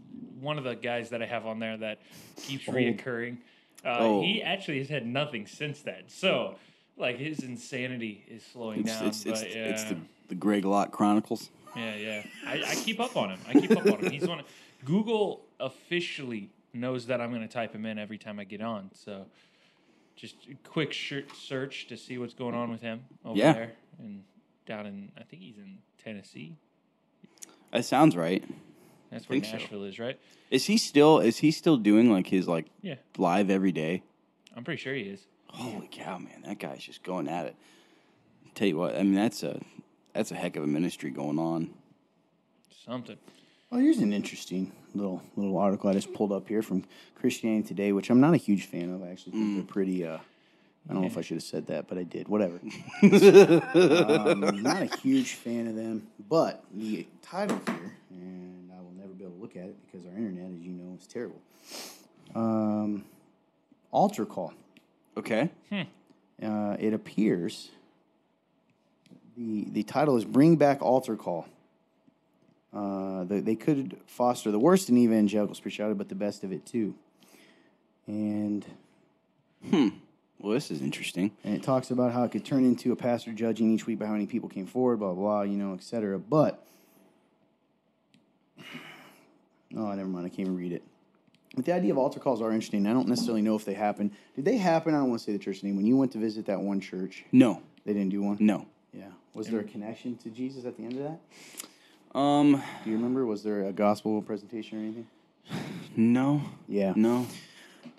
one 0.40 0.58
of 0.58 0.64
the 0.64 0.74
guys 0.74 1.10
that 1.10 1.22
I 1.22 1.26
have 1.26 1.46
on 1.46 1.58
there 1.58 1.76
that 1.76 1.98
keeps 2.36 2.64
reoccurring. 2.66 3.34
Uh, 3.34 3.38
Oh. 3.84 4.22
He 4.22 4.40
actually 4.42 4.78
has 4.78 4.88
had 4.88 5.04
nothing 5.04 5.46
since 5.48 5.80
that. 5.82 6.04
So, 6.06 6.54
like 6.96 7.18
his 7.18 7.40
insanity 7.40 8.24
is 8.28 8.44
slowing 8.44 8.80
It's 8.82 8.92
down. 8.98 9.08
it's 9.08 9.26
it's, 9.26 9.42
yeah, 9.42 9.48
it's 9.70 9.84
the 9.84 9.96
the 10.28 10.34
Greg 10.36 10.64
Locke 10.64 10.92
Chronicles. 10.92 11.50
yeah, 11.74 11.96
yeah. 11.96 12.22
I, 12.46 12.62
I 12.64 12.74
keep 12.76 13.00
up 13.00 13.16
on 13.16 13.30
him. 13.30 13.40
I 13.48 13.54
keep 13.54 13.72
up 13.72 13.84
on 13.86 13.98
him. 14.04 14.10
He's 14.12 14.26
one. 14.28 14.42
Google 14.84 15.40
officially 15.58 16.48
knows 16.74 17.06
that 17.06 17.20
I'm 17.20 17.30
going 17.30 17.42
to 17.42 17.48
type 17.52 17.74
him 17.74 17.84
in 17.86 17.98
every 17.98 18.18
time 18.18 18.38
I 18.38 18.44
get 18.44 18.60
on. 18.62 18.90
So, 18.94 19.26
just 20.16 20.36
a 20.50 20.54
quick 20.68 20.92
shir- 20.92 21.24
search 21.34 21.86
to 21.88 21.96
see 21.96 22.18
what's 22.18 22.34
going 22.34 22.54
on 22.54 22.70
with 22.70 22.80
him 22.82 23.04
over 23.24 23.38
Yeah. 23.38 23.52
there 23.52 23.72
and 23.98 24.24
down 24.66 24.86
in. 24.86 25.12
I 25.18 25.22
think 25.24 25.42
he's 25.42 25.58
in 25.58 25.78
Tennessee. 26.02 26.56
That 27.72 27.84
sounds 27.84 28.16
right. 28.16 28.44
That's 29.10 29.28
where 29.28 29.34
Think 29.40 29.46
so. 29.46 29.58
Nashville 29.58 29.84
is, 29.84 29.98
right? 29.98 30.18
Is 30.50 30.66
he 30.66 30.76
still 30.78 31.18
is 31.20 31.38
he 31.38 31.50
still 31.50 31.76
doing 31.76 32.10
like 32.10 32.26
his 32.28 32.46
like 32.48 32.66
Yeah, 32.82 32.96
live 33.18 33.50
every 33.50 33.72
day? 33.72 34.02
I'm 34.56 34.64
pretty 34.64 34.80
sure 34.80 34.94
he 34.94 35.02
is. 35.02 35.26
Holy 35.48 35.88
cow, 35.90 36.18
man! 36.18 36.42
That 36.46 36.58
guy's 36.58 36.82
just 36.82 37.02
going 37.02 37.28
at 37.28 37.46
it. 37.46 37.56
Tell 38.54 38.68
you 38.68 38.76
what, 38.76 38.94
I 38.96 39.02
mean 39.02 39.14
that's 39.14 39.42
a 39.42 39.60
that's 40.14 40.30
a 40.30 40.34
heck 40.34 40.56
of 40.56 40.64
a 40.64 40.66
ministry 40.66 41.10
going 41.10 41.38
on. 41.38 41.70
Something. 42.84 43.16
Well, 43.70 43.80
here's 43.80 43.98
an 43.98 44.12
interesting 44.12 44.72
little 44.94 45.22
little 45.36 45.56
article 45.58 45.90
I 45.90 45.94
just 45.94 46.12
pulled 46.12 46.32
up 46.32 46.48
here 46.48 46.62
from 46.62 46.84
Christianity 47.16 47.68
Today, 47.68 47.92
which 47.92 48.10
I'm 48.10 48.20
not 48.20 48.34
a 48.34 48.38
huge 48.38 48.66
fan 48.66 48.92
of. 48.94 49.02
I 49.02 49.08
actually 49.10 49.32
think 49.32 49.56
they're 49.56 49.64
pretty. 49.64 50.06
Uh, 50.06 50.18
I 50.88 50.92
don't 50.92 51.02
know 51.02 51.06
if 51.06 51.16
I 51.16 51.20
should 51.20 51.36
have 51.36 51.44
said 51.44 51.68
that, 51.68 51.86
but 51.86 51.96
I 51.96 52.02
did. 52.02 52.26
Whatever. 52.28 52.56
um, 53.02 54.62
not 54.62 54.82
a 54.82 54.90
huge 55.00 55.34
fan 55.34 55.68
of 55.68 55.76
them, 55.76 56.08
but 56.28 56.64
the 56.74 57.06
title 57.22 57.60
here, 57.66 57.96
and 58.10 58.70
I 58.72 58.80
will 58.80 58.92
never 58.98 59.12
be 59.12 59.24
able 59.24 59.34
to 59.36 59.40
look 59.40 59.56
at 59.56 59.66
it 59.66 59.76
because 59.86 60.04
our 60.06 60.12
internet, 60.12 60.50
as 60.52 60.60
you 60.60 60.72
know, 60.72 60.96
is 60.98 61.06
terrible. 61.06 61.40
Um, 62.34 63.04
altar 63.92 64.26
call. 64.26 64.54
Okay. 65.16 65.50
Uh, 66.42 66.76
it 66.80 66.92
appears 66.92 67.70
the 69.36 69.66
the 69.70 69.82
title 69.82 70.16
is 70.16 70.24
"Bring 70.24 70.56
Back 70.56 70.82
Altar 70.82 71.16
Call." 71.16 71.46
Uh, 72.72 73.24
they, 73.24 73.40
they 73.40 73.54
could 73.54 73.96
foster 74.06 74.50
the 74.50 74.58
worst 74.58 74.88
in 74.88 74.96
evangelical 74.96 75.54
spirituality, 75.54 75.96
but 75.96 76.08
the 76.08 76.14
best 76.14 76.42
of 76.42 76.52
it 76.52 76.64
too. 76.64 76.94
And 78.06 78.64
hmm, 79.68 79.88
Well, 80.38 80.54
this 80.54 80.70
is 80.70 80.80
interesting. 80.80 81.32
and 81.44 81.54
it 81.54 81.62
talks 81.62 81.90
about 81.90 82.12
how 82.12 82.24
it 82.24 82.30
could 82.32 82.44
turn 82.44 82.64
into 82.64 82.90
a 82.92 82.96
pastor 82.96 83.32
judging 83.32 83.70
each 83.72 83.86
week 83.86 83.98
by 83.98 84.06
how 84.06 84.12
many 84.12 84.26
people 84.26 84.48
came 84.48 84.66
forward, 84.66 84.98
blah 84.98 85.12
blah, 85.12 85.22
blah 85.22 85.42
you 85.42 85.56
know, 85.56 85.74
etc. 85.74 86.18
But 86.18 86.64
oh, 89.76 89.92
never 89.94 90.08
mind, 90.08 90.26
I 90.26 90.28
can't 90.28 90.40
even 90.40 90.56
read 90.56 90.72
it. 90.72 90.82
But 91.54 91.66
the 91.66 91.72
idea 91.74 91.92
of 91.92 91.98
altar 91.98 92.18
calls 92.18 92.40
are 92.40 92.50
interesting. 92.50 92.86
I 92.86 92.94
don't 92.94 93.08
necessarily 93.08 93.42
know 93.42 93.54
if 93.56 93.66
they 93.66 93.74
happen. 93.74 94.10
Did 94.34 94.46
they 94.46 94.56
happen? 94.56 94.94
I 94.94 94.98
don't 94.98 95.10
want 95.10 95.20
to 95.20 95.24
say 95.26 95.32
the 95.32 95.38
church 95.38 95.62
name. 95.62 95.76
When 95.76 95.84
you 95.86 95.96
went 95.98 96.12
to 96.12 96.18
visit 96.18 96.46
that 96.46 96.58
one 96.60 96.80
church, 96.80 97.24
No, 97.32 97.60
they 97.84 97.92
didn't 97.92 98.08
do 98.10 98.22
one. 98.22 98.38
no. 98.40 98.66
Yeah. 98.94 99.08
Was 99.34 99.48
there 99.48 99.60
a 99.60 99.64
connection 99.64 100.16
to 100.18 100.28
Jesus 100.30 100.64
at 100.66 100.76
the 100.76 100.84
end 100.84 100.94
of 100.94 101.02
that? 101.04 101.18
Um, 102.14 102.62
Do 102.84 102.90
you 102.90 102.96
remember? 102.96 103.24
Was 103.24 103.42
there 103.42 103.64
a 103.64 103.72
gospel 103.72 104.20
presentation 104.22 104.78
or 104.78 104.82
anything? 104.82 105.06
no, 105.96 106.42
Yeah. 106.68 106.92
no. 106.96 107.26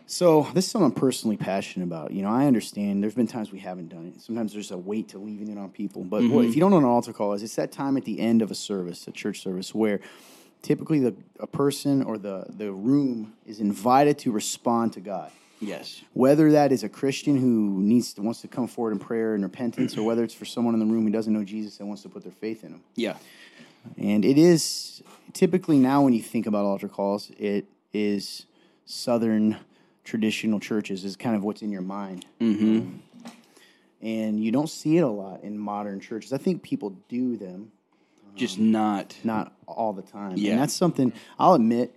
So 0.05 0.47
this 0.53 0.65
is 0.65 0.71
something 0.71 0.87
I'm 0.87 0.91
personally 0.91 1.37
passionate 1.37 1.85
about. 1.85 2.11
You 2.11 2.21
know, 2.21 2.29
I 2.29 2.45
understand 2.45 3.01
there's 3.01 3.15
been 3.15 3.25
times 3.25 3.51
we 3.51 3.59
haven't 3.59 3.87
done 3.89 4.05
it. 4.15 4.21
Sometimes 4.21 4.53
there's 4.53 4.69
a 4.71 4.77
weight 4.77 5.07
to 5.09 5.17
leaving 5.17 5.47
it 5.49 5.57
on 5.57 5.69
people. 5.69 6.03
But 6.03 6.23
what, 6.29 6.45
if 6.45 6.55
you 6.55 6.59
don't 6.59 6.69
know 6.71 6.77
what 6.77 6.83
an 6.83 6.89
altar 6.89 7.13
call 7.13 7.33
is, 7.33 7.41
it's 7.41 7.55
that 7.55 7.71
time 7.71 7.97
at 7.97 8.03
the 8.05 8.19
end 8.19 8.41
of 8.41 8.51
a 8.51 8.55
service, 8.55 9.07
a 9.07 9.11
church 9.11 9.41
service, 9.41 9.73
where 9.73 10.01
typically 10.61 10.99
the 10.99 11.15
a 11.39 11.47
person 11.47 12.03
or 12.03 12.17
the 12.17 12.45
the 12.49 12.71
room 12.71 13.33
is 13.47 13.59
invited 13.59 14.19
to 14.19 14.31
respond 14.31 14.93
to 14.93 14.99
God. 14.99 15.31
Yes. 15.59 16.01
Whether 16.13 16.51
that 16.51 16.71
is 16.73 16.83
a 16.83 16.89
Christian 16.89 17.37
who 17.37 17.81
needs 17.81 18.13
to, 18.15 18.21
wants 18.21 18.41
to 18.41 18.47
come 18.49 18.67
forward 18.67 18.91
in 18.91 18.99
prayer 18.99 19.33
and 19.33 19.43
repentance, 19.43 19.97
or 19.97 20.03
whether 20.03 20.23
it's 20.23 20.33
for 20.33 20.45
someone 20.45 20.73
in 20.73 20.79
the 20.81 20.85
room 20.85 21.05
who 21.05 21.11
doesn't 21.11 21.33
know 21.33 21.45
Jesus 21.45 21.79
and 21.79 21.87
wants 21.87 22.03
to 22.03 22.09
put 22.09 22.23
their 22.23 22.33
faith 22.33 22.63
in 22.65 22.73
Him. 22.73 22.81
Yeah. 22.95 23.15
And 23.97 24.23
it 24.25 24.37
is 24.37 25.03
typically 25.33 25.77
now 25.79 26.01
when 26.03 26.13
you 26.13 26.21
think 26.21 26.45
about 26.45 26.65
altar 26.65 26.87
calls, 26.87 27.31
it 27.37 27.65
is 27.93 28.45
Southern 28.85 29.57
traditional 30.03 30.59
churches 30.59 31.05
is 31.05 31.15
kind 31.15 31.35
of 31.35 31.43
what's 31.43 31.61
in 31.61 31.71
your 31.71 31.81
mind. 31.81 32.25
Mm-hmm. 32.41 32.97
and 34.01 34.43
you 34.43 34.51
don't 34.51 34.69
see 34.69 34.97
it 34.97 35.01
a 35.03 35.07
lot 35.07 35.41
in 35.43 35.57
modern 35.57 35.99
churches. 36.01 36.33
I 36.33 36.37
think 36.37 36.61
people 36.61 36.95
do 37.07 37.37
them, 37.37 37.71
Just 38.35 38.59
not. 38.59 39.15
not 39.23 39.53
all 39.67 39.93
the 39.93 40.01
time. 40.01 40.33
Yeah. 40.35 40.51
And 40.51 40.59
that's 40.61 40.73
something 40.73 41.13
I'll 41.39 41.53
admit 41.53 41.95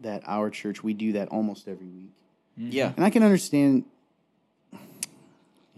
that 0.00 0.22
our 0.26 0.48
church, 0.48 0.82
we 0.82 0.94
do 0.94 1.12
that 1.12 1.28
almost 1.28 1.68
every 1.68 1.88
week. 1.88 2.12
Yeah. 2.56 2.92
And 2.96 3.04
I 3.04 3.10
can 3.10 3.22
understand, 3.22 3.84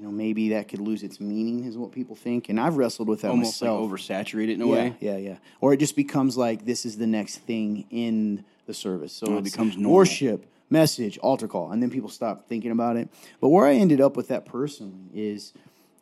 know, 0.03 0.11
maybe 0.11 0.51
that 0.51 0.69
could 0.69 0.81
lose 0.81 1.03
its 1.03 1.21
meaning, 1.21 1.65
is 1.65 1.77
what 1.77 1.93
people 1.93 2.17
think. 2.17 2.49
And 2.49 2.59
I've 2.61 2.77
wrestled 2.77 3.09
with 3.09 3.21
that 3.23 3.31
Almost 3.31 3.61
like 3.63 3.71
myself. 3.71 3.91
oversaturated 3.91 4.55
in 4.55 4.63
a 4.63 4.67
yeah, 4.67 4.73
way. 4.73 4.97
Yeah, 5.01 5.17
yeah. 5.17 5.37
Or 5.61 5.73
it 5.73 5.79
just 5.79 5.97
becomes 5.97 6.37
like 6.37 6.65
this 6.65 6.85
is 6.85 6.97
the 6.99 7.07
next 7.07 7.39
thing 7.39 7.87
in 7.91 8.45
the 8.67 8.75
service. 8.75 9.13
So 9.13 9.27
Oh, 9.29 9.39
it 9.39 9.45
becomes 9.45 9.77
normal. 9.77 9.93
worship, 9.97 10.47
message, 10.71 11.19
altar 11.19 11.49
call, 11.49 11.71
and 11.73 11.83
then 11.83 11.91
people 11.91 12.09
stop 12.09 12.49
thinking 12.49 12.71
about 12.71 12.97
it. 12.97 13.09
But 13.41 13.49
where 13.49 13.67
I 13.67 13.75
ended 13.75 14.01
up 14.01 14.17
with 14.17 14.29
that 14.29 14.45
personally 14.47 15.09
is 15.15 15.53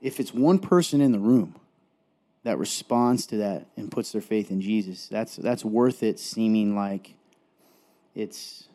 if 0.00 0.20
it's 0.20 0.32
one 0.32 0.58
person 0.58 1.00
in 1.00 1.12
the 1.12 1.18
room 1.18 1.54
that 2.44 2.56
responds 2.58 3.26
to 3.26 3.36
that 3.38 3.66
and 3.76 3.90
puts 3.90 4.12
their 4.12 4.22
faith 4.22 4.50
in 4.50 4.60
Jesus, 4.60 5.08
that's 5.08 5.36
that's 5.36 5.64
worth 5.64 6.02
it 6.02 6.18
seeming 6.18 6.74
like 6.74 7.14
it's 8.14 8.68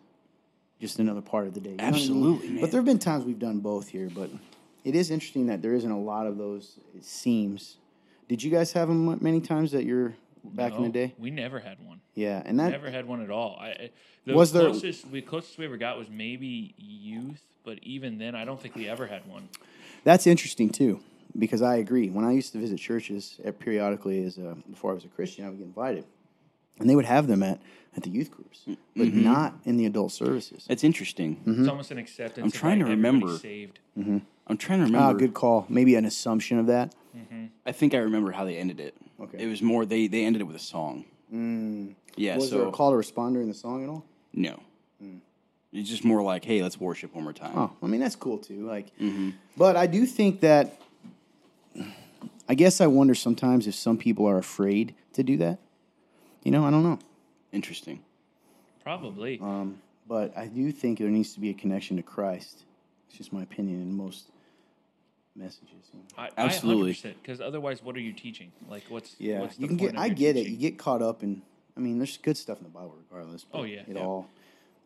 just 0.80 1.00
another 1.00 1.22
part 1.22 1.48
of 1.48 1.54
the 1.54 1.62
day. 1.62 1.72
You 1.72 1.78
know 1.78 1.84
I 1.84 1.92
mean? 1.92 1.96
Absolutely. 2.02 2.62
But 2.62 2.72
there 2.72 2.80
have 2.80 2.86
been 2.86 3.00
times 3.00 3.26
we've 3.26 3.40
done 3.40 3.60
both 3.60 3.88
here, 3.88 4.10
but 4.14 4.30
it 4.86 4.96
is 4.96 5.12
interesting 5.12 5.48
that 5.48 5.62
there 5.62 5.74
isn't 5.74 5.92
a 5.92 6.00
lot 6.00 6.28
of 6.28 6.38
those. 6.38 6.80
It 6.96 7.04
seems. 7.04 7.78
Did 8.30 8.42
you 8.42 8.50
guys 8.52 8.72
have 8.74 8.88
them 8.88 9.18
many 9.22 9.42
times 9.42 9.72
that 9.74 9.84
you're 9.84 10.16
back 10.44 10.74
in 10.76 10.84
the 10.84 10.90
day? 10.90 11.14
we 11.20 11.30
never 11.32 11.60
had 11.60 11.78
one. 11.86 12.00
Yeah, 12.14 12.42
and 12.46 12.58
that 12.60 12.72
Never 12.72 12.90
had 12.90 13.06
one 13.08 13.22
at 13.22 13.30
all. 13.30 13.58
I, 13.60 13.90
the 14.26 14.34
Was 14.34 14.54
there- 14.54 14.70
closest 14.70 15.08
we 15.10 15.22
closest 15.22 15.58
we 15.58 15.66
ever 15.66 15.76
got 15.78 15.98
was 15.98 16.10
maybe 16.10 16.74
youth, 16.78 17.42
but 17.66 17.80
even 17.84 18.18
then, 18.20 18.36
I 18.36 18.46
don't 18.46 18.62
think 18.62 18.76
we 18.76 18.88
ever 18.88 19.06
had 19.08 19.28
one. 19.28 19.50
that's 20.06 20.26
interesting 20.28 20.70
too, 20.70 21.02
because 21.38 21.62
I 21.62 21.76
agree. 21.78 22.10
When 22.10 22.24
I 22.24 22.32
used 22.32 22.54
to 22.54 22.60
visit 22.60 22.80
churches 22.80 23.40
uh, 23.46 23.52
periodically, 23.52 24.24
as 24.24 24.38
a, 24.38 24.56
before 24.70 24.92
I 24.92 24.94
was 24.94 25.04
a 25.04 25.10
Christian, 25.10 25.46
I 25.46 25.50
would 25.50 25.58
get 25.58 25.66
invited, 25.68 26.06
and 26.80 26.90
they 26.90 26.96
would 26.96 27.06
have 27.06 27.28
them 27.28 27.44
at 27.44 27.60
at 27.96 28.04
the 28.04 28.10
youth 28.10 28.30
groups, 28.30 28.64
but 28.68 29.08
Mm-hmm. 29.08 29.24
not 29.24 29.54
in 29.64 29.78
the 29.78 29.86
adult 29.86 30.12
services. 30.12 30.66
It's 30.70 30.84
interesting. 30.84 31.38
Mm-hmm. 31.38 31.62
It's 31.62 31.70
almost 31.70 31.92
an 31.92 31.98
acceptance. 31.98 32.44
I'm 32.44 32.52
trying 32.52 32.80
to 32.80 32.86
remember. 32.86 33.38
Saved. 33.38 33.80
Mm-hmm. 33.98 34.18
I'm 34.48 34.58
trying 34.58 34.80
to 34.80 34.86
remember. 34.86 34.98
Ah, 35.04 35.08
remember. 35.08 35.20
good 35.28 35.34
call. 35.34 35.66
Maybe 35.70 35.96
an 35.96 36.04
assumption 36.06 36.60
of 36.60 36.68
that. 36.68 36.94
Mm-hmm. 37.16 37.46
I 37.66 37.72
think 37.72 37.94
I 37.94 38.00
remember 38.00 38.32
how 38.34 38.44
they 38.44 38.58
ended 38.58 38.80
it. 38.82 38.96
Okay. 39.22 39.44
It 39.44 39.48
was 39.48 39.62
more 39.62 39.86
they 39.86 40.08
they 40.08 40.26
ended 40.26 40.42
it 40.42 40.46
with 40.46 40.58
a 40.58 40.60
song. 40.60 41.06
Mm. 41.34 41.96
Yeah. 42.18 42.36
Was 42.36 42.50
so 42.50 42.58
there 42.60 42.68
a 42.68 42.72
call 42.72 42.92
to 42.92 42.98
responder 42.98 43.42
in 43.42 43.48
the 43.48 43.54
song 43.54 43.84
at 43.84 43.90
all? 43.90 44.04
no. 44.34 44.60
Mm. 45.02 45.20
It's 45.74 45.90
just 45.90 46.06
more 46.06 46.22
like, 46.24 46.46
hey, 46.46 46.62
let's 46.64 46.80
worship 46.80 47.14
one 47.14 47.24
more 47.26 47.34
time. 47.34 47.52
Oh, 47.58 47.72
I 47.84 47.88
mean 47.88 48.00
that's 48.02 48.16
cool 48.16 48.38
too. 48.38 48.66
Like, 48.68 48.92
but 49.58 49.76
I 49.76 49.88
do 49.88 50.06
think 50.06 50.42
that. 50.42 50.80
I 52.48 52.54
guess 52.56 52.80
I 52.80 52.88
wonder 52.88 53.16
sometimes 53.16 53.68
if 53.68 53.76
some 53.76 53.98
people 53.98 54.26
are 54.28 54.38
afraid 54.38 54.94
to 55.14 55.24
do 55.24 55.38
that. 55.38 55.60
You 56.46 56.52
know, 56.52 56.64
I 56.64 56.72
don't 56.72 56.84
know. 56.84 57.00
Interesting. 57.52 58.02
Probably. 58.84 59.40
Um, 59.42 59.82
but 60.08 60.32
I 60.38 60.46
do 60.46 60.72
think 60.72 61.00
there 61.00 61.10
needs 61.10 61.34
to 61.34 61.40
be 61.40 61.50
a 61.50 61.54
connection 61.54 61.98
to 61.98 62.04
Christ. 62.04 62.64
It's 63.10 63.18
just 63.18 63.34
my 63.34 63.42
opinion 63.42 63.82
in 63.82 63.98
most 63.98 64.26
messages. 65.36 65.90
you 65.92 66.00
know. 66.00 66.06
I, 66.24 66.30
absolutely. 66.38 66.94
Because 67.22 67.42
otherwise, 67.42 67.82
what 67.84 67.96
are 67.96 68.00
you 68.00 68.14
teaching? 68.14 68.52
Like, 68.70 68.84
what's 68.90 69.16
Yeah, 69.18 69.42
What's 69.42 69.56
the 69.56 69.64
you 69.64 69.68
can 69.70 69.80
point 69.80 69.94
get. 69.94 70.00
I 70.00 70.06
your 70.06 70.16
get 70.16 70.38
it. 70.38 70.48
You 70.48 70.56
get 70.58 70.78
caught 70.78 71.02
up 71.02 71.24
in. 71.24 71.42
I 71.76 71.80
mean, 71.80 71.98
there's 71.98 72.16
good 72.18 72.38
stuff 72.38 72.60
in 72.60 72.64
the 72.64 72.70
Bible, 72.70 72.96
regardless. 73.10 73.44
But 73.52 73.60
Oh, 73.60 73.64
yeah, 73.64 73.80
it 73.88 73.96
yeah. 73.96 74.02
all. 74.02 74.30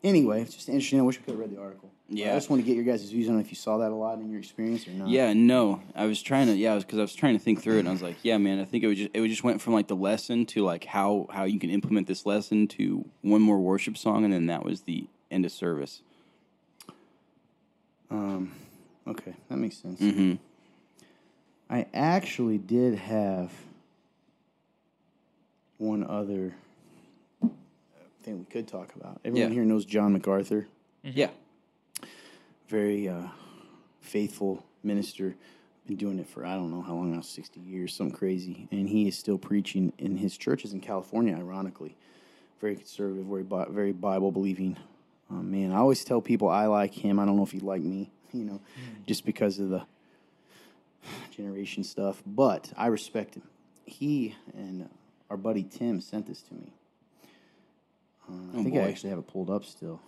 Anyway, 0.02 0.40
it's 0.42 0.54
just 0.54 0.68
interesting. 0.68 0.98
I 0.98 1.02
wish 1.02 1.18
we 1.18 1.24
could 1.24 1.32
have 1.32 1.40
read 1.40 1.50
the 1.50 1.60
article. 1.60 1.90
Yeah. 2.08 2.32
I 2.32 2.34
just 2.34 2.50
want 2.50 2.62
to 2.62 2.66
get 2.66 2.74
your 2.74 2.84
guys' 2.84 3.08
views 3.08 3.28
on 3.28 3.38
if 3.38 3.50
you 3.50 3.54
saw 3.56 3.78
that 3.78 3.92
a 3.92 3.94
lot 3.94 4.18
in 4.18 4.30
your 4.30 4.40
experience 4.40 4.88
or 4.88 4.92
not. 4.92 5.08
Yeah, 5.08 5.32
no. 5.32 5.80
I 5.94 6.06
was 6.06 6.20
trying 6.22 6.46
to 6.48 6.56
yeah, 6.56 6.76
because 6.78 6.98
I 6.98 7.02
was 7.02 7.14
trying 7.14 7.34
to 7.34 7.38
think 7.38 7.62
through 7.62 7.76
it 7.76 7.80
and 7.80 7.88
I 7.88 7.92
was 7.92 8.02
like, 8.02 8.16
yeah, 8.24 8.36
man, 8.38 8.58
I 8.60 8.64
think 8.64 8.82
it 8.82 8.88
would 8.88 8.96
just 8.96 9.10
it 9.14 9.20
would 9.20 9.30
just 9.30 9.44
went 9.44 9.60
from 9.60 9.74
like 9.74 9.86
the 9.88 9.94
lesson 9.96 10.46
to 10.46 10.64
like 10.64 10.84
how 10.84 11.28
how 11.30 11.44
you 11.44 11.60
can 11.60 11.70
implement 11.70 12.08
this 12.08 12.26
lesson 12.26 12.66
to 12.68 13.04
one 13.22 13.42
more 13.42 13.58
worship 13.58 13.96
song 13.96 14.24
and 14.24 14.32
then 14.32 14.46
that 14.46 14.64
was 14.64 14.82
the 14.82 15.06
end 15.30 15.44
of 15.44 15.52
service. 15.52 16.02
Um, 18.10 18.52
okay, 19.06 19.34
that 19.48 19.56
makes 19.56 19.76
sense. 19.76 20.00
Mhm. 20.00 20.38
I 21.68 21.86
actually 21.94 22.58
did 22.58 22.96
have 22.96 23.52
one 25.78 26.02
other 26.02 26.56
thing 28.22 28.38
we 28.38 28.44
could 28.44 28.68
talk 28.68 28.94
about. 28.94 29.20
Everyone 29.24 29.50
Yeah. 29.50 29.54
here 29.54 29.64
knows 29.64 29.84
John 29.84 30.12
MacArthur, 30.12 30.66
Yeah. 31.02 31.30
very 32.68 33.08
uh, 33.08 33.28
faithful 34.00 34.64
minister. 34.82 35.36
Been 35.86 35.96
doing 35.96 36.18
it 36.18 36.28
for 36.28 36.44
I 36.46 36.54
don't 36.54 36.70
know 36.70 36.82
how 36.82 36.94
long 36.94 37.12
now, 37.12 37.20
sixty 37.22 37.58
years, 37.60 37.94
something 37.94 38.14
crazy, 38.16 38.68
and 38.70 38.88
he 38.88 39.08
is 39.08 39.18
still 39.18 39.38
preaching 39.38 39.92
in 39.98 40.16
his 40.18 40.36
churches 40.36 40.72
in 40.72 40.80
California. 40.80 41.34
Ironically, 41.34 41.96
very 42.60 42.76
conservative, 42.76 43.24
very 43.26 43.42
Bi- 43.42 43.66
very 43.70 43.92
Bible 43.92 44.30
believing. 44.30 44.76
Um, 45.30 45.50
man, 45.50 45.72
I 45.72 45.76
always 45.78 46.04
tell 46.04 46.20
people 46.20 46.48
I 46.48 46.66
like 46.66 46.92
him. 46.94 47.18
I 47.18 47.24
don't 47.24 47.36
know 47.36 47.42
if 47.42 47.50
he 47.52 47.60
like 47.60 47.82
me, 47.82 48.10
you 48.32 48.44
know, 48.44 48.60
just 49.06 49.24
because 49.24 49.58
of 49.58 49.70
the 49.70 49.82
generation 51.30 51.82
stuff. 51.82 52.22
But 52.26 52.72
I 52.76 52.86
respect 52.86 53.34
him. 53.34 53.42
He 53.84 54.36
and 54.54 54.88
our 55.28 55.36
buddy 55.36 55.64
Tim 55.64 56.00
sent 56.00 56.26
this 56.26 56.42
to 56.42 56.54
me. 56.54 56.72
Uh, 58.30 58.56
I 58.56 58.60
Oh, 58.60 58.62
think 58.64 58.76
I 58.76 58.80
actually 58.88 59.10
have 59.10 59.18
it 59.18 59.26
pulled 59.26 59.50
up 59.50 59.64
still. 59.64 60.00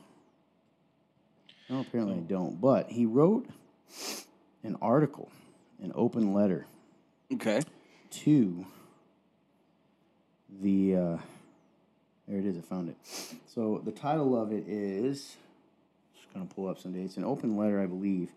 No, 1.69 1.81
apparently 1.81 2.17
I 2.17 2.21
don't. 2.21 2.61
But 2.61 2.91
he 2.91 3.07
wrote 3.07 3.47
an 4.63 4.77
article, 4.83 5.31
an 5.83 5.93
open 5.95 6.33
letter 6.35 6.67
Okay. 7.33 7.61
to 8.11 8.67
the. 10.61 10.97
Uh, 10.97 11.19
there 12.29 12.39
it 12.39 12.47
is. 12.47 12.57
I 12.57 12.61
found 12.61 12.89
it. 12.91 12.97
So 13.47 13.81
the 13.85 13.93
title 13.93 14.41
of 14.41 14.53
it 14.53 14.65
is. 14.69 15.37
Just 16.15 16.33
gonna 16.35 16.47
pull 16.47 16.69
up 16.69 16.79
some 16.79 16.93
dates. 16.93 17.17
An 17.17 17.25
open 17.25 17.57
letter, 17.57 17.81
I 17.81 17.87
believe, 17.87 18.31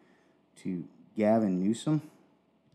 to 0.63 0.83
Gavin 1.17 1.59
Newsom. 1.63 2.01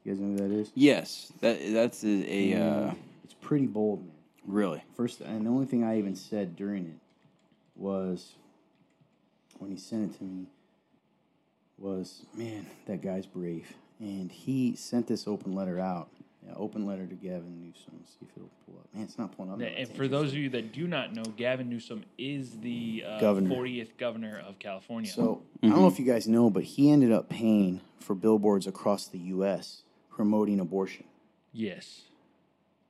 You 0.05 0.12
guys 0.12 0.20
know 0.20 0.29
who 0.29 0.49
that 0.49 0.55
is? 0.55 0.70
Yes. 0.75 1.33
That 1.40 1.59
that's 1.73 2.05
a, 2.05 2.09
a 2.09 2.55
uh 2.61 2.94
It's 3.25 3.35
pretty 3.35 3.66
bold, 3.66 4.01
man. 4.01 4.12
really. 4.46 4.83
First, 4.94 5.20
and 5.20 5.45
the 5.47 5.51
only 5.51 5.66
thing 5.66 5.84
I 5.84 5.99
even 5.99 6.16
said 6.16 6.57
during 6.57 6.87
it 6.87 6.99
was 7.81 8.35
when 9.59 9.70
he 9.70 9.76
sent 9.76 10.14
it 10.14 10.18
to 10.18 10.24
me 10.24 10.47
was, 11.78 12.22
man, 12.35 12.66
that 12.87 13.03
guy's 13.03 13.26
brave. 13.26 13.72
And 13.99 14.31
he 14.31 14.76
sent 14.76 15.07
this 15.07 15.26
open 15.26 15.55
letter 15.55 15.81
out. 15.81 16.09
Yeah, 16.47 16.55
open 16.57 16.87
letter 16.87 17.07
to 17.07 17.14
Gavin 17.14 17.61
Newsom. 17.61 17.93
Let's 17.99 18.12
see 18.12 18.18
if 18.22 18.28
it'll 18.37 18.49
pull 18.64 18.76
up. 18.78 18.95
Man, 18.95 19.05
it's 19.05 19.18
not 19.18 19.37
pulling 19.37 19.53
up. 19.53 19.61
And 19.61 19.89
for 19.95 20.09
those 20.09 20.31
of 20.33 20.39
you 20.39 20.49
that 20.51 20.72
do 20.72 20.87
not 20.87 21.14
know, 21.14 21.22
Gavin 21.22 21.68
Newsom 21.68 22.05
is 22.16 22.59
the 22.61 23.05
uh, 23.07 23.20
Governor. 23.20 23.55
40th 23.55 23.97
governor 23.99 24.43
of 24.47 24.59
California. 24.59 25.11
So 25.11 25.43
I 25.62 25.68
don't 25.68 25.76
know 25.81 25.87
if 25.89 25.99
you 25.99 26.07
guys 26.07 26.26
know, 26.26 26.49
but 26.49 26.62
he 26.62 26.91
ended 26.91 27.12
up 27.12 27.28
paying 27.28 27.83
for 27.99 28.14
billboards 28.14 28.66
across 28.66 29.07
the 29.07 29.18
U.S. 29.18 29.83
promoting 30.11 30.61
abortion. 30.61 31.05
yes. 31.53 32.03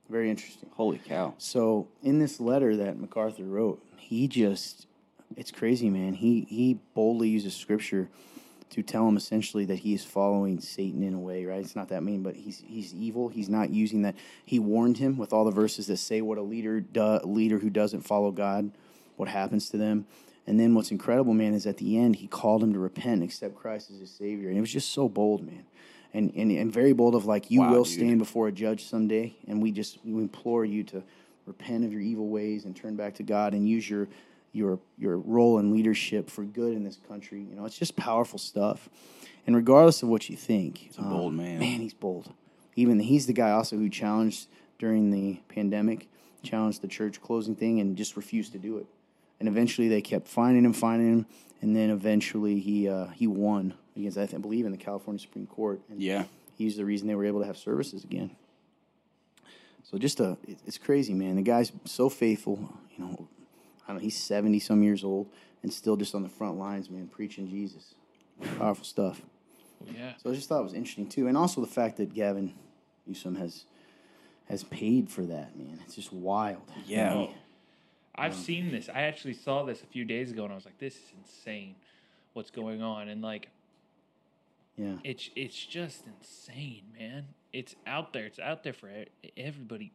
Very 0.08 0.28
interesting. 0.28 0.68
Holy 0.74 0.98
cow. 0.98 1.34
So 1.38 1.86
in 2.02 2.18
this 2.18 2.40
letter 2.40 2.76
that 2.78 2.98
MacArthur 2.98 3.44
wrote, 3.44 3.80
he 4.00 4.28
just 4.28 4.86
it's 5.36 5.50
crazy, 5.50 5.90
man. 5.90 6.14
He 6.14 6.46
he 6.48 6.78
boldly 6.94 7.28
uses 7.28 7.54
scripture 7.54 8.08
to 8.70 8.82
tell 8.82 9.08
him 9.08 9.16
essentially 9.16 9.64
that 9.64 9.80
he 9.80 9.94
is 9.94 10.04
following 10.04 10.60
Satan 10.60 11.02
in 11.02 11.14
a 11.14 11.18
way, 11.18 11.44
right? 11.44 11.58
It's 11.60 11.74
not 11.74 11.88
that 11.88 12.02
mean, 12.02 12.22
but 12.22 12.36
he's 12.36 12.62
he's 12.66 12.94
evil. 12.94 13.28
He's 13.28 13.48
not 13.48 13.70
using 13.70 14.02
that. 14.02 14.14
He 14.44 14.58
warned 14.58 14.98
him 14.98 15.18
with 15.18 15.32
all 15.32 15.44
the 15.44 15.50
verses 15.50 15.86
that 15.88 15.96
say 15.98 16.20
what 16.20 16.38
a 16.38 16.42
leader 16.42 16.80
do, 16.80 17.18
leader 17.24 17.58
who 17.58 17.70
doesn't 17.70 18.02
follow 18.02 18.30
God, 18.30 18.70
what 19.16 19.28
happens 19.28 19.68
to 19.70 19.76
them. 19.76 20.06
And 20.46 20.58
then 20.58 20.74
what's 20.74 20.90
incredible, 20.90 21.34
man, 21.34 21.54
is 21.54 21.66
at 21.66 21.76
the 21.76 21.98
end 21.98 22.16
he 22.16 22.26
called 22.26 22.62
him 22.62 22.72
to 22.72 22.78
repent 22.78 23.14
and 23.14 23.22
accept 23.22 23.54
Christ 23.54 23.90
as 23.90 23.98
his 24.00 24.10
savior, 24.10 24.48
and 24.48 24.56
it 24.56 24.60
was 24.60 24.72
just 24.72 24.90
so 24.92 25.08
bold, 25.08 25.42
man. 25.44 25.64
And, 26.12 26.32
and, 26.34 26.50
and 26.50 26.72
very 26.72 26.92
bold 26.92 27.14
of 27.14 27.24
like 27.24 27.52
you 27.52 27.60
Wow, 27.60 27.70
will 27.70 27.84
dude. 27.84 27.92
stand 27.92 28.18
before 28.18 28.48
a 28.48 28.52
judge 28.52 28.84
someday 28.84 29.36
and 29.46 29.62
we 29.62 29.70
just 29.70 29.98
we 30.04 30.20
implore 30.20 30.64
you 30.64 30.82
to 30.84 31.04
repent 31.46 31.84
of 31.84 31.92
your 31.92 32.00
evil 32.00 32.28
ways 32.28 32.64
and 32.64 32.74
turn 32.76 32.96
back 32.96 33.14
to 33.14 33.22
God 33.22 33.54
and 33.54 33.68
use 33.68 33.88
your 33.88 34.08
your 34.52 34.80
your 34.98 35.16
role 35.18 35.58
in 35.58 35.72
leadership 35.72 36.28
for 36.28 36.44
good 36.44 36.74
in 36.74 36.84
this 36.84 36.98
country. 37.08 37.40
You 37.40 37.54
know, 37.56 37.64
it's 37.64 37.78
just 37.78 37.96
powerful 37.96 38.38
stuff. 38.38 38.88
And 39.46 39.56
regardless 39.56 40.02
of 40.02 40.08
what 40.08 40.28
you 40.28 40.36
think, 40.36 40.78
he's 40.78 40.98
a 40.98 41.02
bold 41.02 41.34
man. 41.34 41.58
Man, 41.58 41.80
he's 41.80 41.94
bold. 41.94 42.32
Even 42.76 43.00
he's 43.00 43.26
the 43.26 43.32
guy 43.32 43.50
also 43.50 43.76
who 43.76 43.88
challenged 43.88 44.48
during 44.78 45.10
the 45.10 45.40
pandemic, 45.48 46.08
challenged 46.42 46.82
the 46.82 46.88
church 46.88 47.20
closing 47.20 47.54
thing, 47.54 47.80
and 47.80 47.96
just 47.96 48.16
refused 48.16 48.52
to 48.52 48.58
do 48.58 48.78
it. 48.78 48.86
And 49.38 49.48
eventually, 49.48 49.88
they 49.88 50.02
kept 50.02 50.28
finding 50.28 50.64
him, 50.64 50.72
finding 50.72 51.12
him, 51.12 51.26
and 51.62 51.74
then 51.74 51.90
eventually 51.90 52.60
he 52.60 52.88
uh, 52.88 53.06
he 53.08 53.26
won 53.26 53.74
against 53.96 54.18
I, 54.18 54.26
think, 54.26 54.40
I 54.40 54.42
believe 54.42 54.66
in 54.66 54.72
the 54.72 54.78
California 54.78 55.18
Supreme 55.20 55.46
Court. 55.46 55.80
And 55.90 56.00
Yeah. 56.00 56.24
he's 56.56 56.76
the 56.76 56.84
reason 56.84 57.08
they 57.08 57.14
were 57.14 57.24
able 57.24 57.40
to 57.40 57.46
have 57.46 57.56
services 57.56 58.04
again. 58.04 58.30
So 59.90 59.98
just 59.98 60.20
a, 60.20 60.36
it's 60.66 60.78
crazy, 60.78 61.14
man. 61.14 61.34
The 61.34 61.42
guy's 61.42 61.72
so 61.84 62.08
faithful. 62.08 62.58
You 62.96 63.04
know, 63.04 63.28
I 63.84 63.88
don't 63.88 63.96
know. 63.96 64.02
He's 64.02 64.16
seventy 64.16 64.60
some 64.60 64.84
years 64.84 65.02
old 65.02 65.26
and 65.62 65.72
still 65.72 65.96
just 65.96 66.14
on 66.14 66.22
the 66.22 66.28
front 66.28 66.58
lines, 66.58 66.88
man, 66.88 67.08
preaching 67.08 67.48
Jesus. 67.50 67.94
Powerful 68.58 68.84
stuff. 68.84 69.20
Yeah. 69.92 70.12
So 70.22 70.30
I 70.30 70.34
just 70.34 70.48
thought 70.48 70.60
it 70.60 70.64
was 70.64 70.74
interesting 70.74 71.08
too, 71.08 71.26
and 71.26 71.36
also 71.36 71.60
the 71.60 71.66
fact 71.66 71.96
that 71.96 72.14
Gavin 72.14 72.54
Newsom 73.06 73.34
has 73.34 73.64
has 74.48 74.62
paid 74.64 75.10
for 75.10 75.22
that, 75.22 75.56
man. 75.58 75.80
It's 75.84 75.96
just 75.96 76.12
wild. 76.12 76.62
Yeah. 76.86 77.14
You? 77.14 77.28
I've 78.14 78.34
um, 78.34 78.38
seen 78.38 78.70
this. 78.70 78.88
I 78.88 79.02
actually 79.02 79.34
saw 79.34 79.64
this 79.64 79.82
a 79.82 79.86
few 79.86 80.04
days 80.04 80.30
ago, 80.30 80.44
and 80.44 80.52
I 80.52 80.54
was 80.54 80.64
like, 80.64 80.78
"This 80.78 80.94
is 80.94 81.12
insane. 81.18 81.74
What's 82.32 82.50
going 82.50 82.80
on?" 82.80 83.08
And 83.08 83.22
like, 83.22 83.48
Yeah. 84.76 84.96
it's 85.02 85.30
it's 85.34 85.66
just 85.66 86.04
insane, 86.06 86.84
man. 86.96 87.26
It's 87.52 87.74
out 87.86 88.12
there. 88.12 88.26
It's 88.26 88.38
out 88.38 88.62
there 88.62 88.72
for 88.72 88.90
everybody. 89.36 89.92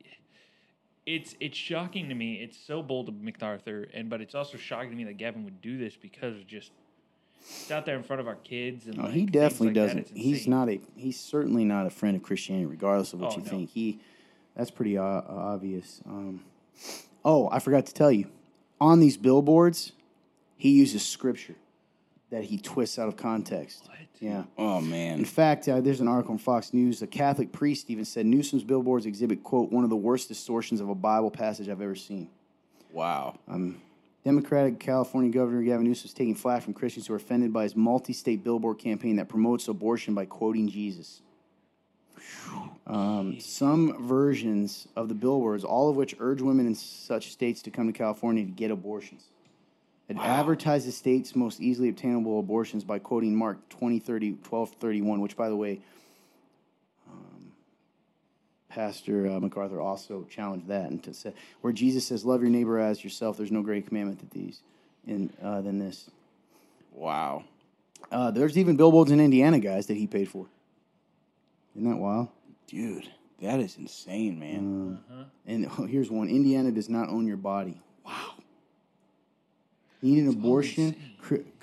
It's 1.06 1.36
it's 1.40 1.58
shocking 1.58 2.10
to 2.10 2.16
me. 2.16 2.36
It's 2.36 2.58
so 2.58 2.82
bold 2.82 3.10
of 3.10 3.22
MacArthur, 3.22 3.88
and 3.94 4.10
but 4.10 4.22
it's 4.22 4.36
also 4.36 4.58
shocking 4.58 4.90
to 4.92 4.96
me 4.96 5.04
that 5.06 5.18
Gavin 5.18 5.44
would 5.46 5.62
do 5.62 5.78
this 5.78 5.96
because 5.96 6.44
just 6.48 6.72
it's 7.40 7.70
out 7.72 7.86
there 7.86 7.96
in 7.96 8.04
front 8.04 8.22
of 8.22 8.28
our 8.28 8.36
kids 8.36 8.88
and 8.88 8.98
No, 8.98 9.04
like, 9.04 9.14
he 9.14 9.26
definitely 9.26 9.68
like 9.68 9.76
doesn't. 9.76 10.10
He's 10.16 10.48
not 10.48 10.68
a. 10.70 10.82
He's 10.96 11.20
certainly 11.20 11.64
not 11.64 11.86
a 11.86 11.92
friend 11.92 12.16
of 12.18 12.24
Christianity, 12.24 12.66
regardless 12.66 13.14
of 13.14 13.22
what 13.22 13.34
Oh, 13.34 13.38
you 13.38 13.44
no. 13.44 13.50
think. 13.50 13.70
He, 13.70 14.00
that's 14.56 14.72
pretty 14.72 14.98
o- 14.98 15.04
obvious. 15.28 16.02
Um, 16.08 16.44
oh, 17.24 17.50
I 17.52 17.60
forgot 17.60 17.86
to 17.86 17.94
tell 17.94 18.12
you, 18.12 18.28
on 18.82 19.00
these 19.00 19.16
billboards, 19.16 19.92
he 20.58 20.72
uses 20.72 21.06
scripture 21.06 21.56
that 22.32 22.44
he 22.44 22.58
twists 22.58 22.98
out 23.00 23.08
of 23.08 23.18
context. 23.18 23.88
What? 23.88 23.98
Yeah. 24.20 24.44
Oh 24.58 24.82
man. 24.82 25.20
In 25.20 25.26
fact, 25.26 25.68
uh, 25.68 25.82
there's 25.82 26.02
an 26.02 26.08
article 26.08 26.34
on 26.34 26.38
Fox 26.38 26.74
News. 26.74 27.02
A 27.02 27.08
Catholic 27.08 27.52
priest 27.52 27.90
even 27.90 28.06
said 28.06 28.26
Newsom's 28.26 28.64
billboards 28.64 29.06
exhibit 29.06 29.44
quote 29.44 29.72
one 29.72 29.84
of 29.84 29.90
the 29.90 29.96
worst 29.96 30.30
distortions 30.30 30.82
of 30.82 30.90
a 30.90 30.96
Bible 30.96 31.32
passage 31.32 31.70
I've 31.70 31.82
ever 31.82 31.96
seen. 31.96 32.30
Wow. 32.92 33.38
Um, 33.48 33.82
Democratic 34.24 34.80
California 34.80 35.30
Governor 35.30 35.62
Gavin 35.62 35.86
Newsom 35.86 36.08
is 36.08 36.14
taking 36.14 36.34
flack 36.34 36.64
from 36.64 36.74
Christians 36.74 37.06
who 37.06 37.14
are 37.14 37.18
offended 37.18 37.54
by 37.54 37.64
his 37.64 37.76
multi-state 37.76 38.44
billboard 38.44 38.80
campaign 38.80 39.18
that 39.18 39.30
promotes 39.30 39.68
abortion 39.68 40.16
by 40.16 40.26
quoting 40.26 40.68
Jesus. 40.68 41.22
Um, 42.88 43.40
some 43.40 44.08
versions 44.08 44.88
of 44.96 45.10
the 45.10 45.14
billboards, 45.14 45.64
all 45.64 45.90
of 45.90 45.96
which 45.96 46.16
urge 46.20 46.42
women 46.42 46.66
in 46.66 46.74
such 46.74 47.32
states 47.32 47.62
to 47.64 47.72
come 47.72 47.86
to 47.86 47.94
California 47.94 48.46
to 48.46 48.52
get 48.52 48.72
abortions. 48.72 49.26
It 50.08 50.18
advertises 50.18 50.86
the 50.86 50.92
state's 50.92 51.36
most 51.36 51.60
easily 51.60 51.90
obtainable 51.90 52.40
abortions 52.40 52.84
by 52.84 53.00
quoting 53.00 53.36
Mark 53.36 53.58
20, 53.70 54.00
30, 54.00 54.34
12, 54.44 54.72
31, 54.80 55.20
which, 55.20 55.36
by 55.36 55.50
the 55.50 55.56
way, 55.56 55.80
um, 57.10 57.52
Pastor 58.70 59.28
uh, 59.28 59.40
MacArthur 59.40 59.82
also 59.82 60.28
challenged 60.30 60.68
that 60.68 60.92
and 60.92 61.02
to 61.04 61.14
say, 61.14 61.34
where 61.62 61.74
Jesus 61.74 62.06
says, 62.06 62.24
"Love 62.24 62.42
your 62.42 62.52
neighbor 62.52 62.80
as 62.80 63.04
yourself." 63.04 63.38
There's 63.38 63.52
no 63.52 63.64
great 63.64 63.88
commandment 63.88 64.20
than 64.20 64.30
these, 64.44 64.62
in 65.08 65.32
uh, 65.42 65.62
than 65.62 65.80
this. 65.80 66.10
Wow. 66.92 67.46
Uh, 68.12 68.30
there's 68.30 68.60
even 68.60 68.76
billboards 68.76 69.10
in 69.10 69.20
Indiana, 69.20 69.60
guys, 69.60 69.88
that 69.88 69.98
he 69.98 70.06
paid 70.06 70.30
for. 70.30 70.46
Isn't 71.76 71.90
that 71.90 71.98
wild? 71.98 72.30
Dude, 72.68 73.10
that 73.42 73.60
is 73.60 73.76
insane, 73.78 74.40
man. 74.40 75.00
And 75.48 75.72
here's 75.90 76.12
one: 76.12 76.30
Indiana 76.30 76.72
does 76.72 76.90
not 76.90 77.10
own 77.10 77.26
your 77.26 77.38
body. 77.38 77.82
Wow. 78.06 78.35
Need 80.02 80.24
an 80.24 80.30
abortion? 80.30 80.96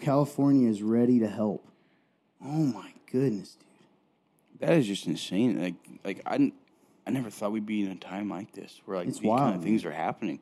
California 0.00 0.68
is 0.68 0.82
ready 0.82 1.20
to 1.20 1.28
help. 1.28 1.64
Oh 2.44 2.48
my 2.48 2.92
goodness, 3.10 3.56
dude! 3.56 4.68
that 4.68 4.76
is 4.76 4.86
just 4.86 5.06
insane. 5.06 5.62
Like 5.62 5.74
like 6.04 6.22
I 6.26 6.52
I 7.06 7.10
never 7.10 7.30
thought 7.30 7.52
we'd 7.52 7.66
be 7.66 7.82
in 7.82 7.92
a 7.92 7.96
time 7.96 8.28
like 8.28 8.52
this 8.52 8.80
where 8.84 8.98
like 8.98 9.08
It's 9.08 9.18
these 9.18 9.28
kind 9.28 9.40
wild, 9.40 9.56
of 9.56 9.62
things 9.62 9.84
are 9.84 9.92
happening. 9.92 10.40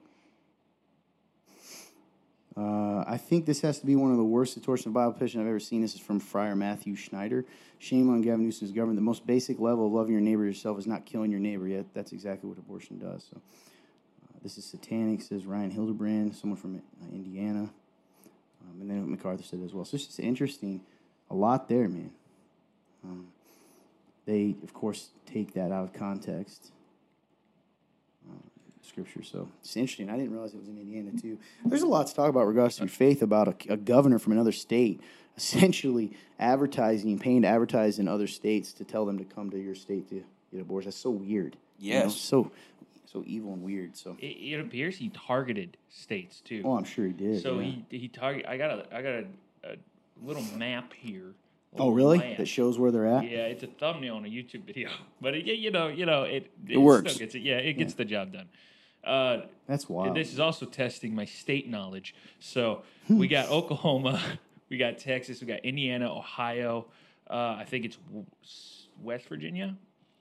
Uh, 2.56 3.04
I 3.06 3.16
think 3.16 3.46
this 3.46 3.60
has 3.62 3.78
to 3.78 3.86
be 3.86 3.96
one 3.96 4.10
of 4.10 4.16
the 4.16 4.24
worst 4.24 4.54
distortions 4.54 4.86
of 4.88 4.92
Bible 4.92 5.12
position 5.12 5.40
I've 5.40 5.46
ever 5.46 5.60
seen. 5.60 5.80
This 5.82 5.94
is 5.94 6.00
from 6.00 6.18
Friar 6.18 6.56
Matthew 6.56 6.96
Schneider. 6.96 7.44
Shame 7.78 8.10
on 8.10 8.20
Gavin 8.22 8.42
Newsom's 8.42 8.72
government. 8.72 8.96
The 8.96 9.02
most 9.02 9.24
basic 9.26 9.60
level 9.60 9.86
of 9.86 9.92
loving 9.92 10.12
your 10.12 10.20
neighbor 10.20 10.44
yourself 10.44 10.78
is 10.78 10.86
not 10.86 11.06
killing 11.06 11.30
your 11.30 11.40
neighbor. 11.40 11.68
Yet 11.68 11.86
that's 11.94 12.12
exactly 12.12 12.48
what 12.48 12.58
abortion 12.58 12.98
does. 12.98 13.24
So 13.30 13.40
uh, 13.40 14.38
this 14.42 14.58
is 14.58 14.64
satanic, 14.64 15.22
says 15.22 15.46
Ryan 15.46 15.70
Hildebrand, 15.70 16.34
someone 16.34 16.58
from 16.58 16.76
uh, 16.76 17.08
Indiana, 17.12 17.70
um, 18.62 18.80
and 18.80 18.90
then 18.90 19.00
what 19.00 19.08
MacArthur 19.08 19.42
said 19.42 19.60
as 19.64 19.72
well. 19.72 19.84
So 19.84 19.96
it's 19.96 20.06
just 20.06 20.20
interesting. 20.20 20.80
A 21.30 21.34
lot 21.34 21.68
there, 21.68 21.88
man. 21.88 22.10
Um, 23.04 23.28
they, 24.26 24.56
of 24.62 24.74
course, 24.74 25.10
take 25.26 25.54
that 25.54 25.72
out 25.72 25.84
of 25.84 25.92
context 25.92 26.72
scripture. 28.90 29.22
So 29.22 29.48
it's 29.60 29.76
interesting. 29.76 30.10
I 30.10 30.16
didn't 30.16 30.32
realize 30.32 30.52
it 30.52 30.58
was 30.58 30.68
in 30.68 30.78
Indiana 30.78 31.12
too. 31.20 31.38
There's 31.64 31.82
a 31.82 31.86
lot 31.86 32.06
to 32.08 32.14
talk 32.14 32.28
about 32.28 32.46
regards 32.46 32.76
to 32.76 32.82
your 32.82 32.88
faith 32.88 33.22
about 33.22 33.48
a, 33.48 33.72
a 33.72 33.76
governor 33.76 34.18
from 34.18 34.32
another 34.32 34.52
state 34.52 35.00
essentially 35.36 36.12
advertising, 36.38 37.18
paying 37.18 37.42
to 37.42 37.48
advertise 37.48 37.98
in 37.98 38.08
other 38.08 38.26
states 38.26 38.72
to 38.74 38.84
tell 38.84 39.06
them 39.06 39.16
to 39.18 39.24
come 39.24 39.48
to 39.50 39.58
your 39.58 39.74
state 39.74 40.08
to 40.10 40.22
get 40.52 40.60
abortions. 40.60 40.94
That's 40.94 41.02
so 41.02 41.10
weird. 41.10 41.56
you 41.78 41.94
know? 41.94 42.00
Yes. 42.00 42.16
so 42.16 42.50
so 43.10 43.22
evil 43.26 43.52
and 43.52 43.62
weird. 43.62 43.96
So 43.96 44.16
It, 44.20 44.26
it 44.26 44.60
appears 44.60 44.96
he 44.96 45.08
targeted 45.10 45.76
states 45.88 46.40
too. 46.40 46.62
oh, 46.64 46.76
I'm 46.76 46.84
sure 46.84 47.06
he 47.06 47.12
did. 47.12 47.42
so 47.42 47.58
yeah. 47.60 47.72
he 47.90 47.98
he 47.98 48.08
target. 48.08 48.44
I 48.46 48.56
got 48.56 48.70
a 48.70 48.86
I 48.96 49.02
got 49.02 49.12
a, 49.12 49.24
a 49.64 49.76
little 50.22 50.42
map 50.56 50.92
here. 50.94 51.34
a 51.76 51.80
oh 51.80 51.90
really? 51.90 52.18
map. 52.18 52.36
That 52.38 52.46
shows 52.46 52.78
where 52.78 52.90
they're 52.90 53.06
at. 53.06 53.24
Yeah, 53.24 53.46
it's 53.46 53.62
a 53.62 53.66
thumbnail 53.66 54.16
on 54.16 54.24
a 54.24 54.28
YouTube 54.28 54.64
video, 54.64 54.90
but 55.20 55.34
it, 55.34 55.44
you 55.46 55.70
know, 55.70 55.88
you 55.88 56.06
know, 56.06 56.22
it 56.24 56.50
it, 56.68 56.76
works. 56.78 57.12
Still 57.12 57.26
gets 57.26 57.34
it. 57.34 57.40
Yeah, 57.42 57.56
it 57.56 57.74
gets 57.74 57.94
the 57.94 58.04
job 58.04 58.32
done. 58.32 58.48
Uh, 59.02 59.46
That's 59.66 59.88
wild. 59.88 60.14
This 60.14 60.30
is 60.32 60.38
also 60.40 60.66
testing 60.66 61.14
my 61.14 61.24
state 61.24 61.68
knowledge. 61.68 62.14
So 62.38 62.82
Hmm. 63.06 63.18
we 63.18 63.28
got 63.28 63.48
Oklahoma, 63.48 64.20
we 64.68 64.76
got 64.76 64.98
Texas, 64.98 65.40
we 65.40 65.46
got 65.46 65.60
Indiana, 65.64 66.14
Ohio. 66.14 66.86
Uh, 67.28 67.56
I 67.60 67.64
think 67.66 67.86
it's 67.86 67.96
West 69.02 69.26
Virginia. 69.26 69.76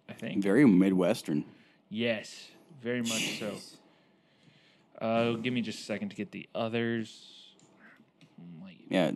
I 0.08 0.14
think. 0.14 0.42
Very 0.42 0.66
midwestern. 0.66 1.44
Yes, 1.90 2.50
very 2.82 3.02
much 3.02 3.40
so. 3.40 3.54
Uh, 5.00 5.34
give 5.34 5.54
me 5.54 5.62
just 5.62 5.80
a 5.80 5.84
second 5.84 6.10
to 6.10 6.16
get 6.16 6.32
the 6.32 6.48
others. 6.54 7.54
Like 8.62 8.78
Yeah, 8.90 9.12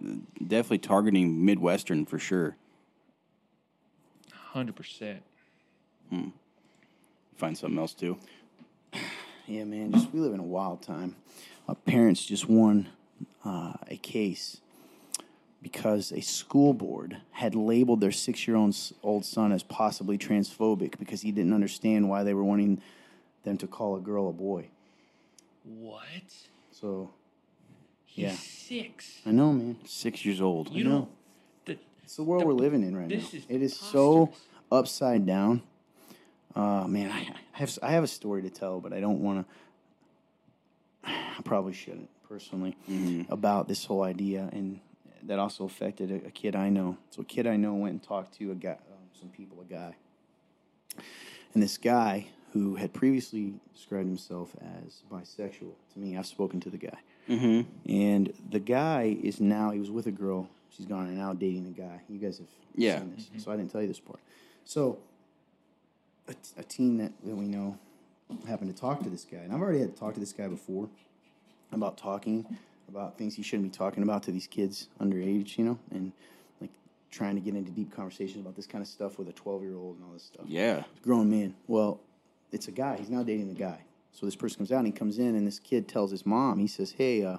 definitely 0.45 0.79
targeting 0.79 1.43
midwestern 1.45 2.05
for 2.05 2.19
sure. 2.19 2.55
hundred 4.31 4.75
percent. 4.75 5.23
Hmm. 6.09 6.29
Find 7.35 7.57
something 7.57 7.79
else 7.79 7.93
too. 7.93 8.17
Yeah, 9.45 9.65
man. 9.65 9.91
Just 9.91 10.13
we 10.13 10.21
live 10.21 10.33
in 10.33 10.39
a 10.39 10.43
wild 10.43 10.81
time. 10.83 11.17
Uh, 11.67 11.73
parents 11.73 12.25
just 12.25 12.47
won 12.47 12.87
uh, 13.43 13.73
a 13.89 13.97
case 13.97 14.61
because 15.61 16.13
a 16.13 16.21
school 16.21 16.73
board 16.73 17.17
had 17.31 17.53
labeled 17.53 17.99
their 17.99 18.13
six-year-old 18.13 18.73
old 19.03 19.25
son 19.25 19.51
as 19.51 19.61
possibly 19.61 20.17
transphobic 20.17 20.97
because 20.97 21.23
he 21.23 21.33
didn't 21.33 21.53
understand 21.53 22.07
why 22.07 22.23
they 22.23 22.33
were 22.33 22.43
wanting 22.43 22.81
them 23.43 23.57
to 23.57 23.67
call 23.67 23.95
a 23.95 23.99
girl 23.99 24.29
a 24.29 24.33
boy. 24.33 24.67
What? 25.63 26.01
So 26.71 27.11
He's 28.05 28.23
Yeah. 28.25 28.35
six. 28.35 29.21
I 29.25 29.31
know, 29.31 29.51
man. 29.53 29.77
Six 29.85 30.23
years 30.25 30.39
old. 30.39 30.69
You 30.71 30.83
know. 30.83 30.89
know, 30.89 31.07
the, 31.65 31.77
It's 32.03 32.15
the 32.15 32.23
world 32.23 32.45
we're 32.45 32.53
living 32.53 32.83
in 32.83 32.95
right 32.95 33.09
This 33.09 33.33
now. 33.33 33.39
is 33.39 33.45
it 33.49 33.61
is 33.61 33.75
so 33.75 34.31
upside 34.71 35.25
down. 35.25 35.63
Uh, 36.55 36.85
man, 36.87 37.09
I, 37.11 37.19
I 37.21 37.57
have 37.57 37.79
I 37.81 37.91
have 37.91 38.03
a 38.03 38.07
story 38.07 38.43
to 38.43 38.49
tell, 38.51 38.79
but 38.79 38.93
I 38.93 38.99
don't 38.99 39.21
want 39.21 39.47
to. 41.03 41.09
I 41.09 41.41
probably 41.43 41.73
shouldn't 41.73 42.09
personally 42.27 42.77
about 43.29 43.67
this 43.67 43.85
whole 43.85 44.03
idea. 44.03 44.49
And 44.53 44.79
that 45.23 45.39
also 45.39 45.65
affected 45.65 46.11
a, 46.11 46.27
a 46.27 46.31
kid 46.31 46.55
I 46.55 46.69
know. 46.69 46.97
So 47.09 47.21
a 47.23 47.25
kid 47.25 47.47
I 47.47 47.55
know 47.55 47.73
went 47.73 47.93
and 47.93 48.03
talked 48.03 48.37
to 48.37 48.51
a 48.51 48.55
guy, 48.55 48.71
um, 48.71 49.09
some 49.19 49.29
people, 49.29 49.59
a 49.61 49.65
guy, 49.65 49.95
and 51.53 51.63
this 51.63 51.77
guy 51.77 52.27
who 52.53 52.75
had 52.75 52.93
previously 52.93 53.53
described 53.75 54.07
himself 54.07 54.55
as 54.85 55.01
bisexual 55.11 55.71
to 55.93 55.99
me. 55.99 56.15
I've 56.17 56.25
spoken 56.27 56.59
to 56.61 56.69
the 56.69 56.77
guy, 56.77 56.97
Mm-hmm. 57.29 57.61
and 57.91 58.33
the 58.49 58.59
guy 58.59 59.17
is 59.23 59.39
now 59.41 59.71
he 59.71 59.79
was 59.79 59.89
with 59.91 60.07
a 60.07 60.11
girl. 60.11 60.49
She's 60.69 60.85
gone 60.85 61.07
and 61.07 61.17
now 61.17 61.33
dating 61.33 61.67
a 61.67 61.79
guy. 61.81 62.01
You 62.09 62.19
guys 62.19 62.37
have 62.39 62.47
Yeah. 62.75 62.99
seen 62.99 63.13
this, 63.15 63.43
so 63.43 63.51
I 63.51 63.57
didn't 63.57 63.71
tell 63.71 63.81
you 63.81 63.87
this 63.87 63.99
part. 63.99 64.19
So 64.65 64.97
a, 66.27 66.35
a 66.57 66.63
teen 66.63 66.97
that, 66.97 67.11
that 67.23 67.35
we 67.35 67.45
know 67.45 67.77
happened 68.47 68.73
to 68.75 68.79
talk 68.79 69.03
to 69.03 69.09
this 69.09 69.23
guy, 69.25 69.37
and 69.37 69.53
I've 69.53 69.61
already 69.61 69.79
had 69.79 69.95
talked 69.95 70.15
to 70.15 70.19
this 70.19 70.33
guy 70.33 70.47
before 70.47 70.89
about 71.71 71.97
talking 71.97 72.45
about 72.89 73.17
things 73.17 73.35
he 73.35 73.41
shouldn't 73.43 73.71
be 73.71 73.75
talking 73.75 74.03
about 74.03 74.23
to 74.23 74.31
these 74.31 74.47
kids 74.47 74.87
underage, 74.99 75.57
you 75.57 75.63
know, 75.65 75.79
and 75.91 76.11
like 76.61 76.69
trying 77.11 77.35
to 77.35 77.41
get 77.41 77.55
into 77.55 77.71
deep 77.71 77.91
conversations 77.95 78.37
about 78.41 78.55
this 78.55 78.67
kind 78.67 78.81
of 78.81 78.87
stuff 78.87 79.17
with 79.17 79.27
a 79.29 79.33
12 79.33 79.63
year 79.63 79.75
old 79.75 79.95
and 79.97 80.05
all 80.05 80.11
this 80.13 80.23
stuff. 80.23 80.45
Yeah. 80.47 80.83
Grown 81.01 81.29
man. 81.31 81.55
Well, 81.67 81.99
it's 82.53 82.67
a 82.67 82.71
guy. 82.71 82.97
He's 82.97 83.09
now 83.09 83.23
dating 83.23 83.49
a 83.49 83.53
guy. 83.53 83.79
So 84.11 84.25
this 84.25 84.35
person 84.35 84.57
comes 84.57 84.71
out 84.71 84.79
and 84.79 84.87
he 84.87 84.93
comes 84.93 85.17
in, 85.19 85.35
and 85.35 85.45
this 85.45 85.59
kid 85.59 85.87
tells 85.87 86.11
his 86.11 86.25
mom, 86.25 86.59
he 86.59 86.67
says, 86.67 86.91
Hey, 86.91 87.23
uh, 87.25 87.37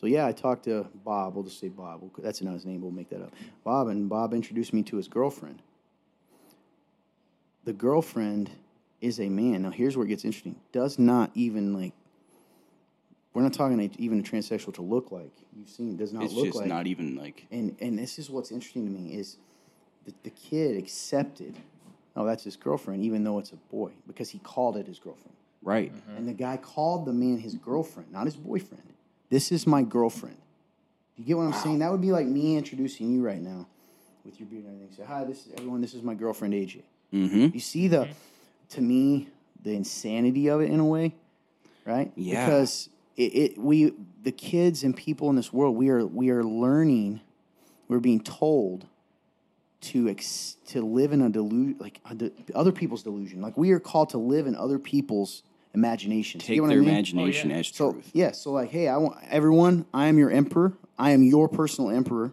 so 0.00 0.06
yeah, 0.06 0.26
I 0.26 0.32
talked 0.32 0.64
to 0.64 0.86
Bob. 1.04 1.34
We'll 1.34 1.44
just 1.44 1.60
say 1.60 1.68
Bob. 1.68 2.00
We'll- 2.00 2.10
That's 2.18 2.40
not 2.42 2.54
his 2.54 2.64
name. 2.64 2.80
We'll 2.80 2.90
make 2.90 3.10
that 3.10 3.22
up. 3.22 3.34
Bob, 3.62 3.88
and 3.88 4.08
Bob 4.08 4.32
introduced 4.34 4.72
me 4.72 4.82
to 4.84 4.96
his 4.96 5.06
girlfriend. 5.06 5.60
The 7.64 7.72
girlfriend 7.72 8.50
is 9.00 9.20
a 9.20 9.28
man. 9.28 9.62
Now, 9.62 9.70
here's 9.70 9.96
where 9.96 10.04
it 10.06 10.08
gets 10.08 10.24
interesting. 10.24 10.56
Does 10.72 10.98
not 10.98 11.30
even 11.34 11.72
like, 11.74 11.92
we're 13.32 13.42
not 13.42 13.52
talking 13.52 13.78
even 13.98 14.20
a 14.20 14.22
transsexual 14.22 14.74
to 14.74 14.82
look 14.82 15.10
like. 15.10 15.32
You've 15.56 15.68
seen, 15.68 15.96
does 15.96 16.12
not 16.12 16.22
look 16.24 16.30
like. 16.30 16.32
It's 16.32 16.36
look 16.36 16.46
just 16.46 16.58
like. 16.58 16.68
not 16.68 16.86
even 16.86 17.16
like. 17.16 17.46
And 17.50 17.76
and 17.80 17.98
this 17.98 18.18
is 18.18 18.30
what's 18.30 18.50
interesting 18.50 18.84
to 18.86 18.90
me 18.90 19.14
is 19.14 19.38
the, 20.04 20.12
the 20.22 20.30
kid 20.30 20.76
accepted, 20.76 21.56
oh, 22.16 22.24
that's 22.24 22.44
his 22.44 22.56
girlfriend, 22.56 23.02
even 23.02 23.24
though 23.24 23.38
it's 23.38 23.52
a 23.52 23.56
boy, 23.56 23.92
because 24.06 24.30
he 24.30 24.38
called 24.38 24.76
it 24.76 24.86
his 24.86 24.98
girlfriend. 24.98 25.36
Right. 25.62 25.92
And 26.16 26.28
the 26.28 26.34
guy 26.34 26.58
called 26.58 27.06
the 27.06 27.12
man 27.12 27.38
his 27.38 27.54
girlfriend, 27.54 28.12
not 28.12 28.26
his 28.26 28.36
boyfriend. 28.36 28.82
This 29.30 29.50
is 29.50 29.66
my 29.66 29.82
girlfriend. 29.82 30.36
You 31.16 31.24
get 31.24 31.36
what 31.36 31.44
I'm 31.44 31.52
saying? 31.54 31.78
That 31.78 31.90
would 31.90 32.02
be 32.02 32.12
like 32.12 32.26
me 32.26 32.56
introducing 32.56 33.12
you 33.12 33.22
right 33.24 33.40
now 33.40 33.66
with 34.24 34.38
your 34.38 34.48
beard 34.48 34.64
and 34.64 34.74
everything. 34.74 34.96
Say, 34.96 35.04
hi, 35.04 35.24
this 35.24 35.46
is 35.46 35.52
everyone. 35.56 35.80
This 35.80 35.94
is 35.94 36.02
my 36.02 36.14
girlfriend 36.14 36.54
AJ. 36.54 36.82
Mm-hmm. 37.12 37.48
You 37.54 37.60
see 37.60 37.88
the, 37.88 38.08
to 38.70 38.80
me, 38.80 39.28
the 39.62 39.72
insanity 39.72 40.48
of 40.48 40.60
it 40.60 40.70
in 40.70 40.80
a 40.80 40.84
way, 40.84 41.14
right? 41.84 42.12
Yeah. 42.14 42.44
Because 42.44 42.88
it, 43.16 43.34
it 43.34 43.58
we 43.58 43.94
the 44.22 44.32
kids 44.32 44.82
and 44.84 44.96
people 44.96 45.30
in 45.30 45.36
this 45.36 45.52
world 45.52 45.76
we 45.76 45.88
are 45.88 46.04
we 46.04 46.30
are 46.30 46.44
learning, 46.44 47.20
we're 47.88 48.00
being 48.00 48.20
told 48.20 48.86
to 49.84 50.08
ex, 50.08 50.56
to 50.68 50.82
live 50.82 51.12
in 51.12 51.20
a 51.22 51.28
delusion, 51.30 51.76
like 51.78 52.00
a 52.10 52.14
de- 52.14 52.32
other 52.54 52.72
people's 52.72 53.02
delusion. 53.02 53.40
Like 53.40 53.56
we 53.56 53.70
are 53.72 53.80
called 53.80 54.10
to 54.10 54.18
live 54.18 54.46
in 54.46 54.54
other 54.56 54.78
people's 54.78 55.42
imaginations. 55.74 56.42
You 56.44 56.46
Take 56.48 56.56
get 56.56 56.60
what 56.62 56.68
their 56.68 56.78
I 56.78 56.80
mean? 56.80 56.88
imagination 56.90 57.50
Oh, 57.50 57.54
yeah. 57.54 57.60
as 57.60 57.68
So 57.68 57.92
truth. 57.92 58.10
yeah, 58.12 58.30
so 58.32 58.52
like, 58.52 58.70
hey, 58.70 58.88
I 58.88 58.96
want 58.96 59.18
everyone. 59.30 59.86
I 59.92 60.06
am 60.06 60.18
your 60.18 60.30
emperor. 60.30 60.72
I 60.98 61.10
am 61.10 61.22
your 61.22 61.48
personal 61.48 61.90
emperor. 61.90 62.32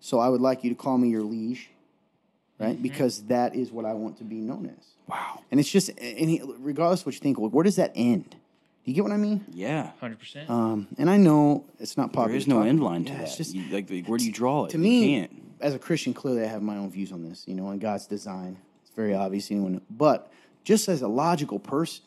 So 0.00 0.18
I 0.18 0.28
would 0.28 0.40
like 0.40 0.64
you 0.64 0.70
to 0.70 0.76
call 0.76 0.98
me 0.98 1.08
your 1.08 1.22
liege, 1.22 1.70
right? 2.58 2.80
Because 2.80 3.22
that 3.24 3.54
is 3.54 3.70
what 3.70 3.84
I 3.84 3.92
want 3.94 4.18
to 4.18 4.24
be 4.24 4.36
known 4.36 4.66
as. 4.66 4.84
Wow. 5.06 5.40
And 5.50 5.60
it's 5.60 5.70
just, 5.70 5.90
and 5.90 6.28
he, 6.30 6.42
regardless 6.58 7.00
of 7.00 7.06
what 7.06 7.14
you 7.14 7.20
think, 7.20 7.38
like, 7.38 7.52
where 7.52 7.62
does 7.64 7.76
that 7.76 7.92
end? 7.94 8.30
Do 8.84 8.90
you 8.90 8.94
get 8.96 9.04
what 9.04 9.12
I 9.12 9.16
mean? 9.16 9.44
Yeah. 9.52 9.92
100%. 10.02 10.50
Um, 10.50 10.88
and 10.98 11.08
I 11.08 11.16
know 11.18 11.64
it's 11.78 11.96
not 11.96 12.08
popular. 12.12 12.28
There 12.30 12.36
is 12.36 12.48
no 12.48 12.56
talk 12.58 12.66
end 12.66 12.80
about. 12.80 12.90
line 12.90 13.04
to 13.04 13.12
Yeah, 13.12 13.18
that. 13.18 13.24
It's 13.28 13.36
just 13.36 13.54
You- 13.54 13.62
like, 13.72 13.88
like, 13.88 14.08
where 14.08 14.18
do 14.18 14.26
you 14.26 14.32
draw 14.32 14.64
it? 14.64 14.70
to 14.70 14.76
You 14.78 14.82
me, 14.82 15.14
can't. 15.20 15.41
As 15.62 15.74
a 15.74 15.78
Christian, 15.78 16.12
clearly 16.12 16.42
I 16.42 16.46
have 16.46 16.62
my 16.62 16.76
own 16.76 16.90
views 16.90 17.12
on 17.12 17.28
this. 17.28 17.44
You 17.46 17.54
know, 17.54 17.66
on 17.66 17.78
God's 17.78 18.06
design, 18.06 18.58
it's 18.82 18.94
very 18.94 19.14
obvious. 19.14 19.50
Anyone, 19.50 19.80
but 19.90 20.30
just 20.64 20.88
as 20.88 21.02
a 21.02 21.08
logical 21.08 21.58
person, 21.58 22.04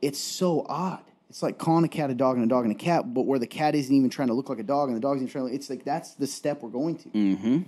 it's 0.00 0.18
so 0.18 0.66
odd. 0.68 1.02
It's 1.28 1.42
like 1.42 1.56
calling 1.56 1.84
a 1.84 1.88
cat 1.88 2.10
a 2.10 2.14
dog 2.14 2.36
and 2.36 2.44
a 2.44 2.48
dog 2.48 2.64
and 2.64 2.72
a 2.72 2.78
cat, 2.78 3.14
but 3.14 3.22
where 3.22 3.38
the 3.38 3.46
cat 3.46 3.74
isn't 3.74 3.94
even 3.94 4.10
trying 4.10 4.28
to 4.28 4.34
look 4.34 4.48
like 4.48 4.58
a 4.58 4.64
dog 4.64 4.88
and 4.88 4.96
the 4.96 5.00
dog 5.00 5.16
isn't 5.16 5.28
trying 5.28 5.48
to. 5.48 5.54
It's 5.54 5.70
like 5.70 5.84
that's 5.84 6.14
the 6.14 6.26
step 6.26 6.62
we're 6.62 6.70
going 6.70 6.96
to. 6.96 7.08
Mm-hmm. 7.08 7.62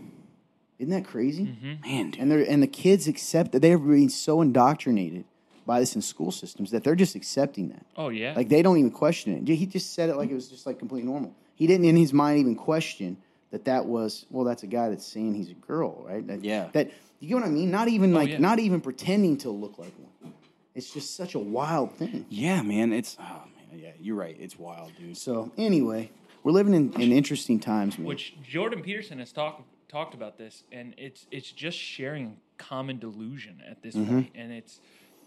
Isn't 0.79 0.91
that 0.91 1.07
crazy? 1.07 1.57
Man, 1.83 2.11
dude. 2.11 2.21
And 2.21 2.31
they're 2.31 2.51
and 2.51 2.63
the 2.63 2.67
kids 2.67 3.09
accept 3.09 3.53
that 3.53 3.61
they're 3.61 3.79
being 3.79 4.09
so 4.09 4.43
indoctrinated 4.43 5.25
by 5.67 5.81
this 5.81 5.95
in 5.95 6.03
school 6.03 6.31
systems 6.31 6.73
that 6.73 6.85
they're 6.85 6.95
just 6.95 7.15
accepting 7.15 7.71
that. 7.71 7.87
oh, 7.97 8.11
yeah. 8.11 8.35
Like 8.37 8.51
they 8.51 8.61
don't 8.61 8.77
even 8.77 8.91
question 8.91 9.35
it. 9.35 9.49
He 9.49 9.65
just 9.65 9.95
said 9.95 10.11
it 10.11 10.17
like 10.17 10.31
it 10.31 10.35
was 10.35 10.49
just 10.49 10.67
like 10.67 10.79
completely 10.79 11.09
normal. 11.09 11.35
He 11.55 11.67
didn't 11.67 11.87
in 11.87 11.97
his 11.97 12.13
mind 12.13 12.39
even 12.41 12.57
question 12.57 13.17
that 13.55 13.65
that 13.67 13.87
was 13.87 14.27
well. 14.31 14.45
That's 14.45 14.65
a 14.65 14.67
guy 14.67 14.89
that's 14.91 15.07
saying 15.07 15.35
he's 15.35 15.51
a 15.51 15.55
girl, 15.55 16.05
right? 16.07 16.27
That, 16.27 16.45
Yeah. 16.45 16.69
That 16.73 16.91
you 17.21 17.29
get 17.29 17.35
what 17.37 17.45
I 17.45 17.49
mean? 17.51 17.71
Not 17.71 17.89
even 17.89 18.13
like 18.13 18.31
yeah. 18.31 18.39
not 18.39 18.59
even 18.59 18.81
pretending 18.81 19.37
to 19.39 19.51
look 19.51 19.79
like 19.79 19.95
one. 19.99 20.33
It's 20.75 20.93
just 20.93 21.17
such 21.17 21.35
a 21.37 21.39
wild 21.39 21.93
thing. 21.93 22.27
yeah, 22.29 22.61
man. 22.63 22.93
It's, 22.93 23.17
oh, 23.21 23.23
man. 23.71 23.79
Yeah, 23.81 23.91
you're 24.01 24.17
right. 24.17 24.37
It's 24.41 24.59
wild, 24.59 24.91
dude. 24.99 25.17
So 25.17 25.53
anyway, 25.57 26.11
we're 26.43 26.51
living 26.51 26.75
in, 26.75 26.93
in 27.01 27.13
interesting 27.13 27.61
times, 27.61 27.97
man. 27.97 28.09
Which 28.09 28.35
Jordan 28.43 28.83
Peterson 28.83 29.21
has 29.21 29.31
talked 29.33 29.63
talked 29.89 30.15
about 30.15 30.37
this, 30.37 30.65
and 30.73 30.93
it's 30.99 31.27
it's 31.31 31.51
just 31.53 31.79
sharing 31.79 32.39
common 32.59 32.99
delusion 32.99 33.63
at 33.69 33.83
this 33.83 33.95
Mm-hmm. 33.95 34.13
point, 34.15 34.31
and 34.35 34.53
it's 34.53 34.81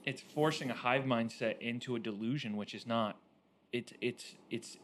it's 0.05 0.21
forcing 0.21 0.69
a 0.69 0.73
hive 0.73 1.03
mindset 1.05 1.59
into 1.61 1.95
a 1.95 1.99
delusion, 1.99 2.57
which 2.57 2.73
is 2.75 2.85
not. 2.85 3.17
It's 3.71 3.93
it's 4.01 4.35
it's 4.51 4.77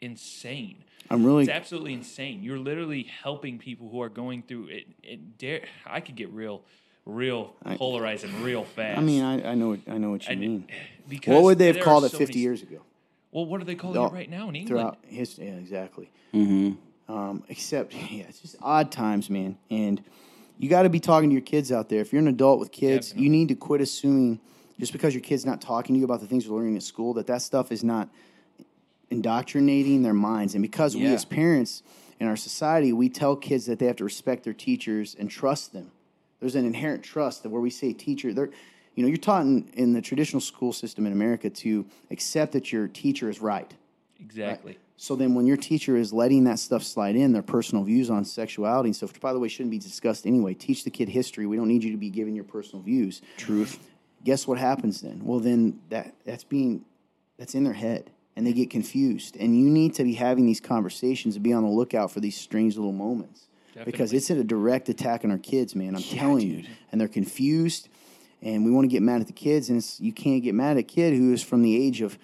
insane. 0.00 0.84
I'm 1.10 1.24
really 1.24 1.44
It's 1.44 1.52
absolutely 1.52 1.92
insane. 1.94 2.42
You're 2.42 2.58
literally 2.58 3.04
helping 3.22 3.58
people 3.58 3.88
who 3.88 4.02
are 4.02 4.08
going 4.08 4.42
through 4.42 4.68
it. 4.68 4.86
it 5.02 5.38
dare 5.38 5.62
I 5.86 6.00
could 6.00 6.16
get 6.16 6.30
real, 6.30 6.62
real 7.04 7.54
polarizing 7.76 8.42
real 8.42 8.64
fast. 8.64 8.98
I 8.98 9.02
mean, 9.02 9.22
I, 9.22 9.52
I 9.52 9.54
know 9.54 9.68
what 9.68 9.80
I 9.88 9.98
know 9.98 10.10
what 10.10 10.24
you 10.26 10.32
And 10.32 10.40
mean. 10.40 10.66
because 11.08 11.32
What 11.34 11.42
would 11.44 11.58
they 11.58 11.68
have 11.68 11.80
called 11.80 12.02
are 12.04 12.06
it 12.08 12.12
so 12.12 12.18
50 12.18 12.32
many- 12.32 12.42
years 12.42 12.62
ago? 12.62 12.78
Well, 13.30 13.46
what 13.46 13.60
are 13.60 13.64
they 13.64 13.74
calling 13.74 13.98
Oh, 13.98 14.06
it 14.06 14.12
right 14.12 14.30
now 14.30 14.48
in 14.48 14.56
England? 14.56 14.68
Throughout 14.68 14.98
history, 15.06 15.46
yeah, 15.46 15.52
exactly. 15.54 16.10
Mm-hmm. 16.34 17.12
Um, 17.12 17.44
except, 17.48 17.92
yeah, 18.10 18.24
it's 18.28 18.40
just 18.40 18.56
odd 18.62 18.90
times, 18.90 19.28
man. 19.30 19.58
And 19.70 20.02
you 20.58 20.68
got 20.70 20.82
to 20.82 20.88
be 20.88 21.00
talking 21.00 21.28
to 21.28 21.34
your 21.34 21.42
kids 21.42 21.70
out 21.70 21.88
there. 21.88 22.00
If 22.00 22.12
you're 22.12 22.22
an 22.22 22.28
adult 22.28 22.58
with 22.60 22.72
kids, 22.72 23.14
you 23.14 23.28
need 23.28 23.48
to 23.48 23.54
quit 23.54 23.80
assuming 23.82 24.40
just 24.80 24.92
because 24.92 25.14
your 25.14 25.20
kid's 25.22 25.44
not 25.46 25.60
talking 25.60 25.94
to 25.94 25.98
you 25.98 26.04
about 26.04 26.20
the 26.20 26.26
things 26.26 26.46
you're 26.46 26.56
learning 26.56 26.76
at 26.76 26.82
school 26.82 27.12
that 27.14 27.26
that 27.26 27.42
stuff 27.42 27.70
is 27.70 27.84
not 27.84 28.08
indoctrinating 29.10 30.02
their 30.02 30.14
minds. 30.14 30.54
And 30.54 30.62
because 30.62 30.96
we 30.96 31.06
as 31.06 31.24
parents 31.24 31.82
in 32.18 32.26
our 32.26 32.36
society, 32.36 32.92
we 32.92 33.08
tell 33.08 33.36
kids 33.36 33.66
that 33.66 33.78
they 33.78 33.86
have 33.86 33.96
to 33.96 34.04
respect 34.04 34.44
their 34.44 34.52
teachers 34.52 35.14
and 35.18 35.30
trust 35.30 35.72
them. 35.72 35.90
There's 36.40 36.54
an 36.54 36.64
inherent 36.64 37.02
trust 37.02 37.42
that 37.42 37.50
where 37.50 37.60
we 37.60 37.70
say 37.70 37.92
teacher, 37.92 38.32
they're, 38.32 38.50
you 38.94 39.02
know, 39.02 39.08
you're 39.08 39.16
taught 39.16 39.42
in, 39.42 39.68
in 39.74 39.92
the 39.92 40.02
traditional 40.02 40.40
school 40.40 40.72
system 40.72 41.06
in 41.06 41.12
America 41.12 41.50
to 41.50 41.86
accept 42.10 42.52
that 42.52 42.72
your 42.72 42.88
teacher 42.88 43.30
is 43.30 43.40
right. 43.40 43.72
Exactly. 44.20 44.78
So 44.98 45.14
then, 45.14 45.34
when 45.34 45.46
your 45.46 45.58
teacher 45.58 45.96
is 45.96 46.12
letting 46.12 46.44
that 46.44 46.58
stuff 46.58 46.82
slide 46.82 47.16
in, 47.16 47.32
their 47.32 47.42
personal 47.42 47.84
views 47.84 48.08
on 48.08 48.24
sexuality 48.24 48.88
and 48.88 48.96
stuff, 48.96 49.12
which 49.12 49.20
by 49.20 49.34
the 49.34 49.38
way 49.38 49.48
shouldn't 49.48 49.70
be 49.70 49.78
discussed 49.78 50.26
anyway, 50.26 50.54
teach 50.54 50.84
the 50.84 50.90
kid 50.90 51.10
history. 51.10 51.44
We 51.44 51.56
don't 51.56 51.68
need 51.68 51.84
you 51.84 51.90
to 51.90 51.98
be 51.98 52.08
giving 52.08 52.34
your 52.34 52.44
personal 52.44 52.82
views. 52.82 53.20
Truth. 53.36 53.78
Guess 54.24 54.46
what 54.46 54.58
happens 54.58 55.02
then? 55.02 55.20
Well, 55.22 55.38
then 55.38 55.78
that 55.90 56.14
that's 56.24 56.44
being 56.44 56.84
that's 57.38 57.54
in 57.54 57.64
their 57.64 57.74
head, 57.74 58.10
and 58.36 58.46
they 58.46 58.52
get 58.52 58.70
confused. 58.70 59.36
And 59.36 59.58
you 59.58 59.68
need 59.68 59.94
to 59.94 60.04
be 60.04 60.14
having 60.14 60.46
these 60.46 60.60
conversations 60.60 61.34
and 61.36 61.42
be 61.42 61.52
on 61.52 61.62
the 61.62 61.70
lookout 61.70 62.10
for 62.10 62.20
these 62.20 62.36
strange 62.36 62.76
little 62.76 62.92
moments 62.92 63.46
because 63.84 64.10
Definitely. 64.12 64.16
it's 64.18 64.30
a 64.30 64.44
direct 64.44 64.88
attack 64.88 65.24
on 65.24 65.30
our 65.30 65.38
kids, 65.38 65.74
man. 65.74 65.94
I'm 65.94 66.02
telling 66.02 66.48
you, 66.48 66.64
and 66.92 67.00
they're 67.00 67.08
confused. 67.08 67.88
And 68.42 68.64
we 68.64 68.70
want 68.70 68.84
to 68.84 68.88
get 68.88 69.02
mad 69.02 69.22
at 69.22 69.26
the 69.26 69.32
kids, 69.32 69.70
and 69.70 69.78
it's, 69.78 69.98
you 69.98 70.12
can't 70.12 70.42
get 70.42 70.54
mad 70.54 70.72
at 70.72 70.76
a 70.78 70.82
kid 70.82 71.14
who 71.14 71.32
is 71.32 71.42
from 71.42 71.62
the 71.62 71.74
age 71.76 72.00
of 72.02 72.18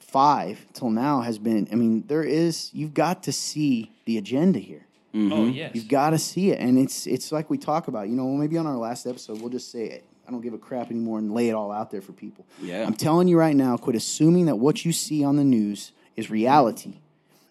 five 0.00 0.66
till 0.72 0.90
now 0.90 1.20
has 1.20 1.38
been. 1.38 1.68
I 1.72 1.76
mean, 1.76 2.04
there 2.06 2.22
is. 2.22 2.70
You've 2.74 2.94
got 2.94 3.22
to 3.24 3.32
see 3.32 3.92
the 4.04 4.18
agenda 4.18 4.58
here. 4.58 4.86
Mm-hmm. 5.14 5.32
Oh 5.32 5.36
mm-hmm. 5.36 5.50
yes. 5.50 5.70
You've 5.74 5.88
got 5.88 6.10
to 6.10 6.18
see 6.18 6.50
it, 6.50 6.60
and 6.60 6.78
it's 6.78 7.06
it's 7.06 7.32
like 7.32 7.48
we 7.48 7.58
talk 7.58 7.88
about. 7.88 8.08
You 8.08 8.16
know, 8.16 8.28
maybe 8.28 8.58
on 8.58 8.66
our 8.66 8.76
last 8.76 9.06
episode, 9.06 9.40
we'll 9.40 9.50
just 9.50 9.70
say 9.70 9.86
it. 9.86 10.04
I 10.26 10.30
don't 10.30 10.40
give 10.40 10.54
a 10.54 10.58
crap 10.58 10.90
anymore 10.90 11.18
and 11.18 11.32
lay 11.32 11.48
it 11.48 11.52
all 11.52 11.70
out 11.70 11.90
there 11.90 12.02
for 12.02 12.12
people. 12.12 12.46
Yeah. 12.60 12.84
I'm 12.84 12.94
telling 12.94 13.28
you 13.28 13.38
right 13.38 13.54
now, 13.54 13.76
quit 13.76 13.96
assuming 13.96 14.46
that 14.46 14.56
what 14.56 14.84
you 14.84 14.92
see 14.92 15.24
on 15.24 15.36
the 15.36 15.44
news 15.44 15.92
is 16.16 16.30
reality. 16.30 16.94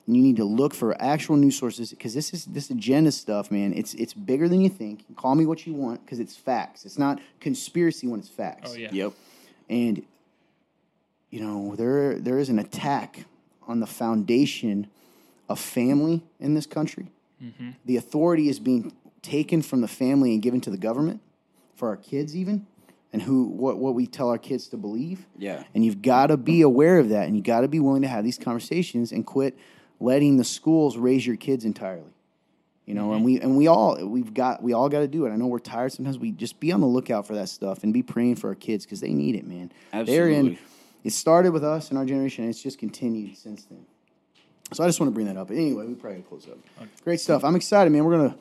And 0.08 0.16
you 0.16 0.22
need 0.22 0.36
to 0.36 0.44
look 0.44 0.74
for 0.76 1.00
actual 1.02 1.36
news 1.36 1.58
sources 1.58 1.90
because 1.90 2.14
this 2.14 2.32
is 2.34 2.46
this 2.46 2.70
agenda 2.70 3.12
stuff, 3.12 3.50
man. 3.50 3.74
It's 3.74 3.96
it's 3.96 4.14
bigger 4.14 4.48
than 4.48 4.62
you 4.62 4.70
think. 4.70 5.04
Call 5.16 5.34
me 5.34 5.48
what 5.48 5.66
you 5.66 5.74
want 5.74 6.06
because 6.06 6.20
it's 6.20 6.36
facts. 6.36 6.86
It's 6.86 7.00
not 7.00 7.20
conspiracy 7.40 8.06
when 8.06 8.20
it's 8.20 8.30
facts. 8.30 8.74
oh 8.74 8.78
yeah. 8.78 8.90
Yep. 8.92 9.14
And 9.68 10.04
you 11.32 11.42
know, 11.42 11.76
there 11.76 12.20
there 12.20 12.38
is 12.38 12.50
an 12.50 12.60
attack 12.60 13.26
on 13.68 13.80
the 13.80 13.88
foundation 13.88 14.88
of 15.50 15.60
family 15.60 16.22
in 16.40 16.54
this 16.54 16.68
country. 16.68 17.08
Mm-hmm. 17.44 17.72
The 17.86 17.98
authority 17.98 18.48
is 18.48 18.60
being 18.60 18.94
taken 19.24 19.64
from 19.64 19.82
the 19.82 19.88
family 19.88 20.34
and 20.34 20.42
given 20.42 20.62
to 20.62 20.70
the 20.70 20.78
government 20.78 21.20
for 21.76 21.90
our 21.90 21.98
kids 21.98 22.36
even 22.36 22.66
and 23.14 23.22
who 23.22 23.46
what, 23.46 23.78
what 23.78 23.94
we 23.94 24.08
tell 24.08 24.30
our 24.30 24.38
kids 24.38 24.68
to 24.70 24.78
believe. 24.78 25.26
Yeah. 25.38 25.64
And 25.74 25.86
you've 25.86 26.02
got 26.02 26.28
to 26.28 26.38
be 26.38 26.62
aware 26.62 27.00
of 27.00 27.10
that 27.10 27.28
and 27.28 27.36
you 27.36 27.42
got 27.42 27.62
to 27.62 27.68
be 27.68 27.80
willing 27.80 28.02
to 28.02 28.08
have 28.08 28.24
these 28.24 28.38
conversations 28.38 29.12
and 29.12 29.26
quit 29.26 29.58
letting 30.00 30.38
the 30.38 30.44
schools 30.44 30.98
raise 30.98 31.26
your 31.26 31.38
kids 31.38 31.66
entirely. 31.66 32.12
You 32.86 32.94
know, 32.94 33.14
and 33.14 33.20
mm-hmm. 33.20 33.26
we 33.26 33.40
and 33.42 33.58
we 33.58 33.68
all 33.68 33.98
we've 34.06 34.34
got 34.34 34.62
we 34.62 34.74
all 34.74 34.90
got 34.90 35.00
to 35.00 35.08
do 35.08 35.26
it. 35.26 35.32
I 35.32 35.38
know 35.38 35.48
we're 35.48 35.60
tired 35.60 35.92
sometimes. 35.92 36.20
We 36.20 36.32
just 36.32 36.60
be 36.60 36.72
on 36.72 36.82
the 36.82 36.88
lookout 36.88 37.26
for 37.26 37.34
that 37.34 37.50
stuff 37.50 37.84
and 37.84 37.92
be 37.92 38.04
praying 38.04 38.36
for 38.36 38.50
our 38.50 38.56
kids 38.56 38.86
because 38.86 39.00
they 39.00 39.14
need 39.14 39.36
it, 39.36 39.48
man. 39.48 39.72
They're 39.92 40.28
in. 40.30 40.36
Absolutely. 40.36 40.60
It 41.04 41.14
started 41.14 41.52
with 41.52 41.64
us 41.64 41.92
in 41.92 41.98
our 41.98 42.06
generation, 42.06 42.44
and 42.44 42.52
it's 42.52 42.62
just 42.62 42.78
continued 42.78 43.38
since 43.38 43.64
then. 43.66 43.86
So 44.74 44.84
I 44.84 44.88
just 44.88 45.00
want 45.00 45.12
to 45.12 45.14
bring 45.14 45.28
that 45.28 45.38
up. 45.38 45.48
But 45.48 45.58
anyway, 45.58 45.86
we 45.86 45.94
probably 45.96 46.22
close 46.22 46.48
up. 46.48 46.58
Great 47.04 47.20
stuff. 47.20 47.44
I'm 47.44 47.56
excited, 47.56 47.92
man. 47.92 48.04
We're 48.04 48.18
gonna 48.18 48.38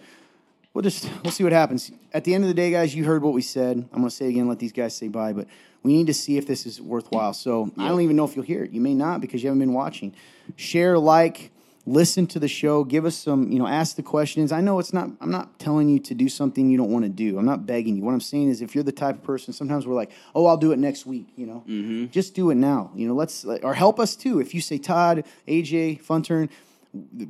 we'll 0.74 0.82
just 0.82 1.08
we'll 1.22 1.32
see 1.32 1.44
what 1.44 1.52
happens. 1.52 1.90
At 2.12 2.24
the 2.24 2.34
end 2.34 2.44
of 2.44 2.48
the 2.48 2.54
day, 2.54 2.70
guys, 2.70 2.94
you 2.94 3.04
heard 3.04 3.22
what 3.22 3.32
we 3.32 3.42
said. 3.42 3.78
I'm 3.92 3.98
gonna 4.00 4.10
say 4.10 4.26
it 4.26 4.30
again, 4.30 4.48
let 4.48 4.58
these 4.58 4.72
guys 4.72 4.94
say 4.94 5.08
bye, 5.08 5.32
but 5.32 5.46
we 5.82 5.92
need 5.92 6.08
to 6.08 6.14
see 6.14 6.36
if 6.36 6.46
this 6.46 6.66
is 6.66 6.80
worthwhile. 6.80 7.32
So 7.32 7.70
I 7.78 7.88
don't 7.88 8.00
even 8.00 8.16
know 8.16 8.24
if 8.24 8.36
you'll 8.36 8.44
hear 8.44 8.64
it. 8.64 8.72
You 8.72 8.80
may 8.80 8.94
not 8.94 9.20
because 9.20 9.42
you 9.42 9.48
haven't 9.48 9.60
been 9.60 9.74
watching. 9.74 10.14
Share, 10.56 10.98
like, 10.98 11.50
listen 11.86 12.26
to 12.28 12.38
the 12.38 12.48
show, 12.48 12.84
give 12.84 13.04
us 13.04 13.14
some, 13.14 13.52
you 13.52 13.58
know, 13.58 13.66
ask 13.66 13.96
the 13.96 14.02
questions. 14.02 14.50
I 14.50 14.62
know 14.62 14.78
it's 14.78 14.94
not 14.94 15.10
I'm 15.20 15.30
not 15.30 15.58
telling 15.58 15.88
you 15.88 15.98
to 16.00 16.14
do 16.14 16.28
something 16.28 16.70
you 16.70 16.78
don't 16.78 16.90
want 16.90 17.04
to 17.04 17.10
do. 17.10 17.38
I'm 17.38 17.44
not 17.44 17.66
begging 17.66 17.96
you. 17.96 18.02
What 18.02 18.12
I'm 18.12 18.20
saying 18.20 18.48
is 18.48 18.62
if 18.62 18.74
you're 18.74 18.84
the 18.84 18.92
type 18.92 19.16
of 19.16 19.22
person, 19.22 19.52
sometimes 19.52 19.86
we're 19.86 19.94
like, 19.94 20.10
oh, 20.34 20.46
I'll 20.46 20.56
do 20.56 20.72
it 20.72 20.78
next 20.78 21.04
week, 21.04 21.28
you 21.36 21.46
know. 21.46 21.62
Mm-hmm. 21.68 22.06
Just 22.06 22.34
do 22.34 22.50
it 22.50 22.56
now. 22.56 22.90
You 22.94 23.08
know, 23.08 23.14
let's 23.14 23.44
or 23.44 23.74
help 23.74 24.00
us 24.00 24.16
too. 24.16 24.40
If 24.40 24.54
you 24.54 24.62
say 24.62 24.78
Todd, 24.78 25.24
AJ, 25.46 26.00
Fun 26.00 26.22
Turn, 26.22 26.48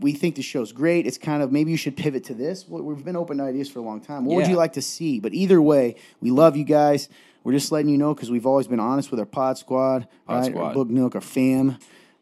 we 0.01 0.13
think 0.13 0.35
the 0.37 0.43
show's 0.43 0.73
great. 0.73 1.07
It's 1.07 1.19
kind 1.19 1.43
of 1.43 1.51
maybe 1.51 1.71
you 1.71 1.77
should 1.77 1.97
pivot 1.97 2.25
to 2.25 2.35
this. 2.35 2.69
Well, 2.69 2.83
We've 2.83 3.05
been 3.05 3.17
open 3.17 3.39
to 3.39 3.45
ideas 3.45 3.71
for 3.71 3.79
a 3.79 3.83
long 3.83 4.01
time. 4.01 4.25
What 4.25 4.37
would 4.37 4.47
you 4.49 4.57
like 4.57 4.75
to 4.75 4.83
see? 4.83 5.21
But 5.21 5.33
either 5.35 5.61
way, 5.61 5.97
we 6.21 6.31
love 6.31 6.57
you 6.57 6.65
guys. 6.65 7.09
We're 7.43 7.53
just 7.53 7.71
letting 7.73 7.91
you 7.91 7.99
know 7.99 8.15
because 8.15 8.31
we've 8.31 8.47
always 8.47 8.67
been 8.67 8.81
honest 8.81 9.11
with 9.11 9.21
our 9.21 9.27
pod 9.27 9.59
squad, 9.59 10.09
Pod 10.27 10.43
right? 10.43 10.51
squad. 10.51 10.69
Our 10.69 10.75
book 10.75 10.89
nook, 10.89 11.15
our 11.15 11.21
fam, 11.21 11.77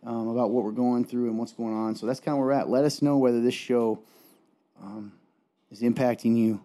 um, 0.04 0.28
about 0.28 0.50
what 0.50 0.64
we're 0.64 0.72
going 0.72 1.04
through 1.04 1.28
and 1.28 1.38
what's 1.38 1.52
going 1.52 1.74
on. 1.74 1.94
So 1.94 2.06
that's 2.06 2.18
kind 2.20 2.34
of 2.34 2.38
where 2.38 2.48
we're 2.48 2.60
at. 2.60 2.68
Let 2.68 2.84
us 2.84 3.02
know 3.02 3.18
whether 3.18 3.40
this 3.40 3.54
show 3.54 4.00
um, 4.82 5.12
is 5.70 5.80
impacting 5.82 6.36
you. 6.36 6.60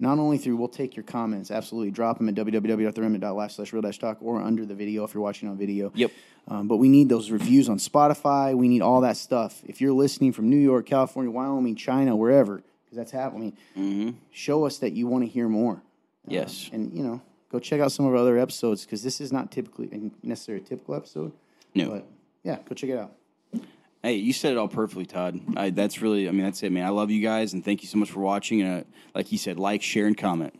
Not 0.00 0.20
only 0.20 0.38
through, 0.38 0.56
we'll 0.56 0.68
take 0.68 0.94
your 0.94 1.02
comments. 1.02 1.50
Absolutely. 1.50 1.90
Drop 1.90 2.18
them 2.18 2.28
at 2.28 2.36
www.theremnant.live 2.36 3.50
slash 3.50 3.72
real 3.72 3.82
dash 3.82 3.98
talk 3.98 4.18
or 4.20 4.40
under 4.40 4.64
the 4.64 4.76
video 4.76 5.02
if 5.02 5.12
you're 5.12 5.22
watching 5.22 5.48
on 5.48 5.58
video. 5.58 5.90
Yep. 5.94 6.12
Um, 6.50 6.66
but 6.66 6.78
we 6.78 6.88
need 6.88 7.08
those 7.08 7.30
reviews 7.30 7.68
on 7.68 7.78
Spotify. 7.78 8.56
We 8.56 8.68
need 8.68 8.80
all 8.80 9.02
that 9.02 9.16
stuff. 9.16 9.62
If 9.66 9.80
you're 9.80 9.92
listening 9.92 10.32
from 10.32 10.48
New 10.48 10.56
York, 10.56 10.86
California, 10.86 11.30
Wyoming, 11.30 11.76
China, 11.76 12.16
wherever, 12.16 12.62
because 12.84 12.96
that's 12.96 13.10
happening, 13.10 13.56
show 14.32 14.64
us 14.64 14.78
that 14.78 14.92
you 14.92 15.06
want 15.06 15.24
to 15.24 15.30
hear 15.30 15.48
more. 15.48 15.82
Yes. 16.26 16.70
And, 16.72 16.92
you 16.92 17.02
know, 17.02 17.20
go 17.52 17.58
check 17.58 17.80
out 17.80 17.92
some 17.92 18.06
of 18.06 18.12
our 18.12 18.18
other 18.18 18.38
episodes 18.38 18.86
because 18.86 19.02
this 19.02 19.20
is 19.20 19.30
not 19.30 19.52
typically 19.52 20.10
necessarily 20.22 20.64
a 20.64 20.66
typical 20.66 20.94
episode. 20.94 21.32
No. 21.74 21.90
But 21.90 22.06
yeah, 22.44 22.58
go 22.66 22.74
check 22.74 22.90
it 22.90 22.98
out. 22.98 23.12
Hey, 24.02 24.14
you 24.14 24.32
said 24.32 24.52
it 24.52 24.58
all 24.58 24.68
perfectly, 24.68 25.04
Todd. 25.04 25.40
I, 25.56 25.70
that's 25.70 26.00
really, 26.00 26.28
I 26.28 26.30
mean, 26.30 26.44
that's 26.44 26.62
it, 26.62 26.70
man. 26.70 26.86
I 26.86 26.90
love 26.90 27.10
you 27.10 27.20
guys, 27.20 27.52
and 27.52 27.64
thank 27.64 27.82
you 27.82 27.88
so 27.88 27.98
much 27.98 28.10
for 28.10 28.20
watching. 28.20 28.62
And 28.62 28.82
uh, 28.82 28.84
like 29.14 29.32
you 29.32 29.38
said, 29.38 29.58
like, 29.58 29.82
share, 29.82 30.06
and 30.06 30.16
comment. 30.16 30.54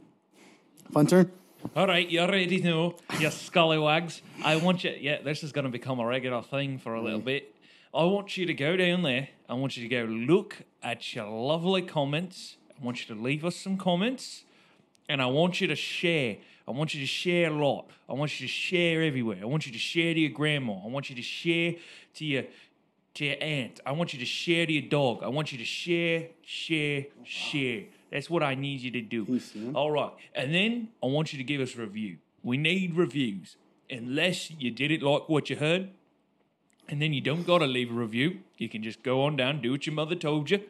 Fun 0.90 1.06
turn? 1.06 1.30
All 1.74 1.88
right, 1.88 2.08
you're 2.08 2.28
ready 2.28 2.60
to 2.60 2.64
know, 2.64 2.94
you 3.18 3.30
scallywags. 3.30 4.22
I 4.44 4.56
want 4.56 4.84
you, 4.84 4.94
yeah, 4.98 5.20
this 5.22 5.42
is 5.42 5.50
going 5.50 5.64
to 5.64 5.70
become 5.70 5.98
a 5.98 6.06
regular 6.06 6.40
thing 6.40 6.78
for 6.78 6.94
a 6.94 7.02
little 7.02 7.18
bit. 7.18 7.52
I 7.92 8.04
want 8.04 8.36
you 8.36 8.46
to 8.46 8.54
go 8.54 8.76
down 8.76 9.02
there. 9.02 9.28
I 9.48 9.54
want 9.54 9.76
you 9.76 9.82
to 9.82 9.88
go 9.88 10.04
look 10.04 10.58
at 10.84 11.16
your 11.16 11.26
lovely 11.26 11.82
comments. 11.82 12.56
I 12.80 12.84
want 12.84 13.00
you 13.00 13.12
to 13.12 13.20
leave 13.20 13.44
us 13.44 13.56
some 13.56 13.76
comments. 13.76 14.44
And 15.08 15.20
I 15.20 15.26
want 15.26 15.60
you 15.60 15.66
to 15.66 15.74
share. 15.74 16.36
I 16.68 16.70
want 16.70 16.94
you 16.94 17.00
to 17.00 17.06
share 17.06 17.50
a 17.50 17.54
lot. 17.54 17.86
I 18.08 18.12
want 18.12 18.40
you 18.40 18.46
to 18.46 18.52
share 18.52 19.02
everywhere. 19.02 19.38
I 19.42 19.46
want 19.46 19.66
you 19.66 19.72
to 19.72 19.78
share 19.78 20.14
to 20.14 20.20
your 20.20 20.30
grandma. 20.30 20.74
I 20.84 20.86
want 20.86 21.10
you 21.10 21.16
to 21.16 21.22
share 21.22 21.74
to 22.14 22.24
your 22.24 22.44
to 23.14 23.24
your 23.24 23.36
aunt. 23.40 23.80
I 23.84 23.92
want 23.92 24.12
you 24.12 24.20
to 24.20 24.26
share 24.26 24.64
to 24.64 24.72
your 24.72 24.88
dog. 24.88 25.24
I 25.24 25.28
want 25.28 25.50
you 25.50 25.58
to 25.58 25.64
share, 25.64 26.28
share, 26.44 27.06
share. 27.24 27.84
That's 28.10 28.30
what 28.30 28.42
I 28.42 28.54
need 28.54 28.80
you 28.80 28.90
to 28.92 29.00
do. 29.00 29.24
Peace. 29.24 29.52
All 29.74 29.90
right. 29.90 30.12
And 30.34 30.54
then 30.54 30.88
I 31.02 31.06
want 31.06 31.32
you 31.32 31.38
to 31.38 31.44
give 31.44 31.60
us 31.60 31.74
a 31.74 31.80
review. 31.80 32.18
We 32.42 32.56
need 32.56 32.96
reviews. 32.96 33.56
Unless 33.90 34.50
you 34.52 34.70
didn't 34.70 35.02
like 35.02 35.28
what 35.28 35.48
you 35.50 35.56
heard, 35.56 35.90
and 36.88 37.02
then 37.02 37.12
you 37.12 37.20
don't 37.20 37.46
got 37.46 37.58
to 37.58 37.66
leave 37.66 37.90
a 37.90 37.94
review. 37.94 38.40
You 38.56 38.68
can 38.68 38.82
just 38.82 39.02
go 39.02 39.22
on 39.22 39.36
down, 39.36 39.60
do 39.60 39.72
what 39.72 39.86
your 39.86 39.94
mother 39.94 40.14
told 40.14 40.50
you. 40.50 40.62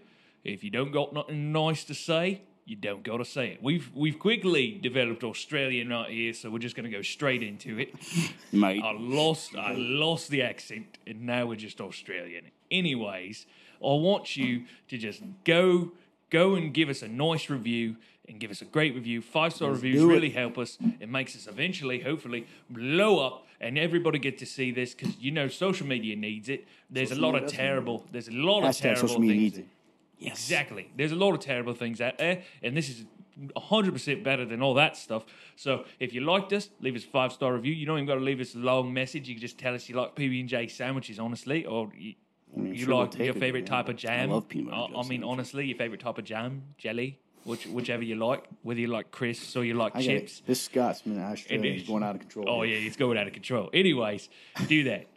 If 0.44 0.64
you 0.64 0.70
don't 0.70 0.92
got 0.92 1.12
nothing 1.12 1.52
nice 1.52 1.84
to 1.84 1.94
say, 1.94 2.42
you 2.64 2.76
don't 2.76 3.02
got 3.02 3.16
to 3.16 3.24
say 3.24 3.52
it. 3.52 3.62
We've 3.62 3.90
we've 3.94 4.18
quickly 4.18 4.78
developed 4.82 5.24
Australian 5.24 5.88
right 5.88 6.10
here, 6.10 6.34
so 6.34 6.50
we're 6.50 6.58
just 6.58 6.76
going 6.76 6.90
to 6.90 6.94
go 6.94 7.02
straight 7.02 7.42
into 7.42 7.78
it. 7.78 7.94
Mate. 8.52 8.82
I 8.84 8.92
lost 8.92 9.56
I 9.56 9.72
lost 9.72 10.28
the 10.30 10.42
accent, 10.42 10.98
and 11.06 11.22
now 11.22 11.46
we're 11.46 11.56
just 11.56 11.80
Australian. 11.80 12.44
Anyways, 12.70 13.46
I 13.80 13.86
want 13.86 14.36
you 14.36 14.64
to 14.88 14.98
just 14.98 15.22
go 15.44 15.92
go 16.30 16.54
and 16.54 16.72
give 16.72 16.88
us 16.88 17.02
a 17.02 17.08
nice 17.08 17.50
review 17.50 17.96
and 18.28 18.38
give 18.38 18.50
us 18.50 18.60
a 18.60 18.64
great 18.66 18.94
review. 18.94 19.22
Five 19.22 19.54
star 19.54 19.70
reviews 19.70 20.02
really 20.04 20.30
help 20.30 20.58
us. 20.58 20.78
It 21.00 21.08
makes 21.08 21.34
us 21.34 21.46
eventually, 21.46 22.00
hopefully, 22.00 22.46
blow 22.68 23.24
up, 23.24 23.46
and 23.60 23.78
everybody 23.78 24.18
get 24.18 24.38
to 24.38 24.46
see 24.46 24.70
this 24.70 24.94
because 24.94 25.16
you 25.18 25.30
know 25.30 25.48
social 25.48 25.86
media 25.86 26.14
needs 26.16 26.48
it. 26.48 26.66
There's 26.90 27.10
Social 27.10 27.24
a 27.24 27.26
lot 27.26 27.42
of 27.42 27.50
terrible. 27.50 28.06
There's 28.12 28.28
a 28.28 28.32
lot 28.32 28.64
of 28.64 28.76
terrible 28.76 29.08
social 29.08 29.20
media 29.20 29.50
things. 29.50 29.56
needs 29.56 29.58
it. 29.58 29.66
Exactly. 30.20 30.90
There's 30.96 31.12
a 31.12 31.16
lot 31.16 31.32
of 31.32 31.40
terrible 31.40 31.74
things 31.74 32.00
out 32.00 32.18
there, 32.18 32.42
and 32.62 32.76
this 32.76 32.88
is 32.88 33.04
100% 33.56 34.24
better 34.24 34.44
than 34.44 34.62
all 34.62 34.74
that 34.74 34.96
stuff. 34.96 35.24
So 35.56 35.84
if 36.00 36.12
you 36.12 36.22
liked 36.22 36.52
us, 36.52 36.70
leave 36.80 36.96
us 36.96 37.04
a 37.04 37.08
five 37.08 37.32
star 37.32 37.54
review. 37.54 37.72
You 37.72 37.86
don't 37.86 37.98
even 37.98 38.06
got 38.06 38.16
to 38.16 38.20
leave 38.20 38.40
us 38.40 38.54
a 38.54 38.58
long 38.58 38.92
message. 38.92 39.28
You 39.28 39.34
can 39.34 39.40
just 39.40 39.58
tell 39.58 39.74
us 39.74 39.88
you 39.88 39.96
like 39.96 40.14
PB 40.14 40.40
and 40.40 40.48
J 40.48 40.66
sandwiches, 40.66 41.18
honestly, 41.18 41.64
or 41.64 41.90
you, 42.56 42.62
mean, 42.62 42.74
you 42.74 42.80
sure, 42.80 42.88
we'll 42.88 42.98
like 43.02 43.10
take 43.12 43.26
your 43.26 43.36
it, 43.36 43.40
favorite 43.40 43.60
yeah. 43.64 43.66
type 43.76 43.88
of 43.88 43.96
jam. 43.96 44.30
love 44.30 44.48
peanut 44.48 44.70
butter 44.70 44.82
I- 44.82 44.84
and 44.86 44.94
I 44.94 44.98
mean, 45.00 45.06
sandwiches. 45.20 45.28
honestly, 45.30 45.66
your 45.66 45.76
favorite 45.78 46.00
type 46.00 46.18
of 46.18 46.24
jam, 46.24 46.62
jelly, 46.78 47.18
which, 47.44 47.66
whichever 47.66 48.02
you 48.02 48.16
like. 48.16 48.44
Whether 48.62 48.80
you 48.80 48.88
like 48.88 49.10
crisps 49.10 49.54
or 49.56 49.64
you 49.64 49.74
like 49.74 49.94
I 49.96 50.02
chips. 50.02 50.38
it. 50.40 50.46
This 50.46 50.60
Scotsman 50.62 51.18
Australia 51.20 51.72
is- 51.72 51.82
is 51.82 51.88
going 51.88 52.02
out 52.02 52.14
of 52.14 52.20
control. 52.20 52.46
Oh 52.48 52.62
here. 52.62 52.74
yeah, 52.76 52.80
he's 52.80 52.96
going 52.96 53.16
out 53.18 53.26
of 53.26 53.32
control. 53.32 53.70
Anyways, 53.72 54.28
do 54.66 54.84
that. 54.84 55.06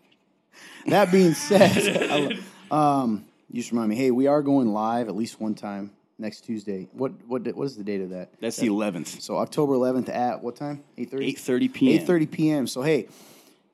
That 0.87 1.11
being 1.11 1.33
said, 1.33 1.71
I 2.71 3.01
um, 3.01 3.25
you 3.49 3.61
just 3.61 3.71
remind 3.71 3.89
me. 3.89 3.95
Hey, 3.95 4.11
we 4.11 4.27
are 4.27 4.41
going 4.41 4.67
live 4.73 5.07
at 5.07 5.15
least 5.15 5.39
one 5.39 5.55
time 5.55 5.91
next 6.19 6.41
Tuesday. 6.41 6.87
What 6.91 7.13
what 7.27 7.47
what 7.55 7.63
is 7.65 7.77
the 7.77 7.83
date 7.83 8.01
of 8.01 8.09
that? 8.09 8.29
That's 8.41 8.57
the 8.57 8.67
11th. 8.67 9.21
So 9.21 9.37
October 9.37 9.73
11th 9.73 10.09
at 10.09 10.43
what 10.43 10.55
time? 10.57 10.83
8:30. 10.97 11.35
8:30 11.37 11.73
p.m. 11.73 12.05
8:30 12.05 12.31
p.m. 12.31 12.67
So 12.67 12.81
hey, 12.81 13.07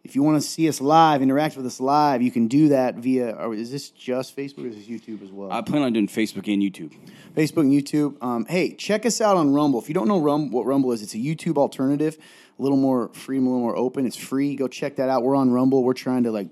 if 0.08 0.16
you 0.16 0.24
want 0.24 0.42
to 0.42 0.48
see 0.48 0.70
us 0.70 0.80
live, 0.80 1.22
interact 1.22 1.58
with 1.58 1.66
us 1.66 1.82
live, 1.82 2.22
you 2.22 2.32
can 2.32 2.48
do 2.48 2.70
that 2.70 2.96
via. 2.96 3.32
Or 3.32 3.54
is 3.54 3.70
this 3.72 3.90
just 3.90 4.36
Facebook 4.38 4.64
or 4.64 4.68
is 4.68 4.76
this 4.78 4.88
YouTube 4.88 5.22
as 5.22 5.32
well? 5.32 5.52
I 5.52 5.62
plan 5.62 5.82
on 5.82 5.92
doing 5.92 6.08
Facebook 6.08 6.52
and 6.52 6.64
YouTube. 6.64 6.96
Facebook 7.36 7.64
and 7.64 7.74
YouTube. 7.74 8.24
Um, 8.24 8.46
hey, 8.46 8.74
check 8.74 9.06
us 9.06 9.20
out 9.20 9.36
on 9.36 9.52
Rumble. 9.52 9.82
If 9.82 9.90
you 9.90 9.94
don't 9.94 10.08
know 10.08 10.20
Rum- 10.20 10.50
what 10.52 10.66
Rumble 10.66 10.94
is, 10.94 11.02
it's 11.02 11.14
a 11.14 11.18
YouTube 11.18 11.58
alternative, 11.58 12.18
a 12.58 12.62
little 12.62 12.78
more 12.78 13.10
free, 13.10 13.38
a 13.38 13.42
little 13.42 13.60
more 13.60 13.76
open. 13.76 14.06
It's 14.06 14.16
free. 14.16 14.56
Go 14.56 14.70
check 14.70 14.96
that 14.96 15.10
out. 15.10 15.24
We're 15.24 15.36
on 15.36 15.52
Rumble. 15.52 15.84
We're 15.84 15.94
trying 15.94 16.24
to 16.24 16.32
like 16.32 16.48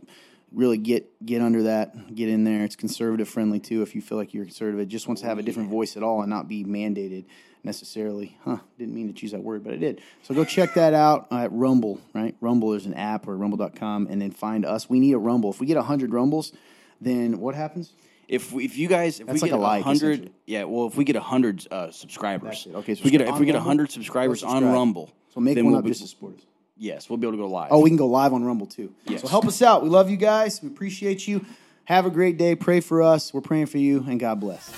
really 0.52 0.78
get 0.78 1.26
get 1.26 1.42
under 1.42 1.64
that, 1.64 2.14
get 2.14 2.28
in 2.28 2.44
there. 2.44 2.66
It's 2.66 2.76
conservative 2.76 3.30
friendly 3.30 3.62
too. 3.62 3.82
If 3.84 3.96
you 3.96 4.02
feel 4.02 4.18
like 4.18 4.34
you're 4.34 4.44
conservative, 4.44 4.82
it 4.82 4.88
just 4.88 5.08
wants 5.08 5.22
to 5.22 5.28
have 5.28 5.40
a 5.40 5.44
different 5.44 5.70
voice 5.70 5.96
at 5.96 6.04
all 6.04 6.22
and 6.22 6.30
not 6.30 6.50
be 6.50 6.66
mandated 6.66 7.24
necessarily. 7.66 8.38
Huh? 8.46 8.58
Didn't 8.78 8.94
mean 8.94 9.08
to 9.08 9.14
choose 9.14 9.32
that 9.32 9.42
word, 9.44 9.64
but 9.64 9.74
I 9.74 9.78
did. 9.78 10.02
So 10.24 10.34
go 10.34 10.46
check 10.46 10.76
that 10.76 10.94
out 10.94 11.28
at 11.32 11.52
Rumble. 11.52 12.00
Right? 12.14 12.36
Rumble 12.40 12.74
is 12.74 12.86
an 12.86 12.94
app 12.94 13.28
or 13.28 13.36
Rumble.com, 13.36 14.08
and 14.10 14.22
then 14.22 14.32
find 14.32 14.66
us. 14.66 14.90
We 14.90 15.00
need 15.00 15.14
a 15.14 15.18
Rumble. 15.18 15.50
If 15.50 15.60
we 15.60 15.66
get 15.66 15.78
hundred 15.78 16.14
Rumbles, 16.14 16.54
then 17.02 17.40
what 17.40 17.56
happens? 17.56 17.92
If 18.28 18.52
we, 18.52 18.66
if 18.66 18.78
you 18.78 18.88
guys 18.88 19.20
if 19.20 19.28
That's 19.28 19.42
we 19.42 19.50
like 19.50 19.52
get 19.52 19.60
a 19.60 19.62
like, 19.62 19.84
hundred 19.84 20.32
yeah 20.48 20.64
well 20.64 20.88
if 20.88 20.98
we 20.98 21.04
get 21.04 21.16
hundred 21.18 21.68
uh, 21.70 21.92
subscribers. 21.92 22.68
Okay, 22.74 22.94
if 22.94 23.04
we 23.04 23.12
get 23.12 23.22
a, 23.22 23.30
if 23.30 23.38
we 23.38 23.46
get 23.46 23.56
hundred 23.56 23.92
subscribers 23.92 24.42
on. 24.42 24.64
Rumble 24.66 25.12
So 25.34 25.40
make 25.40 25.54
then 25.56 25.66
one 25.66 25.74
we'll 25.74 25.80
up 25.80 25.86
be, 25.86 25.92
just 25.92 26.02
to 26.02 26.08
support 26.08 26.38
us. 26.38 26.42
yes 26.76 27.08
we'll 27.08 27.18
be 27.18 27.28
able 27.28 27.38
to 27.38 27.44
go 27.44 27.48
live 27.48 27.68
Oh, 27.72 27.82
we 27.82 27.92
can 27.92 27.98
go 27.98 28.08
live 28.08 28.34
on 28.34 28.44
Rumble 28.44 28.66
too. 28.66 28.92
Yes. 29.06 29.22
So 29.22 29.28
help 29.28 29.46
us 29.46 29.62
out. 29.62 29.84
We 29.84 29.90
love 29.90 30.10
you 30.10 30.18
guys. 30.18 30.60
We 30.64 30.70
appreciate 30.70 31.28
you. 31.28 31.46
Have 31.84 32.08
a 32.08 32.10
great 32.10 32.38
day. 32.38 32.56
Pray 32.56 32.80
for 32.80 33.04
us. 33.04 33.32
We're 33.32 33.42
praying 33.42 33.68
for 33.68 33.78
you, 33.78 34.04
and 34.08 34.20
God 34.20 34.40
bless. 34.40 34.72